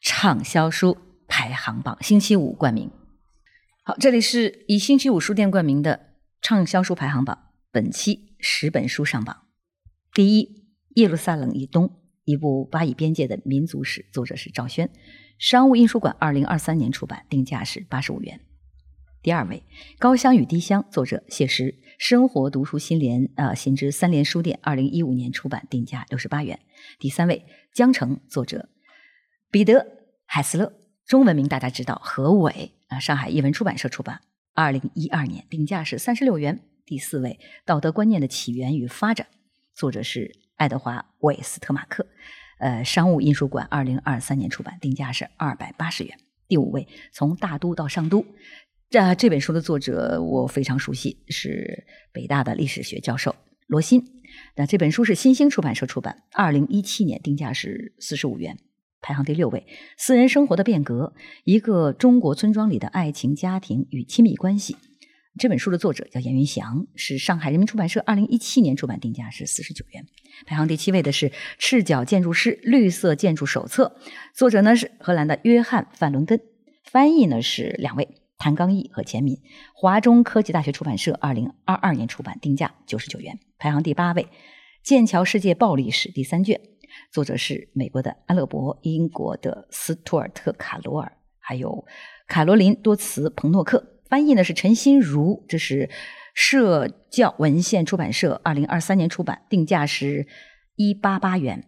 [0.00, 0.96] 畅销书
[1.26, 2.88] 排行榜，星期五冠名。
[3.82, 7.36] 好，这里是以星期五书店冠名的畅销书排行榜，
[7.72, 9.36] 本期十本书上榜。
[10.14, 10.44] 第一，
[10.94, 11.90] 《耶路撒冷以东：
[12.24, 14.88] 一部巴以边界的民族史》，作者是赵轩，
[15.38, 18.40] 商务印书馆二零二三年出版，定价是八十五元。
[19.22, 19.62] 第二位，
[19.98, 26.58] 《高香与低香》，作者谢石，生活读书新联呃新知三联书店二零一五年出版，定价六十八元。
[26.98, 28.68] 第三位，《江城》，作者
[29.48, 29.74] 彼得·
[30.26, 30.72] 海斯勒，
[31.06, 34.20] 中文名大家知道何伟啊，上海译文出版社出版，
[34.54, 36.60] 二零一二年，定价是三十六元。
[36.84, 39.28] 第四位，《道德观念的起源与发展》，
[39.72, 42.08] 作者是爱德华·韦斯特马克，
[42.58, 46.18] 呃，商务印书馆二零二三年出版，定价是二百八十元。
[46.48, 46.82] 第五位，
[47.12, 48.22] 《从大都到上都》。
[48.90, 53.36] 这这本书的作者我非常熟悉，是北大的历史学教授
[53.66, 54.02] 罗新。
[54.56, 58.58] 那这本书是新兴出版社出版，二零一七年定价是四十五元，
[59.00, 59.66] 排行第六位。
[59.96, 61.14] 私人生活的变革：
[61.44, 64.76] 一个中国村庄里的爱情、家庭与亲密关系。
[65.38, 70.04] 这本书的作者叫严云祥，是上海人民出版社二零一七年出版，定价是四十九元。
[70.46, 73.96] 排行第七位的是《赤脚建筑师绿色建筑手册》，
[74.34, 76.40] 作者呢是荷兰的约翰范伦根，
[76.82, 79.40] 翻译呢是两位谭刚毅和钱敏。
[79.74, 83.38] 华中科技大学出版社二零二二年出版，定价九十九元。
[83.58, 84.24] 排行第八位，
[84.82, 86.60] 《剑桥世界暴力史》第三卷，
[87.12, 91.84] 作者是美国的安乐伯，英国的斯图尔特卡罗尔，还有
[92.26, 93.94] 卡罗琳多茨彭诺克。
[94.08, 95.90] 翻译呢是陈心如，这是
[96.32, 100.26] 社教文献出版社二零二三年出版，定价是
[100.76, 101.64] 一八八元。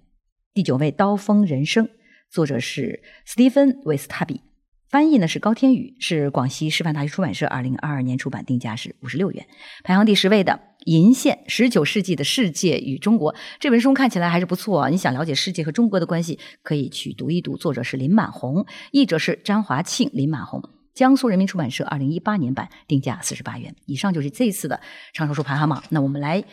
[0.55, 1.87] 第九位《刀锋人生》，
[2.31, 4.41] 作者是斯蒂芬·维斯塔比，
[4.89, 9.47] 翻译呢是高天宇，是广西师范大学出版社二零二二年出版，定价是五十六元。
[9.85, 10.53] 排行第十位的
[10.87, 17.59] 《银线：十九世纪的世界与中国》这本书看起来还是不错啊，你想了解世界和中国的关系，可以去读一读。
[17.59, 20.62] 作者是林满红，译者是张华庆、林满红。
[20.95, 23.75] 江苏人民出版社二零一八年版，定价四十八元。
[23.87, 24.81] 以上就是这次的
[25.12, 25.83] 畅销书排行榜。
[25.91, 26.45] 那我们来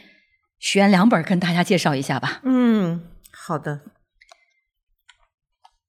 [0.60, 2.42] 选两本跟大家介绍一下吧。
[2.44, 3.02] 嗯，
[3.32, 3.82] 好的。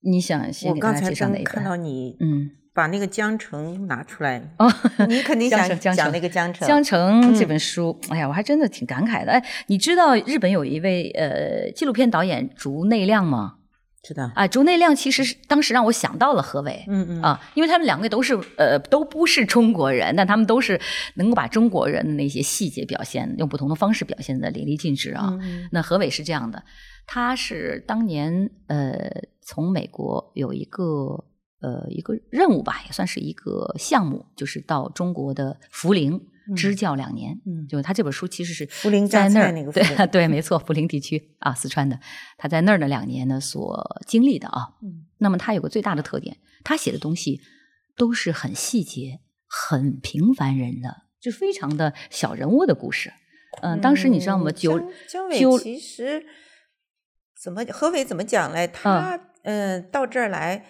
[0.01, 1.55] 你想先给大家介绍哪一本？
[1.55, 4.73] 看到你，嗯，把那个江城拿出来哦，
[5.09, 6.66] 你肯定想讲那个江城。
[6.66, 9.33] 江城这本书，哎呀，我还真的挺感慨的。
[9.33, 13.57] 哎，你知道日本有一位呃纪录片导演竹内亮吗？
[14.03, 20.81] 知道啊，竹内亮其实是当时让我想到了何伟，嗯嗯啊，因为他们两位都是呃都不是中国人，但他们都是
[21.15, 25.37] 能够把中国人的那些细节表现用不同的方式表现的淋漓尽致啊。
[25.73, 26.62] 那何伟是这样的，
[27.07, 28.95] 他是当年呃
[29.43, 31.25] 从美国有一个
[31.61, 36.20] 呃一个任务吧，也算是一个项目，就是到中国的涪陵。
[36.55, 41.99] 支教两年，嗯，就他这本书其实是涪陵在那儿那个 对对，没错，涪陵地区啊，四川的，
[42.37, 47.41] 他在那儿的两年呢所经历的啊，嗯，那么他有个最大的特点，他写的东西
[47.97, 53.12] 都是很细节、很平凡人的，就非常的小人物的故事。
[53.62, 54.51] 嗯，当时你知道吗？
[54.53, 56.25] 九九伟其实
[57.43, 58.66] 怎么何伟怎么讲嘞？
[58.69, 60.66] 他嗯到这儿来，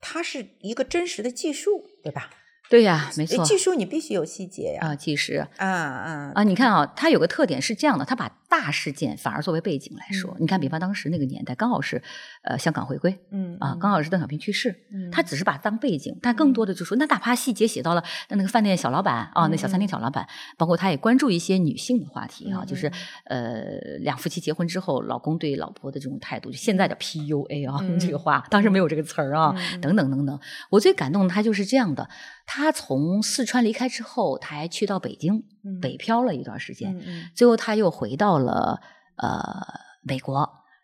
[0.00, 2.30] 他是一个真实的技术，对吧？
[2.70, 3.44] 对呀，没错。
[3.44, 4.88] 技术你必须有细节呀。
[4.88, 6.42] 啊，其实啊啊啊！
[6.44, 10.36] 你看啊，它有个特点是这样的，它把大事件反而作为背景来说。
[10.40, 12.02] 你看，比方当时那个年代刚好是
[12.42, 20.26] 呃香港回归，嗯啊，刚好是邓小平去世，嗯他只是把它当背景，但更多的就说，那哪怕细节写到了那那个饭店小老板啊，那小餐厅小老板，
[20.56, 22.90] 包括他也关注一些女性的话题啊，就是
[23.24, 23.64] 呃
[24.00, 30.40] 两夫妻结婚之后，老公对老婆的这种态度，就现在的 PUA 啊这个话，当时没有这个词儿啊，等等等等。
[30.70, 32.08] 我最感动的他就是这样的。
[32.50, 35.44] 他从四川离开之后，他还去到北京，
[35.80, 36.96] 北漂了一段时间，
[37.34, 38.80] 最后他又回到了
[39.16, 39.66] 呃
[40.02, 40.36] 美国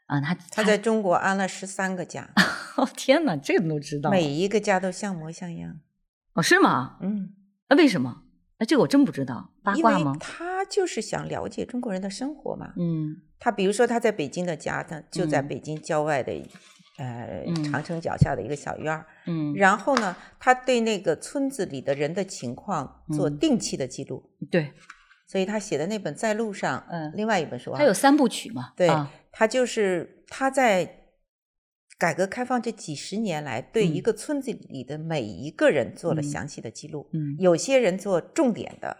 [0.06, 0.20] 啊。
[0.20, 2.28] 他他在中国安了十三个家，
[2.76, 5.80] 哦天哪，这个都知道，每一个家都像模像样。
[6.34, 6.98] 哦，是吗？
[7.00, 7.30] 嗯，
[7.68, 8.22] 那为什么？
[8.58, 10.16] 那这个我真不知道，八卦吗？
[10.20, 12.72] 他就是想了解中国人的生活嘛。
[12.76, 16.32] 嗯，他比如说他在北京的家，他就在北京郊外的。
[16.96, 24.72] 呃，长城脚下的一个小院儿，嗯，然后呢，他对那个村子里的人的情况做定期的记录，对，
[25.26, 28.88] 所以他写的那本《在路上》，嗯，另外一本书啊，他有三部曲嘛，对，
[29.32, 31.00] 他就是他在
[31.98, 38.96] 改革开放这几十年来，对一个村子里的每一个人做了详细的记录，嗯，有些人做重点的，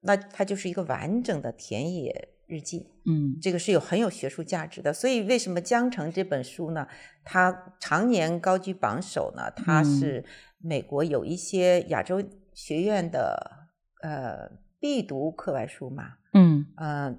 [0.00, 2.30] 那他就是一个完整的田野。
[2.46, 4.92] 日记，嗯，这个是有很有学术价值的。
[4.92, 6.86] 所以为什么《江城》这本书呢？
[7.24, 9.50] 它常年高居榜首呢？
[9.50, 10.24] 它是
[10.58, 12.22] 美国有一些亚洲
[12.54, 13.68] 学院的
[14.02, 14.48] 呃
[14.78, 16.18] 必读课外书嘛？
[16.34, 17.18] 嗯呃，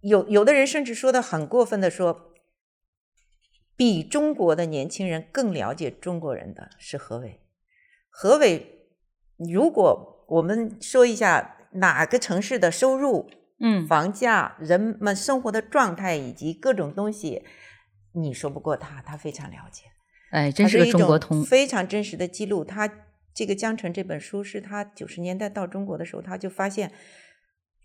[0.00, 2.32] 有有的人甚至说的很过分的说，
[3.76, 7.40] 比中国的年轻人更了解中国人的是何伟。
[8.08, 8.88] 何伟，
[9.36, 13.30] 如果我们说一下哪个城市的收入？
[13.60, 17.44] 嗯，房价、人们生活的状态以及各种东西，
[18.14, 19.84] 你说不过他，他非常了解。
[20.30, 22.64] 哎，真是个中国通，非常真实的记录。
[22.64, 22.88] 他
[23.34, 26.90] 这个《江城》这本书是他九十年代到中国的时候，他就发现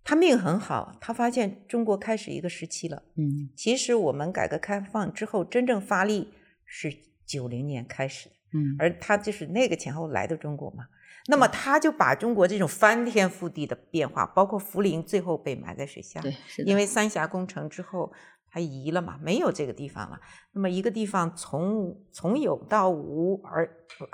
[0.04, 3.04] 他命很好，他发现中国开始一个时期了。
[3.18, 6.34] 嗯，其实我们改革开放之后真正发力
[6.66, 6.94] 是
[7.26, 8.36] 九零年开始的。
[8.54, 10.86] 嗯，而他就是那个前后来的中国嘛。
[11.28, 16.34] 那么他就把中国这种翻天覆地的变化，包括涪陵最后被埋在水下，对，
[16.66, 18.14] 因为三峡工程之后
[18.52, 20.20] 它移了嘛，没有这个地方了。
[20.54, 23.70] 那么一个地方从从有到无，而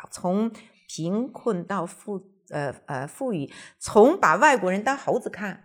[0.10, 0.52] 从
[0.88, 5.64] 贫困到富，呃呃富裕，从把外国人当猴子看，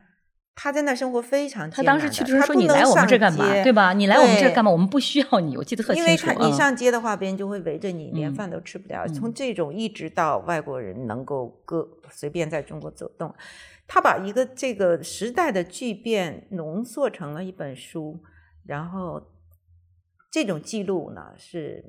[0.58, 3.44] 他在那生活非常他艰难当时去的时候他说：“你来我们这干嘛？
[3.62, 3.92] 对吧？
[3.92, 4.70] 你来我们这对干嘛？
[4.70, 6.08] 我们不需要你。”我记得 特清楚。
[6.08, 9.04] 因为他你嗯上街的话，别人就会围着你，连嗯饭都吃不了。
[9.06, 13.32] 嗯从这种一直到外国人能够各随便在中国走动，
[13.86, 18.18] 他把一个这个时代的巨变浓缩成了一本书，
[18.64, 19.22] 然后
[20.30, 21.84] 这种记录呢是。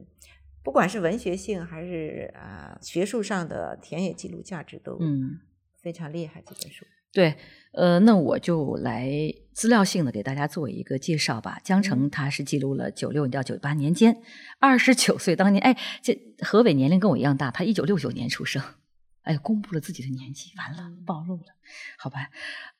[0.63, 5.39] 不管是文学性还是啊、呃学术上的田野记录价值都嗯，
[5.81, 6.43] 非常厉害。
[6.45, 7.35] 这本书，对，
[7.73, 9.09] 呃，那我就来
[9.53, 11.59] 资料性的给大家做一个介绍吧。
[11.63, 14.17] 江城他是记录了九六到九八年间，
[14.59, 18.61] 二十九岁当年，哎，这何伟年龄跟我一样大，他一九六九年出生。
[19.23, 21.43] 哎，公布了自己的年纪，完了，暴露了，
[21.97, 22.29] 好吧？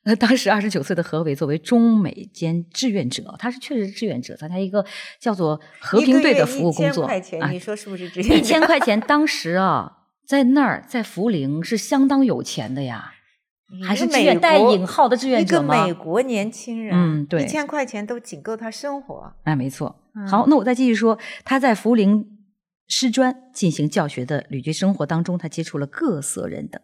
[0.04, 4.82] 那当时二十九岁的何伟作为中美间志愿者，他是确实是志愿者，参加一个
[5.20, 7.04] 叫做和平队的服务工作。
[7.04, 8.06] 一块钱，啊你说是不是？
[8.22, 13.12] 一千块钱，当时啊，在那儿在涪陵是相当有钱的呀，
[13.86, 15.86] 还是志愿带引号的志愿者吗一个？
[15.86, 19.32] 美国年轻人，嗯对一千块钱都仅够他生活。
[19.44, 20.02] 哎，没错。
[20.14, 22.26] 嗯好，那我再继续说，他在涪陵
[22.86, 26.80] 师专进行教学的旅居生活当中，他接触了各色人等，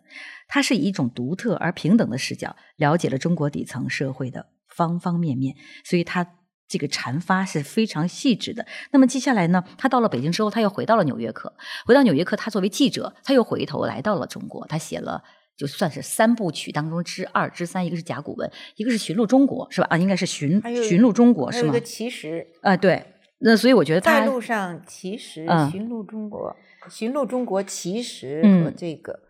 [0.49, 6.27] 他是以一种独特而平等的视角，了解了中国底层社会的方方面面，所以他。
[6.67, 8.67] 这个阐发是非常细致的。
[8.91, 11.55] 那么接下来呢，他到了北京之后，他又回到了《纽约客》。
[11.87, 15.23] 回到《纽约客》，他作为记者，他又回头来到了中国，他写了
[15.57, 19.87] 就算是三部曲当中之二之三，一个是甲骨文，一个是寻路中国，是吧？
[19.91, 21.81] 啊，应该是寻寻路中国是吗还有一个？
[21.85, 23.07] 其实啊，对。
[23.39, 26.57] 那所以我觉得他在路上，其实嗯寻路中国，
[26.89, 29.21] 寻路中国其实嗯和这个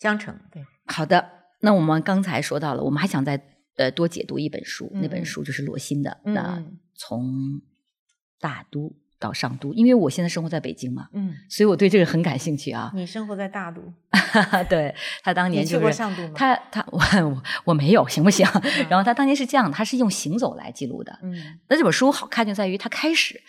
[0.00, 1.30] 江城，对，好的，
[1.60, 3.40] 那我们刚才说到了，我们还想再
[3.76, 6.18] 呃多解读一本书，那本书就是罗新的。
[6.24, 7.60] 嗯那嗯从
[8.40, 12.90] 大都到上都，因为我现在生活在北京嘛，嗯，所以我对这个很感兴趣啊。
[12.94, 13.80] 你生活在大都，
[14.68, 16.32] 对他当年你去就是过上都吗？
[16.34, 18.46] 他他我我我没有行不行？
[18.90, 21.16] 然后他当年是这样，他是用行走来记录的。
[21.22, 21.32] 嗯
[21.68, 23.40] 那这本书好看就在于他开始，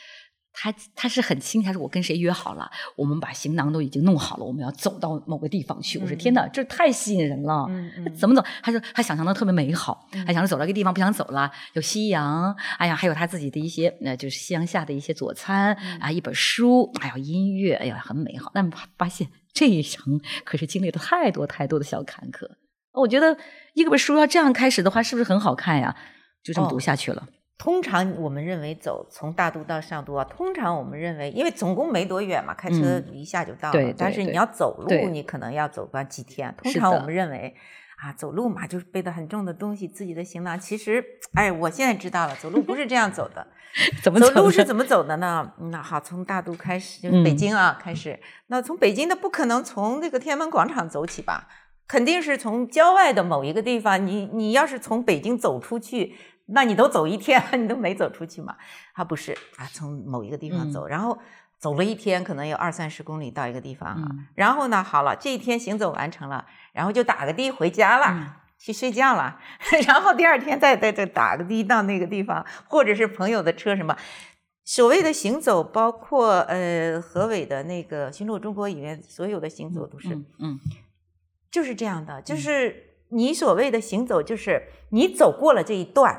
[0.53, 5.97] 他他是很清，他说我跟谁约好了，我们把行囊都已经弄好了，我们要走到某个地方去。
[5.97, 7.67] 我说嗯天哪，这太吸引人了。
[8.15, 8.45] 怎么走？
[8.61, 18.51] 他说他想象的特别美好，嗯他想着走到一个地方不想走了，有夕阳，哎呀，还有他自己的一些，呃，就是夕阳下的一些佐餐、嗯啊，一本书，哎呀音乐，哎呀，很美好。
[18.53, 22.47] 但发现这一程可是经历了太多太多的小坎坷。
[22.93, 23.35] 我觉得
[23.73, 25.95] 一本书要这样开始的话，是不是很好看呀？
[26.43, 27.27] 就这么读哦下去了。
[27.63, 33.71] 通常我们认为走从大都到上都啊，通常我们认为，因为总共没多远嘛，开车嗯一下就到了。
[33.71, 36.53] 对对但是你要走路，你可能要走个几天。
[36.61, 37.55] 通常我们认为
[37.95, 40.59] 啊，走路嘛，就是背的很重的东西，自己的行囊。
[40.59, 41.01] 其实，
[41.35, 43.47] 哎，我现在知道了，走路不是这样走的。
[44.03, 45.53] 怎么走路是怎么走的呢？
[45.61, 48.19] 嗯那好，从大都开始，就是北嗯京啊、开始。
[48.47, 51.47] 那从北京的不可能从这个天安门广场走起吧？
[51.87, 54.05] 肯定是从郊外的某一个地方。
[54.05, 56.15] 你你要是从北京走出去，
[56.47, 58.55] 那你都走一天， 你都没走出去嘛？
[58.93, 61.17] 他，不是啊，从某一个地方走，然后
[61.59, 64.07] 走了一天，可能有二三十公里到一个地方啊。
[64.09, 68.05] 嗯然后呢，好了，这一天行走完成了，然后就打个的回家了。
[68.09, 68.29] 嗯
[68.59, 69.37] 去睡觉了，
[69.85, 73.93] 然后第二天再再再打个的到那个地方，或者是朋友的车什么。
[74.63, 80.59] 所谓的行走，包括呃何伟的那个《寻路中国》里面所有的行走都是，嗯嗯
[81.51, 86.17] 就是这样的，就是你所谓的行走，就是你走过了这一段，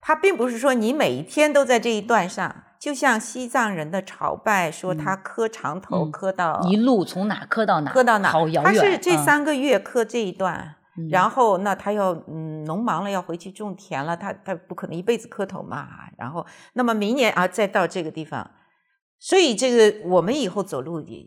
[0.00, 2.64] 它并不是说你每一天都在这一段上。
[2.80, 8.64] 就像西藏人的朝拜，说他磕长头嗯磕到一路从哪磕到哪，磕到哪，好遥远。
[8.64, 15.88] 他是这嗯三个月磕这一段，嗯然后那他要嗯农忙了要回去种田了，他他不可能一辈子磕头嘛。
[16.16, 18.50] 然后那么明年啊再到这个地方，
[19.18, 21.26] 所以这个我们以后走路也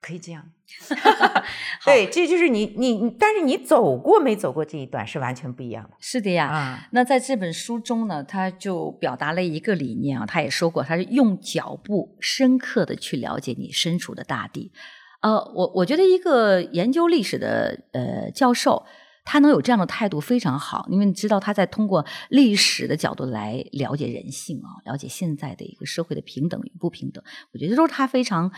[0.00, 0.44] 可以这样。
[1.84, 6.46] 对，这就是你你你，但是你走过没走过这一段是完全不一样的是的呀。
[6.46, 6.88] 啊。
[6.92, 14.72] 那在这本书中呢，他就表达了一个理念啊，他也说过，他是用脚步深刻的去了解你身处的大地。
[15.20, 18.84] 呃，我我觉得一个研究历史的呃教授，
[19.24, 27.22] 他能有这样的态度非常好，因为你知道他在通过历史的角度来了解人性啊，了解现在的一个社会的平等与不平等，
[27.52, 28.50] 我觉得都是他非常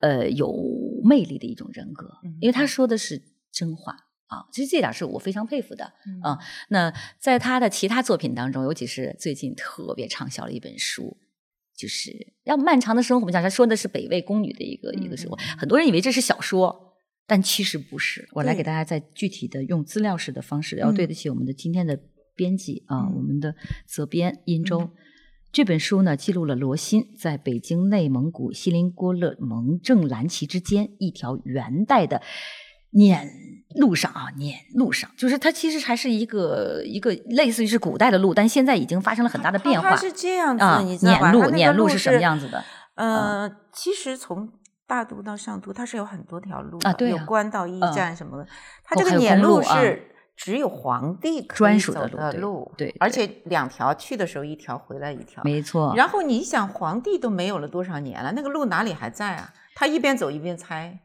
[0.00, 0.52] 呃有
[1.04, 2.10] 魅力的一种人格，
[2.40, 3.22] 因为他说的是
[3.52, 3.96] 真话。
[4.30, 5.84] 啊，其实这点是我非常佩服的
[6.22, 6.38] 啊。
[6.68, 11.16] 那在他的其他作品当中，尤其是最近特别畅销的一本书，
[11.76, 12.10] 就是
[12.44, 13.22] 《要漫长的生活》。
[13.24, 16.94] 我们讲他说的是北魏宫女的一个、一个生活，很多人以为这是小说，
[17.26, 18.28] 但其实不是。
[18.30, 22.00] 我来给大家再具体的用资料式的方式，要对得起我们的今天的
[22.36, 24.92] 编辑啊，嗯我们的责编殷周。
[25.52, 32.22] 这本书呢，记录了罗新在北京、内蒙古锡林郭勒、盟正、蓝旗之间一条元代的
[32.92, 33.28] 撵
[33.76, 39.90] 路上啊，撵路上，就是它其实还是一个一个类似于是古代的路，但现在已经发生了很大的变化。
[39.90, 41.32] 它是这样子，啊，你知道吧？
[41.32, 42.64] 撵路，撵路是什么样子的？
[42.94, 44.48] 呃，其实从
[44.86, 48.46] 大都到上都，它是有很多条路的啊对啊有官道驿嗯站什么的。
[48.84, 55.42] 它这个撵路啊是只有皇帝可专属的路对而且两条去的时候一条，回来一条。
[55.44, 55.92] 没错。
[55.96, 59.52] 然后你想，皇帝都没有了多少年了，那个路哪里还在啊？
[59.74, 60.98] 他一边走一边猜，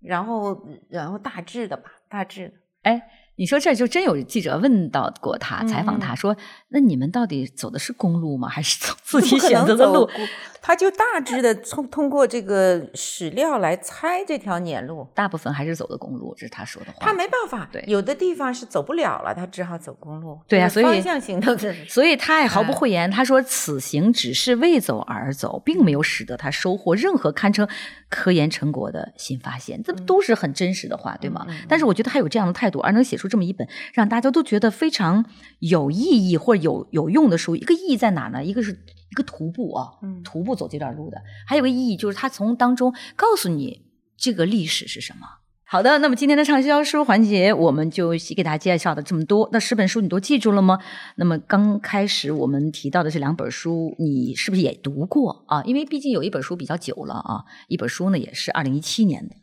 [0.00, 2.54] 然后然后大致的吧，大致的。
[2.82, 3.02] 哎，
[3.36, 6.36] 你说这就真有记者问到过他，采访嗯他说
[6.70, 8.48] ：“那你们到底走的是公路吗？
[8.48, 10.26] 还是走自己选择的路走公？”
[10.62, 15.06] 他就大致的通通过这个史料来猜这条撵路。
[15.14, 16.98] 大部分还是走的公路，这是他说的话。
[17.00, 20.38] 他没办法，对有的地方是走不了了，他只好走公路。
[20.46, 27.66] 对啊所以方向性的是所以他也毫不哎讳言，他说此行只是为走而走，并没有使得他收获任何堪称
[28.08, 31.46] 科研成果的新发现，这都是很真实的话，对吗？
[31.68, 35.24] 但是我觉得他有这样的态度，而能写出这么一本让大家都觉得非常
[35.60, 38.44] 有意义或者有有用的书，一个意义在哪呢？
[38.44, 38.78] 一个是
[39.10, 43.82] 一个徒步啊，嗯徒步走这段路的，还有个意义就是他从当中告诉你
[44.16, 45.26] 这个历史是什么。
[45.64, 49.48] 好的，那么今天的畅销书环节，我们就给大家介绍的这么多。
[49.52, 50.80] 那十本书你都记住了吗？
[51.14, 55.62] 那么刚开始我们提到的这两本书，你是不是也读过啊？
[55.62, 59.36] 因为毕竟有一本书比较久了啊，一本书呢也是二零一七年的。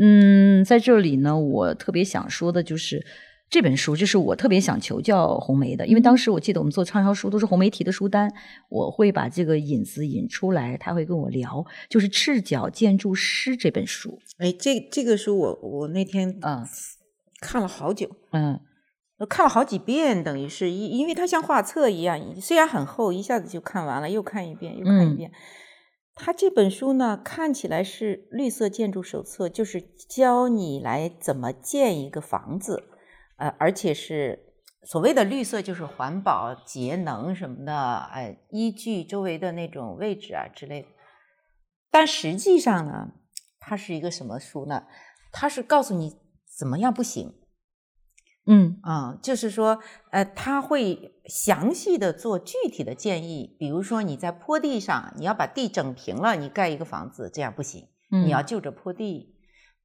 [0.00, 3.06] 嗯，在这里呢，我特别想说的就是
[3.50, 8.30] 这本书，就是我特别想求教红梅的，因为当时我记得我们做畅销书都是红梅提的书单，
[8.68, 14.18] 我会把这个引子引出来，他会跟我聊，就是《赤脚建筑师》这本书。
[14.38, 16.66] 哎，这这个书我我那天嗯
[17.40, 18.60] 看了好久，嗯
[19.18, 25.32] 我看了好几遍，等于是因因为它像画册一样，虽然很厚，一下子就看完了，又看一遍，又看一嗯遍。
[26.14, 32.84] 它这本书呢，看起来是绿色建筑手册，就是教你来怎么建一个房子，
[33.38, 34.54] 呃，而且是
[34.84, 40.88] 所谓的绿色，就是环保、节能什么的，呃，依据周围的那种位置啊之类的。
[41.90, 43.12] 但实际上呢，
[43.58, 44.84] 它是一个什么书呢？
[45.32, 46.16] 它是告诉你
[46.58, 47.34] 怎么样不行。
[48.50, 49.78] 嗯啊、就是说，
[50.10, 59.37] 呃，他会详细的做具体的建议，比如说你在坡地上，你要把地整平了，你盖一个房子，这样不行，嗯，你要就着坡地。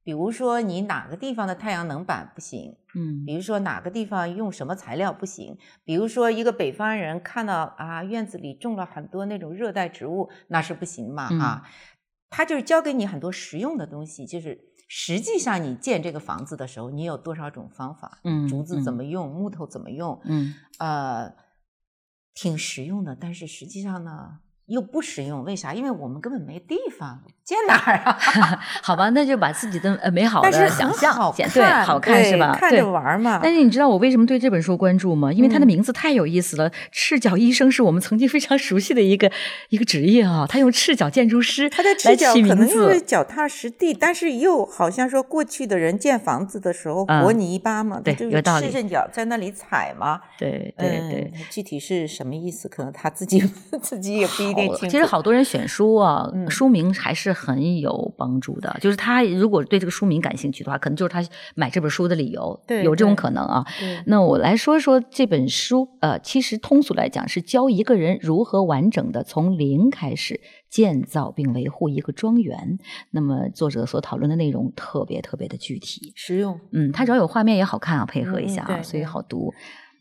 [0.04, 3.24] 比如说你哪个地方的太阳能板不行，嗯。
[3.24, 11.40] 比如说哪个地方用什么材料不行，比如说一个北方人看到啊院子里种了很多那种热带植物，那是不行嘛、嗯。
[11.40, 11.62] 啊，
[12.28, 18.96] 他就是教给你很多实用的东西，就是实际上你建这个房子的时候，你有多少种方法，嗯竹子怎嗯。
[18.96, 20.54] 么用，木头怎么用，嗯。
[20.78, 21.34] 呃，
[22.34, 25.74] 挺实用的，但是实际上呢又不实用，为啥？
[25.74, 28.18] 因为我们根本没地方建哪儿啊？
[28.82, 31.12] 好吧，那就把自己的呃美好但是的想象
[31.52, 32.56] 对，好看是吧？
[32.58, 33.40] 看着玩嘛。
[33.42, 35.30] 但是你知道我为什么对这本书关注吗？
[35.32, 39.30] 因为它的嗯名字太有意思了，赤脚医生是我们曾经非常熟悉的一个
[39.68, 40.46] 一个职业啊。
[40.48, 50.20] 他用赤脚建筑师他的来赤脚可能因为字，脚踏实地，但是又好像说过去的人建房子的时候嗯和泥巴嘛，对就有道理赤着脚在那里踩嘛。
[50.38, 51.32] 对对对。
[51.34, 53.40] 嗯，具体是什么意思，可能他自己
[53.82, 54.53] 自己也不一定
[54.88, 58.76] 其实好多人选书啊，嗯书名还是很有帮助的。
[58.80, 61.24] 就是他如果对这个书名感兴趣的话，可能就是他
[61.54, 63.64] 买这本书的理由，对有这种可能啊。
[64.06, 72.78] 那我来说说这本书，呃，其实通俗来讲是教一个人如何完整的从零开始建造并维护一个庄园。
[73.10, 76.58] 那么作者所讨论的内容特别特别的具体，实用。
[76.72, 79.52] 嗯，它只要有画面也好看啊，配合一下啊，嗯所以好读。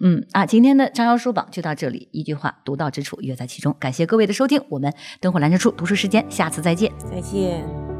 [0.05, 3.73] 嗯啊，今天的畅销书榜就到这里，一句话，独到之处，乐在其中。
[3.79, 6.91] 感谢各位的收听，我们灯火阑珊处读书时间，下次再见。
[7.09, 7.92] 再见。